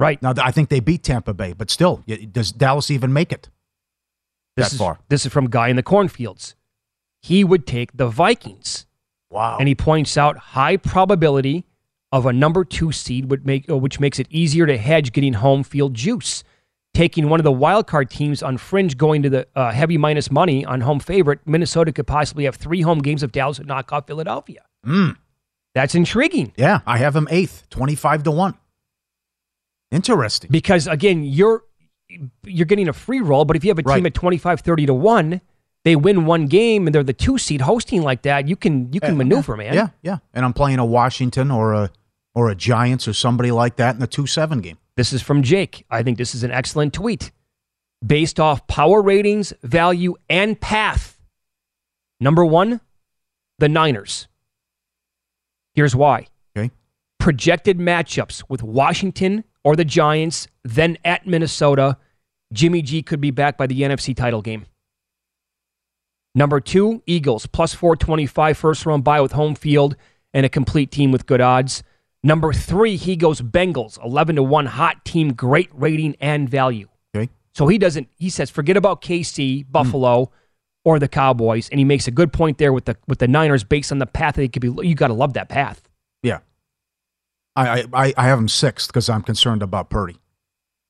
Right. 0.00 0.20
Now, 0.22 0.34
I 0.42 0.50
think 0.50 0.68
they 0.68 0.80
beat 0.80 1.02
Tampa 1.04 1.34
Bay, 1.34 1.52
but 1.52 1.70
still, 1.70 2.02
does 2.32 2.50
Dallas 2.50 2.90
even 2.90 3.12
make 3.12 3.32
it 3.32 3.48
This 4.56 4.68
that 4.68 4.72
is, 4.72 4.78
far? 4.78 4.98
This 5.08 5.26
is 5.26 5.32
from 5.32 5.48
Guy 5.48 5.68
in 5.68 5.76
the 5.76 5.82
Cornfields. 5.82 6.56
He 7.22 7.44
would 7.44 7.66
take 7.66 7.96
the 7.96 8.08
Vikings. 8.08 8.86
Wow. 9.30 9.58
And 9.58 9.68
he 9.68 9.74
points 9.74 10.16
out 10.16 10.36
high 10.38 10.76
probability 10.76 11.66
of 12.12 12.26
a 12.26 12.32
number 12.32 12.64
two 12.64 12.90
seed 12.90 13.30
would 13.30 13.46
make, 13.46 13.70
uh, 13.70 13.76
which 13.76 14.00
makes 14.00 14.18
it 14.18 14.26
easier 14.30 14.66
to 14.66 14.76
hedge 14.76 15.12
getting 15.12 15.34
home 15.34 15.62
field 15.62 15.94
juice. 15.94 16.42
Taking 16.92 17.28
one 17.28 17.38
of 17.38 17.44
the 17.44 17.52
wild 17.52 17.86
card 17.86 18.10
teams 18.10 18.42
on 18.42 18.58
fringe 18.58 18.96
going 18.98 19.22
to 19.22 19.30
the 19.30 19.46
uh, 19.54 19.70
heavy 19.70 19.96
minus 19.96 20.28
money 20.28 20.64
on 20.64 20.80
home 20.80 20.98
favorite, 20.98 21.38
Minnesota 21.46 21.92
could 21.92 22.08
possibly 22.08 22.44
have 22.46 22.56
three 22.56 22.80
home 22.80 22.98
games 22.98 23.22
if 23.22 23.30
Dallas 23.30 23.58
would 23.58 23.68
knock 23.68 23.92
off 23.92 24.08
Philadelphia. 24.08 24.64
Mm. 24.84 25.16
That's 25.72 25.94
intriguing. 25.94 26.52
Yeah, 26.56 26.80
I 26.86 26.98
have 26.98 27.14
him 27.14 27.28
eighth, 27.30 27.68
25 27.70 28.24
to 28.24 28.30
1. 28.32 28.54
Interesting. 29.90 30.50
Because 30.50 30.86
again, 30.86 31.24
you're 31.24 31.64
you're 32.44 32.66
getting 32.66 32.88
a 32.88 32.92
free 32.92 33.20
roll, 33.20 33.44
but 33.44 33.56
if 33.56 33.64
you 33.64 33.70
have 33.70 33.78
a 33.78 33.82
team 33.82 34.06
at 34.06 34.14
25 34.14 34.60
30 34.60 34.86
to 34.86 34.94
1, 34.94 35.40
they 35.84 35.96
win 35.96 36.26
one 36.26 36.46
game 36.46 36.86
and 36.86 36.94
they're 36.94 37.02
the 37.02 37.12
two 37.12 37.38
seed 37.38 37.60
hosting 37.60 38.02
like 38.02 38.22
that, 38.22 38.48
you 38.48 38.56
can 38.56 38.92
you 38.92 39.00
can 39.00 39.12
eh, 39.12 39.18
maneuver, 39.18 39.56
man. 39.56 39.74
Yeah, 39.74 39.88
yeah. 40.02 40.18
And 40.34 40.44
I'm 40.44 40.52
playing 40.52 40.78
a 40.78 40.84
Washington 40.84 41.50
or 41.50 41.72
a 41.72 41.90
or 42.34 42.50
a 42.50 42.54
Giants 42.54 43.08
or 43.08 43.12
somebody 43.12 43.50
like 43.50 43.76
that 43.76 43.94
in 43.94 44.00
the 44.00 44.06
2 44.06 44.26
7 44.26 44.60
game. 44.60 44.78
This 44.96 45.12
is 45.12 45.22
from 45.22 45.42
Jake. 45.42 45.84
I 45.90 46.02
think 46.02 46.18
this 46.18 46.34
is 46.34 46.44
an 46.44 46.50
excellent 46.50 46.92
tweet. 46.92 47.32
Based 48.06 48.40
off 48.40 48.66
power 48.66 49.02
ratings, 49.02 49.52
value, 49.62 50.14
and 50.28 50.58
path. 50.60 51.20
Number 52.18 52.44
one, 52.44 52.80
the 53.58 53.68
Niners. 53.68 54.28
Here's 55.74 55.94
why. 55.94 56.26
Okay. 56.56 56.70
Projected 57.18 57.78
matchups 57.78 58.44
with 58.48 58.62
Washington 58.62 59.44
or 59.64 59.76
the 59.76 59.84
Giants, 59.84 60.48
then 60.64 60.98
at 61.04 61.26
Minnesota. 61.26 61.96
Jimmy 62.52 62.82
G 62.82 63.02
could 63.02 63.20
be 63.20 63.30
back 63.30 63.56
by 63.56 63.66
the 63.66 63.82
NFC 63.82 64.16
title 64.16 64.42
game. 64.42 64.66
Number 66.34 66.60
two, 66.60 67.02
Eagles, 67.06 67.46
plus 67.46 67.74
425 67.74 68.56
first 68.56 68.86
round 68.86 69.04
bye 69.04 69.20
with 69.20 69.32
home 69.32 69.54
field 69.54 69.96
and 70.32 70.46
a 70.46 70.48
complete 70.48 70.90
team 70.90 71.10
with 71.12 71.26
good 71.26 71.40
odds. 71.40 71.82
Number 72.22 72.52
three, 72.52 72.96
he 72.96 73.16
goes 73.16 73.40
Bengals, 73.40 74.02
11 74.04 74.36
to 74.36 74.42
1, 74.42 74.66
hot 74.66 75.04
team, 75.04 75.32
great 75.32 75.70
rating 75.72 76.16
and 76.20 76.48
value. 76.48 76.88
Okay. 77.14 77.30
So 77.54 77.66
he 77.66 77.78
doesn't. 77.78 78.08
He 78.16 78.30
says, 78.30 78.50
forget 78.50 78.76
about 78.76 79.02
KC, 79.02 79.64
hmm. 79.64 79.72
Buffalo, 79.72 80.30
or 80.84 80.98
the 80.98 81.08
Cowboys, 81.08 81.68
and 81.68 81.78
he 81.78 81.84
makes 81.84 82.08
a 82.08 82.10
good 82.10 82.32
point 82.32 82.58
there 82.58 82.72
with 82.72 82.86
the 82.86 82.96
with 83.06 83.18
the 83.18 83.28
Niners 83.28 83.64
based 83.64 83.92
on 83.92 83.98
the 83.98 84.06
path 84.06 84.36
that 84.36 84.42
it 84.42 84.52
could 84.52 84.62
be. 84.62 84.88
You 84.88 84.94
got 84.94 85.08
to 85.08 85.14
love 85.14 85.34
that 85.34 85.48
path. 85.48 85.82
Yeah. 86.22 86.38
I 87.56 87.84
I, 87.92 88.14
I 88.16 88.24
have 88.26 88.38
him 88.38 88.48
sixth 88.48 88.88
because 88.88 89.08
I'm 89.08 89.22
concerned 89.22 89.62
about 89.62 89.90
Purdy. 89.90 90.16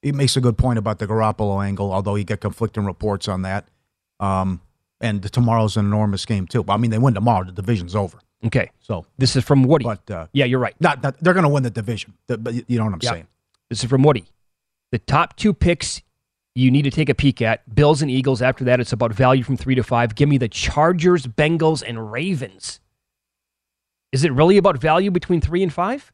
He 0.03 0.13
makes 0.13 0.37
a 0.37 0.41
good 0.41 0.57
point 0.57 0.79
about 0.79 0.99
the 0.99 1.07
Garoppolo 1.07 1.65
angle, 1.65 1.93
although 1.93 2.15
you 2.15 2.25
get 2.25 2.41
conflicting 2.41 2.85
reports 2.87 3.29
on 3.29 3.43
that. 3.43 3.69
Um, 4.19 4.61
and 5.01 5.23
tomorrow's 5.33 5.77
an 5.77 5.87
enormous 5.87 6.25
game 6.25 6.47
too. 6.47 6.63
But 6.63 6.75
I 6.75 6.77
mean, 6.79 6.91
they 6.91 6.99
win 6.99 7.15
tomorrow, 7.15 7.45
the 7.45 7.53
division's 7.53 7.95
over. 7.95 8.19
Okay. 8.45 8.71
So 8.79 9.05
this 9.19 9.37
is 9.37 9.45
from 9.45 9.63
Woody. 9.65 9.85
But 9.85 10.11
uh, 10.11 10.27
yeah, 10.33 10.47
you're 10.47 10.59
right. 10.59 10.75
Not, 10.81 11.03
not 11.03 11.19
they're 11.21 11.35
going 11.35 11.45
to 11.45 11.51
win 11.51 11.63
the 11.63 11.71
division. 11.71 12.15
But 12.27 12.55
you 12.71 12.79
know 12.79 12.85
what 12.85 12.95
I'm 12.95 13.01
Yeah. 13.03 13.11
saying? 13.11 13.27
This 13.69 13.85
is 13.85 13.91
from 13.91 14.03
Woody. 14.03 14.25
The 14.93 14.99
top 14.99 15.37
two 15.37 15.53
picks 15.53 16.03
you 16.55 16.71
need 16.71 16.83
to 16.83 16.91
take 16.91 17.09
a 17.09 17.15
peek 17.15 17.41
at 17.43 17.75
Bills 17.75 18.03
and 18.03 18.11
Eagles. 18.11 18.43
After 18.43 18.65
that, 18.65 18.81
it's 18.81 18.93
about 18.93 19.13
value 19.15 19.43
from 19.45 19.57
three 19.57 19.75
to 19.77 19.83
five. 19.85 20.15
Give 20.15 20.29
me 20.29 20.37
the 20.39 20.49
Chargers, 20.49 21.27
Bengals, 21.27 21.83
and 21.87 22.11
Ravens. 22.11 22.81
Is 24.13 24.25
it 24.25 24.33
really 24.33 24.57
about 24.57 24.79
value 24.79 25.11
between 25.11 25.41
three 25.41 25.63
and 25.63 25.73
five? 25.73 26.11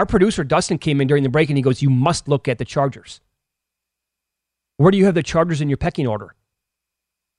Our 0.00 0.06
producer, 0.06 0.44
Dustin, 0.44 0.78
came 0.78 0.98
in 1.02 1.08
during 1.08 1.24
the 1.24 1.28
break 1.28 1.50
and 1.50 1.58
he 1.58 1.62
goes, 1.62 1.82
You 1.82 1.90
must 1.90 2.26
look 2.26 2.48
at 2.48 2.56
the 2.56 2.64
Chargers. 2.64 3.20
Where 4.78 4.90
do 4.90 4.96
you 4.96 5.04
have 5.04 5.14
the 5.14 5.22
Chargers 5.22 5.60
in 5.60 5.68
your 5.68 5.76
pecking 5.76 6.06
order? 6.06 6.34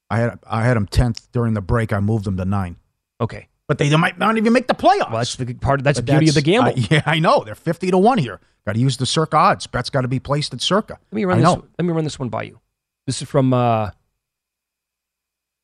I 0.08 0.18
had 0.18 0.38
I 0.48 0.62
had 0.62 0.76
them 0.76 0.86
tenth 0.86 1.26
during 1.32 1.54
the 1.54 1.60
break. 1.60 1.92
I 1.92 1.98
moved 1.98 2.24
them 2.24 2.36
to 2.36 2.44
nine. 2.44 2.76
Okay. 3.20 3.48
But 3.66 3.78
they 3.78 3.90
might 3.96 4.16
not 4.16 4.36
even 4.36 4.52
make 4.52 4.68
the 4.68 4.74
playoffs. 4.74 5.10
Well, 5.10 5.18
that's 5.18 5.34
the 5.34 5.54
part. 5.54 5.82
That's 5.82 5.98
the 5.98 6.04
beauty 6.04 6.28
of 6.28 6.36
the 6.36 6.42
gamble. 6.42 6.70
I- 6.70 6.86
yeah, 6.88 7.02
I 7.04 7.18
know. 7.18 7.42
They're 7.42 7.56
fifty 7.56 7.90
to 7.90 7.98
one 7.98 8.18
here. 8.18 8.38
Got 8.64 8.74
to 8.74 8.78
use 8.78 8.96
the 8.96 9.06
circa 9.06 9.36
odds. 9.36 9.66
Bets 9.66 9.90
got 9.90 10.02
to 10.02 10.08
be 10.08 10.20
placed 10.20 10.54
at 10.54 10.60
circa. 10.60 11.00
Let 11.10 11.16
me 11.16 11.24
run 11.24 11.38
I 11.38 11.40
this. 11.40 11.44
know. 11.44 11.64
Let 11.80 11.84
me 11.84 11.92
run 11.92 12.04
this 12.04 12.16
one 12.20 12.28
by 12.28 12.44
you. 12.44 12.60
This 13.08 13.20
is 13.22 13.28
from 13.28 13.52
uh, 13.52 13.90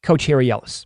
Coach 0.03 0.27
Harry 0.27 0.51
Ellis. 0.51 0.85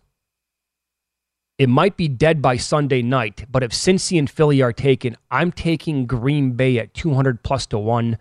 It 1.58 1.68
might 1.68 1.96
be 1.96 2.08
dead 2.08 2.40
by 2.42 2.56
Sunday 2.56 3.02
night, 3.02 3.44
but 3.50 3.62
if 3.62 3.70
Cincy 3.72 4.18
and 4.18 4.28
Philly 4.28 4.62
are 4.62 4.72
taken, 4.72 5.16
I'm 5.30 5.52
taking 5.52 6.06
Green 6.06 6.52
Bay 6.52 6.78
at 6.78 6.94
200 6.94 7.42
plus 7.42 7.66
to 7.66 7.78
one. 7.78 8.18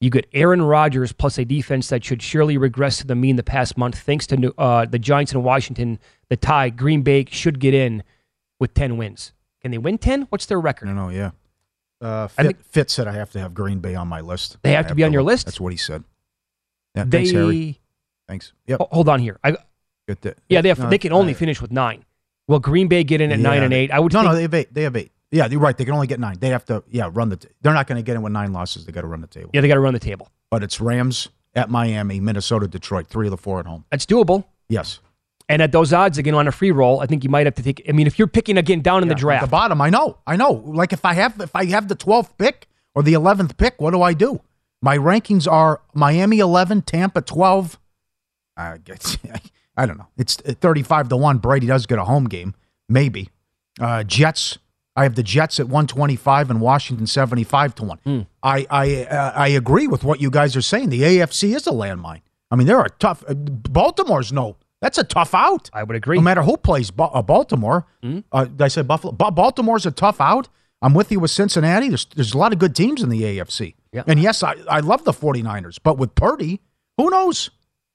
You 0.00 0.10
get 0.10 0.26
Aaron 0.32 0.62
Rodgers 0.62 1.12
plus 1.12 1.38
a 1.38 1.44
defense 1.44 1.88
that 1.90 2.02
should 2.04 2.22
surely 2.22 2.56
regress 2.56 2.98
to 2.98 3.06
the 3.06 3.14
mean 3.14 3.36
the 3.36 3.44
past 3.44 3.78
month, 3.78 3.98
thanks 3.98 4.26
to 4.28 4.52
uh, 4.58 4.84
the 4.86 4.98
Giants 4.98 5.32
and 5.32 5.44
Washington. 5.44 6.00
The 6.28 6.36
tie, 6.36 6.70
Green 6.70 7.02
Bay 7.02 7.24
should 7.30 7.60
get 7.60 7.72
in 7.74 8.02
with 8.58 8.74
10 8.74 8.96
wins. 8.96 9.32
Can 9.60 9.70
they 9.70 9.78
win 9.78 9.98
10? 9.98 10.22
What's 10.22 10.46
their 10.46 10.60
record? 10.60 10.88
I 10.88 10.92
know. 10.92 11.10
Yeah. 11.10 11.30
Uh, 12.00 12.26
Fit, 12.26 12.46
think- 12.46 12.64
Fitz 12.64 12.94
said 12.94 13.06
I 13.06 13.12
have 13.12 13.30
to 13.32 13.38
have 13.38 13.54
Green 13.54 13.78
Bay 13.78 13.94
on 13.94 14.08
my 14.08 14.22
list. 14.22 14.56
They 14.62 14.72
have 14.72 14.86
I 14.86 14.88
to 14.88 14.94
be 14.96 15.04
on 15.04 15.12
your 15.12 15.22
look. 15.22 15.32
list? 15.32 15.46
That's 15.46 15.60
what 15.60 15.72
he 15.72 15.76
said. 15.76 16.02
Yeah. 16.96 17.04
They 17.04 17.18
Thanks, 17.18 17.30
Harry. 17.30 17.80
Thanks. 18.26 18.52
Yep. 18.66 18.80
Hold 18.90 19.08
on 19.08 19.20
here. 19.20 19.38
I, 19.44 19.56
Good 20.08 20.36
yeah, 20.48 20.62
they 20.62 20.68
have, 20.68 20.80
No, 20.80 20.90
they 20.90 20.98
can 20.98 21.12
only 21.12 21.32
finish 21.32 21.60
with 21.62 21.70
nine. 21.70 22.04
Will 22.48 22.58
Green 22.58 22.88
Bay 22.88 23.04
get 23.04 23.20
in 23.20 23.30
at 23.32 23.38
nine 23.38 23.62
and 23.62 23.72
eight? 23.72 23.90
I 23.90 23.98
would 24.00 24.12
No, 24.12 24.20
think, 24.20 24.30
no, 24.30 24.34
they 24.36 24.42
have 24.42 24.54
eight. 24.54 24.74
They 24.74 24.82
have 24.82 24.96
eight. 24.96 25.12
Yeah, 25.30 25.46
you're 25.46 25.60
right. 25.60 25.76
They 25.76 25.84
can 25.84 25.94
only 25.94 26.06
get 26.06 26.20
nine. 26.20 26.36
They 26.38 26.50
have 26.50 26.64
to. 26.66 26.82
Yeah, 26.90 27.08
run 27.12 27.28
the. 27.30 27.36
T- 27.36 27.48
they're 27.62 27.72
not 27.72 27.86
going 27.86 27.96
to 27.96 28.02
get 28.02 28.16
in 28.16 28.22
with 28.22 28.32
nine 28.32 28.52
losses. 28.52 28.84
They 28.84 28.92
got 28.92 29.00
to 29.02 29.06
run 29.06 29.20
the 29.22 29.26
table. 29.26 29.50
yeah, 29.54 29.60
they 29.62 29.68
got 29.68 29.74
to 29.74 29.80
run 29.80 29.94
the 29.94 30.00
table. 30.00 30.28
But 30.50 30.62
it's 30.62 30.80
Rams 30.80 31.28
at 31.54 31.70
Miami, 31.70 32.20
Minnesota, 32.20 32.68
Detroit. 32.68 33.06
Three 33.06 33.26
of 33.28 33.30
the 33.30 33.36
four 33.38 33.58
at 33.60 33.66
home. 33.66 33.84
That's 33.90 34.04
doable. 34.04 34.44
Yes. 34.68 35.00
And 35.48 35.60
at 35.62 35.72
those 35.72 35.92
odds, 35.92 36.18
again, 36.18 36.34
on 36.34 36.48
a 36.48 36.52
free 36.52 36.70
roll, 36.70 37.00
I 37.00 37.06
think 37.06 37.24
you 37.24 37.30
might 37.30 37.46
have 37.46 37.54
to 37.56 37.62
take. 37.62 37.82
I 37.88 37.92
mean, 37.92 38.06
if 38.06 38.18
you're 38.18 38.28
picking 38.28 38.58
again 38.58 38.80
down 38.82 39.02
in 39.02 39.08
the 39.08 39.14
draft, 39.14 39.42
At 39.42 39.46
the 39.46 39.50
bottom, 39.50 39.80
I 39.80 39.88
know. 39.90 40.18
I 40.26 40.36
know. 40.36 40.52
Like 40.52 40.92
if 40.92 41.04
I 41.04 41.14
have 41.14 41.40
if 41.40 41.54
I 41.56 41.64
have 41.66 41.88
the 41.88 41.96
12th 41.96 42.36
pick 42.38 42.68
or 42.94 43.02
the 43.02 43.14
11th 43.14 43.56
pick, 43.56 43.80
what 43.80 43.92
do 43.92 44.02
I 44.02 44.12
do? 44.14 44.40
My 44.82 44.98
rankings 44.98 45.50
are 45.50 45.80
Miami 45.94 46.40
11, 46.40 46.82
Tampa 46.82 47.22
12. 47.22 47.78
I 48.56 48.76
guess 48.78 49.16
I 49.76 49.86
don't 49.86 49.98
know. 49.98 50.08
It's 50.16 50.36
35 50.36 51.08
to 51.08 51.16
1. 51.16 51.38
Brady 51.38 51.66
does 51.66 51.86
get 51.86 51.98
a 51.98 52.04
home 52.04 52.24
game, 52.24 52.54
maybe. 52.88 53.30
Uh, 53.80 54.02
Jets 54.04 54.58
I 54.94 55.04
have 55.04 55.14
the 55.14 55.22
Jets 55.22 55.58
at 55.58 55.66
125 55.68 56.50
and 56.50 56.60
Washington 56.60 57.06
75 57.06 57.74
to 57.76 57.84
1. 57.84 57.98
Hmm. 58.04 58.20
I 58.42 58.66
I 58.70 59.04
uh, 59.04 59.32
I 59.34 59.48
agree 59.48 59.86
with 59.86 60.04
what 60.04 60.20
you 60.20 60.30
guys 60.30 60.54
are 60.56 60.62
saying. 60.62 60.90
The 60.90 61.00
AFC 61.02 61.54
is 61.56 61.66
a 61.66 61.70
landmine. 61.70 62.20
I 62.50 62.56
mean, 62.56 62.66
there 62.66 62.78
are 62.78 62.88
tough 62.98 63.24
uh, 63.26 63.34
Baltimore's 63.34 64.32
no. 64.32 64.56
That's 64.82 64.98
a 64.98 65.04
tough 65.04 65.32
out. 65.32 65.70
I 65.72 65.84
would 65.84 65.96
agree. 65.96 66.16
No 66.16 66.22
matter 66.22 66.42
who 66.42 66.56
plays 66.56 66.90
Ba- 66.90 67.04
uh, 67.04 67.22
Baltimore. 67.22 67.86
Uh, 68.32 68.44
did 68.46 68.60
I 68.60 68.68
say 68.68 68.82
Buffalo? 68.82 69.12
Ba- 69.12 69.30
Baltimore's 69.30 69.86
a 69.86 69.92
tough 69.92 70.20
out. 70.20 70.48
I'm 70.82 70.92
with 70.92 71.12
you 71.12 71.20
with 71.20 71.30
Cincinnati. 71.30 71.88
There's, 71.88 72.04
there's 72.16 72.34
a 72.34 72.38
lot 72.38 72.52
of 72.52 72.58
good 72.58 72.74
teams 72.74 73.00
in 73.02 73.08
the 73.08 73.22
AFC. 73.22 73.76
Yeah. 73.92 74.02
And 74.08 74.18
yes, 74.20 74.42
I, 74.42 74.56
I 74.68 74.80
love 74.80 75.04
the 75.04 75.12
49ers, 75.12 75.78
but 75.80 75.96
with 75.98 76.16
Purdy, 76.16 76.60
who 76.98 77.08
knows? 77.10 77.50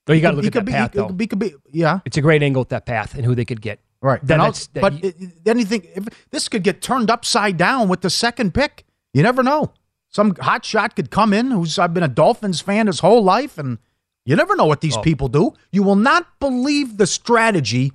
Well, 0.08 0.16
you 0.16 0.22
got 0.22 0.32
to 0.32 0.38
look 0.38 0.46
at 0.48 0.54
that 0.54 0.66
be- 0.66 0.72
path, 0.72 0.94
he 0.94 1.00
though. 1.00 1.10
be- 1.10 1.28
could 1.28 1.40
be- 1.40 1.54
yeah. 1.72 2.00
It's 2.06 2.18
a 2.18 2.22
great 2.22 2.42
angle 2.44 2.62
at 2.62 2.70
that 2.70 2.86
path 2.86 3.14
and 3.16 3.26
who 3.26 3.36
they 3.36 3.46
could 3.46 3.62
get. 3.62 3.80
Right. 4.02 4.20
Then 4.24 4.40
that 4.40 4.68
but 4.76 4.94
you- 4.94 5.10
it- 5.10 5.16
it- 5.22 5.48
anything, 5.48 5.88
if 5.96 6.06
this 6.32 6.48
could 6.48 6.64
get 6.64 6.82
turned 6.82 7.10
upside 7.10 7.58
down 7.58 7.88
with 7.90 8.02
the 8.02 8.10
second 8.10 8.54
pick. 8.54 8.86
You 9.14 9.24
never 9.24 9.42
know. 9.44 9.74
Some 10.10 10.36
hot 10.40 10.64
shot 10.66 10.96
could 10.96 11.10
come 11.12 11.34
in 11.34 11.52
who's 11.52 11.80
I've 11.80 11.94
been 11.94 12.04
a 12.04 12.08
Dolphins 12.08 12.62
fan 12.62 12.88
his 12.88 13.00
whole 13.00 13.24
life, 13.24 13.58
and 13.58 13.80
you 14.26 14.36
never 14.36 14.56
know 14.56 14.66
what 14.66 14.82
these 14.82 14.96
Oh. 14.98 15.02
people 15.02 15.28
do. 15.28 15.54
You 15.72 15.82
will 15.84 15.96
not 15.96 16.40
believe 16.40 16.98
the 16.98 17.08
strategy 17.08 17.92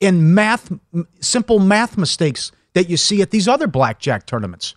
in 0.00 0.34
math, 0.34 0.70
simple 1.20 1.58
math 1.58 1.96
mistakes 1.96 2.52
that 2.74 2.90
you 2.90 2.96
see 2.98 3.22
at 3.22 3.30
these 3.30 3.48
other 3.48 3.66
blackjack 3.66 4.26
tournaments. 4.26 4.74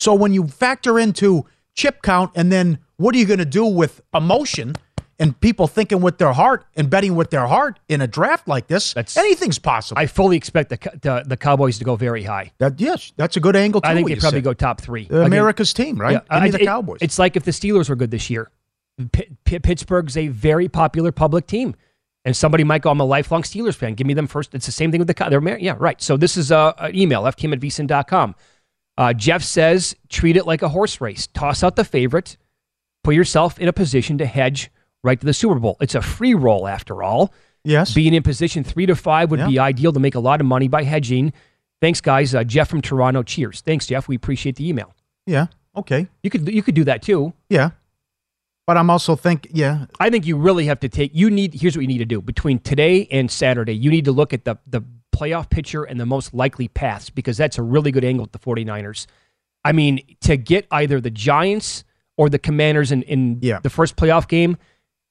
So 0.00 0.14
when 0.14 0.32
you 0.32 0.46
factor 0.48 0.98
into 0.98 1.44
chip 1.74 2.00
count 2.02 2.30
and 2.34 2.50
then 2.50 2.78
what 2.96 3.14
are 3.14 3.18
you 3.18 3.26
going 3.26 3.38
to 3.38 3.44
do 3.44 3.64
with 3.66 4.00
emotion 4.14 4.74
and 5.18 5.38
people 5.40 5.66
thinking 5.66 6.00
with 6.00 6.18
their 6.18 6.32
heart 6.32 6.64
and 6.76 6.90
betting 6.90 7.14
with 7.14 7.30
their 7.30 7.46
heart 7.46 7.78
in 7.88 8.00
a 8.00 8.06
draft 8.06 8.48
like 8.48 8.66
this, 8.66 8.94
anything's 9.16 9.58
possible. 9.58 9.98
I 10.00 10.06
fully 10.06 10.36
expect 10.36 10.70
the, 10.70 10.78
the 11.02 11.24
the 11.26 11.36
Cowboys 11.36 11.78
to 11.78 11.84
go 11.84 11.96
very 11.96 12.22
high. 12.24 12.52
That 12.58 12.80
yes, 12.80 13.12
that's 13.16 13.36
a 13.36 13.40
good 13.40 13.56
angle. 13.56 13.80
Too, 13.80 13.88
I 13.88 13.94
think 13.94 14.08
they 14.08 14.16
probably 14.16 14.38
said. 14.38 14.44
go 14.44 14.54
top 14.54 14.80
three. 14.80 15.06
America's 15.10 15.72
team, 15.72 16.00
right? 16.00 16.20
Give 16.30 16.42
me 16.42 16.50
the 16.50 16.62
it- 16.62 16.66
Cowboys. 16.66 16.98
It's 17.00 17.18
like 17.18 17.36
if 17.36 17.44
the 17.44 17.50
Steelers 17.52 17.88
were 17.88 17.96
good 17.96 18.10
this 18.10 18.30
year. 18.30 18.50
P- 19.12 19.26
P- 19.44 19.58
Pittsburgh's 19.58 20.16
a 20.16 20.28
very 20.28 20.68
popular 20.68 21.10
public 21.10 21.48
team, 21.48 21.74
and 22.24 22.36
somebody 22.36 22.62
might 22.62 22.80
go, 22.82 22.90
"I'm 22.90 23.00
a 23.00 23.04
lifelong 23.04 23.42
Steelers 23.42 23.74
fan. 23.74 23.94
Give 23.94 24.06
me 24.06 24.14
them 24.14 24.28
first. 24.28 24.54
It's 24.54 24.66
the 24.66 24.72
same 24.72 24.92
thing 24.92 25.00
with 25.00 25.08
the 25.08 25.14
Cow- 25.14 25.28
they're 25.30 25.40
Amer- 25.40 25.58
yeah 25.58 25.74
right. 25.78 26.00
So 26.00 26.16
this 26.16 26.36
is 26.36 26.52
uh, 26.52 26.72
an 26.78 26.94
email 26.94 27.22
ftm 27.22 27.52
at 27.52 27.60
vsin.com. 27.60 28.34
Uh, 28.96 29.12
Jeff 29.12 29.42
says, 29.42 29.96
treat 30.08 30.36
it 30.36 30.46
like 30.46 30.62
a 30.62 30.68
horse 30.68 31.00
race. 31.00 31.26
Toss 31.26 31.64
out 31.64 31.74
the 31.74 31.82
favorite. 31.84 32.36
Put 33.02 33.16
yourself 33.16 33.58
in 33.58 33.66
a 33.66 33.72
position 33.72 34.18
to 34.18 34.26
hedge 34.26 34.70
right 35.04 35.20
to 35.20 35.24
the 35.26 35.32
Super 35.34 35.54
Bowl. 35.60 35.76
It's 35.80 35.94
a 35.94 36.02
free 36.02 36.34
roll 36.34 36.66
after 36.66 37.02
all. 37.04 37.32
Yes. 37.62 37.94
Being 37.94 38.14
in 38.14 38.22
position 38.24 38.64
three 38.64 38.86
to 38.86 38.96
five 38.96 39.30
would 39.30 39.38
Yeah. 39.40 39.46
be 39.48 39.58
ideal 39.60 39.92
to 39.92 40.00
make 40.00 40.14
a 40.16 40.20
lot 40.20 40.40
of 40.40 40.46
money 40.46 40.66
by 40.66 40.82
hedging. 40.82 41.32
Thanks, 41.80 42.00
guys. 42.00 42.34
Uh, 42.34 42.42
Jeff 42.44 42.68
from 42.68 42.80
Toronto. 42.82 43.22
Cheers. 43.22 43.60
Thanks, 43.60 43.86
Jeff. 43.86 44.08
We 44.08 44.16
appreciate 44.16 44.56
the 44.56 44.68
email. 44.68 44.92
yeah, 45.26 45.46
okay, 45.76 46.08
You 46.22 46.30
could 46.30 46.48
you 46.48 46.62
could 46.62 46.74
do 46.74 46.84
that 46.84 47.00
too. 47.02 47.32
yeah. 47.48 47.70
But 48.66 48.78
I'm 48.78 48.88
also 48.88 49.14
think, 49.14 49.46
yeah, 49.52 49.86
I 50.00 50.08
think 50.08 50.24
you 50.26 50.38
really 50.38 50.64
have 50.66 50.80
to 50.80 50.88
take. 50.88 51.10
You 51.14 51.28
need. 51.30 51.52
Here's 51.54 51.76
what 51.76 51.82
you 51.82 51.86
need 51.88 51.98
to 51.98 52.06
do 52.06 52.22
between 52.22 52.58
today 52.60 53.06
and 53.10 53.30
Saturday. 53.30 53.74
You 53.74 53.90
need 53.90 54.06
to 54.06 54.12
look 54.12 54.32
at 54.32 54.44
the 54.44 54.56
the 54.66 54.82
playoff 55.14 55.50
picture 55.50 55.84
and 55.84 56.00
the 56.00 56.06
most 56.06 56.32
likely 56.34 56.68
paths 56.68 57.08
because 57.10 57.36
that's 57.36 57.58
a 57.58 57.62
really 57.62 57.92
good 57.92 58.04
angle 58.04 58.24
at 58.24 58.32
the 58.32 58.38
49ers. 58.38 59.06
I 59.64 59.72
mean, 59.72 60.00
to 60.22 60.36
get 60.38 60.66
either 60.70 60.98
the 61.00 61.10
Giants 61.10 61.84
or 62.16 62.28
the 62.30 62.38
Commanders 62.38 62.90
in 62.90 63.02
in 63.02 63.38
Yeah. 63.42 63.60
the 63.62 63.68
first 63.70 63.96
playoff 63.96 64.28
game, 64.28 64.56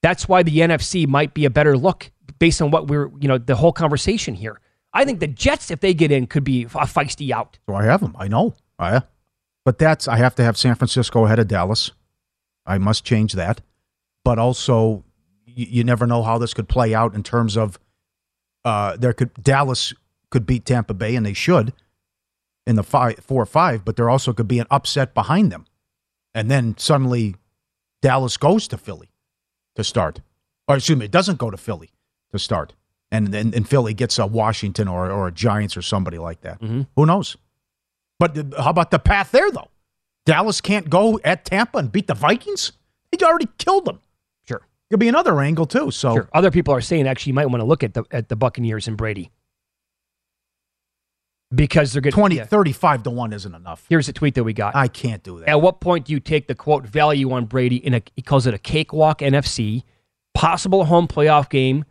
that's 0.04 0.28
why 0.28 0.44
the 0.44 0.60
NFC 0.60 1.08
might 1.08 1.34
be 1.34 1.46
a 1.46 1.50
better 1.50 1.76
look 1.76 2.12
based 2.38 2.62
on 2.62 2.70
what 2.70 2.88
we're 2.88 3.10
you 3.20 3.28
know 3.28 3.40
the 3.40 3.56
whole 3.56 3.72
conversation 3.72 4.36
here. 4.36 4.60
I 4.94 5.06
think 5.06 5.20
the 5.20 5.28
Jets, 5.28 5.72
if 5.72 5.80
they 5.80 5.96
get 5.96 6.12
in, 6.12 6.28
could 6.28 6.44
be 6.44 6.66
a 6.66 6.68
feisty 6.68 7.32
out. 7.32 7.58
so 7.68 7.74
I 7.74 7.86
have 7.86 8.02
them. 8.02 8.16
I 8.20 8.28
know. 8.28 8.54
I, 8.78 9.02
but 9.66 9.80
that's 9.80 10.08
I 10.08 10.18
have 10.18 10.36
to 10.36 10.44
have 10.44 10.58
San 10.58 10.76
Francisco 10.76 11.26
ahead 11.26 11.40
of 11.40 11.48
Dallas. 11.48 11.92
I 12.66 12.78
must 12.78 13.04
change 13.04 13.34
that. 13.34 13.62
But 14.24 14.38
also, 14.38 15.04
you, 15.46 15.66
you 15.70 15.84
never 15.84 16.06
know 16.06 16.22
how 16.22 16.38
this 16.38 16.54
could 16.54 16.70
play 16.70 16.94
out 16.94 17.16
in 17.16 17.24
terms 17.24 17.58
of 17.58 17.80
uh, 18.66 18.98
there 18.98 19.14
could 19.14 19.34
Dallas 19.42 19.94
could 20.30 20.46
beat 20.46 20.66
Tampa 20.66 20.94
Bay 20.94 21.16
and 21.16 21.26
they 21.26 21.34
should 21.34 21.74
in 22.68 22.76
the 22.76 22.84
five 22.84 23.20
four 23.20 23.42
or 23.42 23.46
five, 23.46 23.86
but 23.86 23.96
there 23.96 24.10
also 24.10 24.34
could 24.34 24.50
be 24.50 24.60
an 24.60 24.68
upset 24.70 25.14
behind 25.14 25.50
them, 25.50 25.66
and 26.36 26.52
then 26.52 26.76
suddenly 26.78 27.36
Dallas 28.02 28.36
goes 28.36 28.68
to 28.68 28.78
Philly 28.78 29.13
to 29.76 29.84
start, 29.84 30.22
or 30.68 30.76
excuse 30.78 30.98
me, 30.98 31.06
it 31.06 31.12
doesn't 31.12 31.38
go 31.38 31.50
to 31.50 31.58
Philly 31.58 31.92
to 32.32 32.40
start, 32.40 32.74
and 33.12 33.28
then 33.28 33.54
and 33.56 33.68
Philly 33.68 33.94
gets 33.94 34.20
a 34.20 34.26
Washington 34.26 34.88
or 34.88 35.12
or 35.12 35.28
a 35.28 35.32
Giants 35.32 35.78
or 35.78 35.82
somebody 35.82 36.18
like 36.18 36.42
that. 36.42 36.62
Mm-hmm. 36.62 36.82
Who 36.96 37.06
knows? 37.06 37.38
But 38.20 38.38
how 38.58 38.70
about 38.70 38.92
the 38.92 39.00
path 39.00 39.32
there 39.32 39.52
though? 39.52 39.70
Dallas 40.26 40.62
can't 40.62 40.90
go 40.90 41.20
at 41.24 41.46
Tampa 41.46 41.78
and 41.80 41.92
beat 41.92 42.08
the 42.08 42.14
Vikings. 42.14 42.72
They 43.12 43.24
already 43.26 43.50
killed 43.58 43.86
them. 43.86 44.00
Sure. 44.48 44.62
Could 44.90 45.00
be 45.00 45.08
another 45.08 45.40
angle 45.42 45.66
too. 45.66 45.92
So 45.92 46.16
Sure. 46.16 46.30
Other 46.34 46.52
people 46.52 46.74
are 46.74 46.82
saying 46.82 47.08
actually 47.08 47.32
you 47.32 47.36
might 47.36 47.48
want 47.48 47.62
to 47.62 47.66
look 47.66 47.84
at 47.84 47.94
the 47.94 48.04
at 48.12 48.30
the 48.30 48.36
Buccaneers 48.36 48.88
and 48.88 48.98
Brady. 48.98 49.32
Because 51.54 51.94
they're 51.94 52.02
getting 52.02 52.18
20, 52.18 52.36
yeah. 52.38 52.46
35 52.46 53.04
to 53.04 53.10
1 53.10 53.34
isn't 53.34 53.54
enough. 53.56 53.86
Here's 53.90 54.08
a 54.10 54.14
tweet 54.14 54.36
that 54.36 54.44
we 54.44 54.54
got. 54.54 54.76
I 54.76 54.88
can't 54.88 55.24
do 55.24 55.40
that. 55.40 55.50
At 55.50 55.62
what 55.62 55.80
point 55.82 56.06
do 56.06 56.14
you 56.14 56.20
take 56.20 56.48
the 56.48 56.56
quote 56.56 56.86
value 56.86 57.32
on 57.32 57.46
Brady 57.46 57.78
in 57.78 57.94
a 57.94 58.02
he 58.16 58.22
calls 58.22 58.48
it 58.48 58.54
a 58.54 58.58
cakewalk 58.58 59.20
NFC, 59.20 59.84
possible 60.34 60.86
home 60.86 61.08
playoff 61.08 61.50
game, 61.50 61.86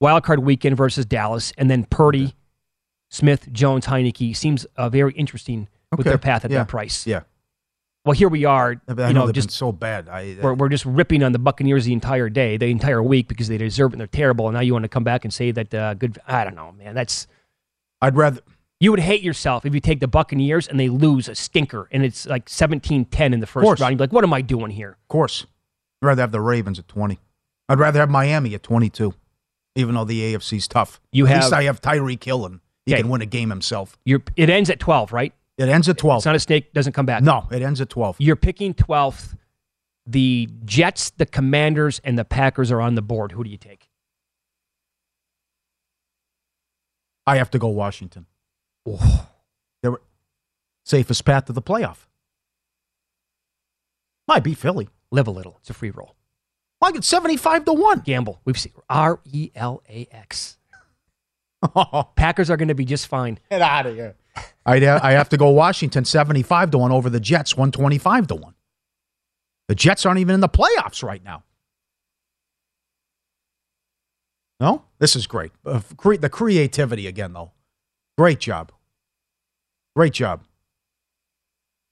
wild 0.00 0.24
card 0.24 0.40
weekend 0.40 0.76
versus 0.76 1.04
Dallas, 1.06 1.52
and 1.58 1.70
then 1.70 1.84
Purdy, 1.84 2.34
Smith, 3.10 3.52
Jones, 3.52 3.86
Heineke 3.86 4.36
seems 4.36 4.64
uh, 4.76 4.88
very 4.88 5.12
interesting 5.12 5.68
with 5.96 6.06
their 6.06 6.18
path 6.18 6.44
at 6.44 6.50
Yeah. 6.50 6.58
that 6.58 6.68
price. 6.68 7.06
Yeah. 7.06 7.20
Well, 8.04 8.12
here 8.12 8.28
we 8.28 8.44
are. 8.44 8.80
I 8.86 8.92
know, 8.94 9.08
you 9.08 9.14
know, 9.14 9.32
just 9.32 9.50
so 9.50 9.72
bad. 9.72 10.08
I, 10.08 10.36
we're, 10.40 10.54
we're 10.54 10.68
just 10.68 10.84
ripping 10.86 11.24
on 11.24 11.32
the 11.32 11.40
Buccaneers 11.40 11.86
the 11.86 11.92
entire 11.92 12.28
day, 12.28 12.56
the 12.56 12.66
entire 12.66 13.02
week 13.02 13.26
because 13.26 13.48
they 13.48 13.58
deserve 13.58 13.90
it 13.90 13.94
and 13.94 14.00
they're 14.00 14.06
terrible. 14.06 14.46
And 14.46 14.54
now 14.54 14.60
you 14.60 14.72
want 14.72 14.84
to 14.84 14.88
come 14.88 15.02
back 15.02 15.24
and 15.24 15.34
say 15.34 15.50
that 15.50 15.74
uh, 15.74 15.94
good. 15.94 16.16
I 16.26 16.44
don't 16.44 16.54
know, 16.54 16.70
man. 16.72 16.94
That's 16.94 17.26
I'd 18.00 18.16
rather. 18.16 18.40
You 18.80 18.90
would 18.90 19.00
hate 19.00 19.22
yourself 19.22 19.64
if 19.64 19.74
you 19.74 19.80
take 19.80 20.00
the 20.00 20.08
Buccaneers 20.08 20.68
and 20.68 20.78
they 20.78 20.88
lose 20.88 21.28
a 21.28 21.34
stinker 21.34 21.88
and 21.90 22.04
it's 22.04 22.26
like 22.26 22.46
17-10 22.46 23.32
in 23.32 23.40
the 23.40 23.46
first 23.46 23.64
course. 23.64 23.80
round. 23.80 23.92
You're 23.92 23.98
like, 24.00 24.12
what 24.12 24.24
am 24.24 24.32
I 24.34 24.42
doing 24.42 24.70
here? 24.70 24.90
Of 24.90 25.08
course. 25.08 25.46
I'd 26.02 26.06
rather 26.06 26.22
have 26.22 26.32
the 26.32 26.40
Ravens 26.40 26.78
at 26.78 26.86
20. 26.88 27.18
I'd 27.68 27.78
rather 27.78 28.00
have 28.00 28.10
Miami 28.10 28.54
at 28.54 28.62
22, 28.62 29.14
even 29.76 29.94
though 29.94 30.04
the 30.04 30.34
AFC's 30.34 30.68
tough. 30.68 31.00
You 31.10 31.26
at 31.26 31.32
have- 31.32 31.42
least 31.44 31.52
I 31.54 31.62
have 31.64 31.80
Tyreek 31.80 32.22
Hill 32.22 32.44
and 32.46 32.60
he 32.84 32.92
Okay. 32.92 33.02
can 33.02 33.10
win 33.10 33.22
a 33.22 33.26
game 33.26 33.48
himself. 33.50 33.98
You're, 34.04 34.22
it 34.36 34.50
ends 34.50 34.68
at 34.70 34.78
12, 34.78 35.12
right? 35.12 35.32
It 35.58 35.68
ends 35.70 35.88
at 35.88 35.96
12. 35.96 36.18
It's 36.20 36.26
not 36.26 36.34
a 36.34 36.40
snake, 36.40 36.72
doesn't 36.74 36.92
come 36.92 37.06
back. 37.06 37.22
no, 37.22 37.48
it 37.50 37.62
ends 37.62 37.80
at 37.80 37.88
12. 37.88 38.16
You're 38.18 38.36
picking 38.36 38.74
12th. 38.74 39.34
The 40.08 40.48
Jets, 40.64 41.10
the 41.10 41.26
Commanders, 41.26 42.00
and 42.04 42.16
the 42.16 42.24
Packers 42.24 42.70
are 42.70 42.80
on 42.80 42.94
the 42.94 43.02
board. 43.02 43.32
Who 43.32 43.42
do 43.42 43.50
you 43.50 43.56
take? 43.56 43.88
I 47.26 47.36
have 47.38 47.50
to 47.50 47.58
go 47.58 47.68
Washington. 47.68 48.26
They're 49.82 49.96
safest 50.84 51.24
path 51.24 51.46
to 51.46 51.52
the 51.52 51.62
playoff. 51.62 52.06
Might 54.28 54.44
be 54.44 54.54
Philly. 54.54 54.88
Live 55.10 55.26
a 55.26 55.30
little. 55.30 55.56
It's 55.60 55.70
a 55.70 55.74
free 55.74 55.90
roll. 55.90 56.14
I 56.82 56.92
get 56.92 57.04
75 57.04 57.64
to 57.64 57.72
1. 57.72 58.00
Gamble. 58.00 58.40
We've 58.44 58.58
seen 58.58 58.72
R 58.88 59.20
E 59.24 59.50
L 59.54 59.82
A 59.88 60.06
X. 60.10 60.58
Packers 62.16 62.50
are 62.50 62.56
going 62.56 62.68
to 62.68 62.74
be 62.74 62.84
just 62.84 63.06
fine. 63.08 63.38
Get 63.50 63.62
out 63.62 63.86
of 63.86 63.94
here. 63.94 64.14
I'd 64.66 64.82
ha- 64.82 65.00
I 65.02 65.12
have 65.12 65.28
to 65.30 65.36
go 65.36 65.50
Washington 65.50 66.04
75 66.04 66.70
to 66.72 66.78
1 66.78 66.92
over 66.92 67.08
the 67.08 67.20
Jets 67.20 67.56
125 67.56 68.26
to 68.28 68.34
1. 68.34 68.54
The 69.68 69.74
Jets 69.74 70.04
aren't 70.06 70.20
even 70.20 70.34
in 70.34 70.40
the 70.40 70.48
playoffs 70.48 71.02
right 71.02 71.24
now. 71.24 71.42
No? 74.60 74.84
This 74.98 75.16
is 75.16 75.26
great. 75.26 75.52
Uh, 75.64 75.80
cre- 75.96 76.16
the 76.16 76.28
creativity 76.30 77.06
again, 77.06 77.32
though. 77.32 77.52
Great 78.18 78.40
job. 78.40 78.72
Great 79.96 80.12
job. 80.12 80.42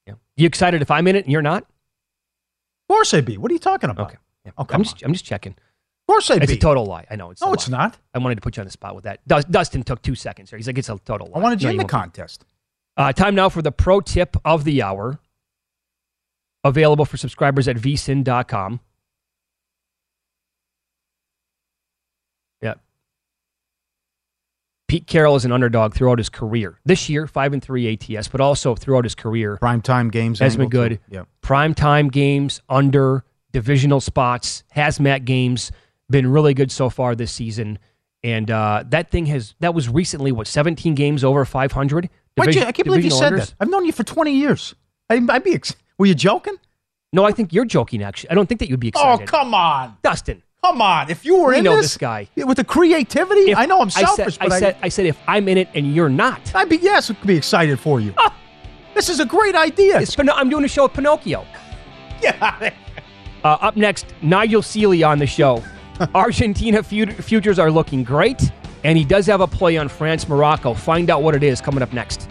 Yeah. 0.07 0.15
You 0.37 0.47
excited 0.47 0.83
if 0.83 0.91
I'm 0.91 1.07
in 1.09 1.17
it 1.17 1.25
and 1.25 1.33
you're 1.33 1.43
not? 1.43 1.63
Of 1.63 1.69
course 2.89 3.15
I'd 3.15 3.25
be. 3.25 3.39
What 3.39 3.51
are 3.51 3.55
you 3.55 3.59
talking 3.59 3.89
about? 3.91 4.09
Okay. 4.11 4.19
Yeah. 4.45 4.53
Oh, 4.59 4.67
I'm 4.71 4.83
just, 4.83 5.03
I'm 5.03 5.13
just 5.15 5.25
checking. 5.25 5.53
Of 5.53 6.07
course 6.07 6.31
I'd 6.31 6.43
It's 6.43 6.53
be. 6.53 6.59
a 6.59 6.61
total 6.61 6.85
lie. 6.85 7.07
I 7.11 7.17
know 7.17 7.31
it's. 7.31 7.41
no, 7.41 7.55
it's 7.55 7.69
not. 7.71 7.97
I 8.13 8.19
wanted 8.19 8.35
to 8.35 8.43
put 8.43 8.59
you 8.59 8.61
on 8.61 8.67
the 8.67 8.71
spot 8.71 8.95
with 8.95 9.05
that. 9.05 9.27
Dus- 9.27 9.47
Dustin 9.47 9.83
took 9.85 10.03
two 10.03 10.15
seconds 10.15 10.51
there. 10.51 10.59
He's 10.59 10.67
like, 10.67 10.77
it's 10.77 10.91
a 10.91 10.99
total 10.99 11.29
lie. 11.29 11.39
I 11.41 11.43
wanted 11.43 11.63
you 11.63 11.69
No, 11.69 11.73
in 11.73 11.77
the 11.79 11.85
contest. 11.87 12.45
Uh, 12.99 13.11
time 13.15 13.35
now 13.35 13.49
for 13.49 13.63
the 13.63 13.73
pro 13.73 14.03
tip 14.03 14.37
of 14.45 14.65
the 14.65 14.83
hour. 14.83 15.19
Available 16.63 17.07
for 17.07 17.17
subscribers 17.17 17.67
at 17.69 17.77
vsin.com. 17.77 18.81
Yeah. 22.61 22.75
Pete 24.95 25.09
Carroll 25.09 25.35
is 25.35 25.45
an 25.45 25.51
underdog 25.51 25.93
throughout 25.93 26.19
his 26.19 26.29
career. 26.29 26.79
This 26.85 27.09
year, 27.09 27.27
5 27.27 27.55
and 27.55 27.61
3 27.61 27.95
ATS, 27.95 28.29
but 28.29 28.41
also 28.41 28.77
throughout 28.77 29.03
his 29.03 29.17
career. 29.17 29.59
Primetime 29.61 30.09
games. 30.09 30.39
Has 30.39 30.57
been 30.57 30.67
too. 30.67 30.71
good. 30.71 31.01
Yeah. 31.11 31.25
Prime 31.41 31.75
time 31.75 32.11
games, 32.11 32.61
under 32.69 33.25
divisional 33.51 34.01
spots, 34.01 34.63
hazmat 34.77 35.25
games, 35.25 35.73
been 36.11 36.31
really 36.31 36.55
good 36.55 36.71
so 36.71 36.91
far 36.91 37.17
this 37.17 37.33
season. 37.33 37.81
And 38.23 38.49
uh, 38.53 38.85
that 38.91 39.11
thing 39.11 39.27
has, 39.27 39.57
that 39.59 39.75
was 39.75 39.89
recently, 39.89 40.31
what, 40.31 40.47
17 40.47 40.95
games 40.95 41.25
over 41.25 41.45
500? 41.45 42.09
Why'd 42.37 42.55
you, 42.55 42.63
I 42.63 42.71
can't 42.71 42.87
believe 42.87 43.05
you 43.05 43.11
said 43.11 43.33
unders? 43.33 43.39
that. 43.39 43.55
I've 43.59 43.71
known 43.71 43.87
you 43.87 43.91
for 43.91 44.05
20 44.05 44.31
years. 44.31 44.77
I, 45.11 45.21
I'd 45.29 45.43
be. 45.43 45.57
Ex- 45.57 45.75
were 45.99 46.07
you 46.07 46.15
joking? 46.15 46.55
No, 47.13 47.25
I 47.25 47.33
think 47.33 47.53
you're 47.53 47.65
joking, 47.65 48.01
actually. 48.01 48.31
I 48.31 48.35
don't 48.35 48.49
think 48.49 48.61
that 48.61 48.71
you'd 48.71 48.79
be 48.79 48.93
Oh, 48.95 49.19
come 49.27 49.55
on. 49.55 49.97
Dustin. 50.05 50.44
Come 50.65 50.81
on. 50.81 51.11
If 51.11 51.27
you 51.27 51.37
were 51.39 51.49
We 51.51 51.59
in 51.59 51.65
know 51.65 51.77
this, 51.77 51.87
this 51.93 51.97
guy. 51.99 52.27
With 52.37 52.57
the 52.57 52.65
creativity, 52.65 53.51
If- 53.51 53.59
I 53.59 53.67
know 53.67 53.81
I'm 53.81 53.89
I 53.89 53.91
selfish, 53.91 54.35
said, 54.39 54.41
but 54.49 54.53
I 54.53 54.57
I, 54.57 54.61
said, 54.61 54.77
I 54.85 54.89
said, 54.89 55.07
if 55.07 55.19
I'm 55.29 55.47
in 55.49 55.59
it 55.59 55.69
and 55.75 55.95
you're 55.95 56.09
not, 56.09 56.41
I'd 56.55 56.71
be 56.71 56.77
yes, 56.79 57.11
I 57.11 57.15
could 57.15 57.27
be 57.27 57.37
excited 57.37 57.79
for 57.79 58.01
you. 58.01 58.15
This 58.95 59.11
is 59.11 59.21
a 59.21 59.27
great 59.27 59.55
idea. 59.55 60.01
it's 60.01 60.17
I'm 60.19 60.49
doing 60.49 60.65
a 60.65 60.69
show 60.69 60.85
with 60.85 60.95
Pinocchio. 60.95 61.45
yeah. 62.23 62.71
Uh, 63.45 63.49
up 63.61 63.77
next, 63.77 64.07
Nigel 64.23 64.63
Seeley 64.63 65.03
on 65.03 65.19
the 65.19 65.27
show. 65.27 65.63
Argentina 66.15 66.83
fut- 66.83 67.13
futures 67.13 67.59
are 67.59 67.71
looking 67.71 68.03
great, 68.03 68.41
and 68.85 68.97
he 68.97 69.05
does 69.05 69.27
have 69.27 69.43
a 69.43 69.47
play 69.47 69.77
on 69.77 69.89
France 69.89 70.27
Morocco. 70.29 70.73
Find 70.73 71.11
out 71.11 71.23
what 71.23 71.35
it 71.35 71.43
is 71.43 71.61
coming 71.61 71.83
up 71.83 71.93
next. 71.93 72.31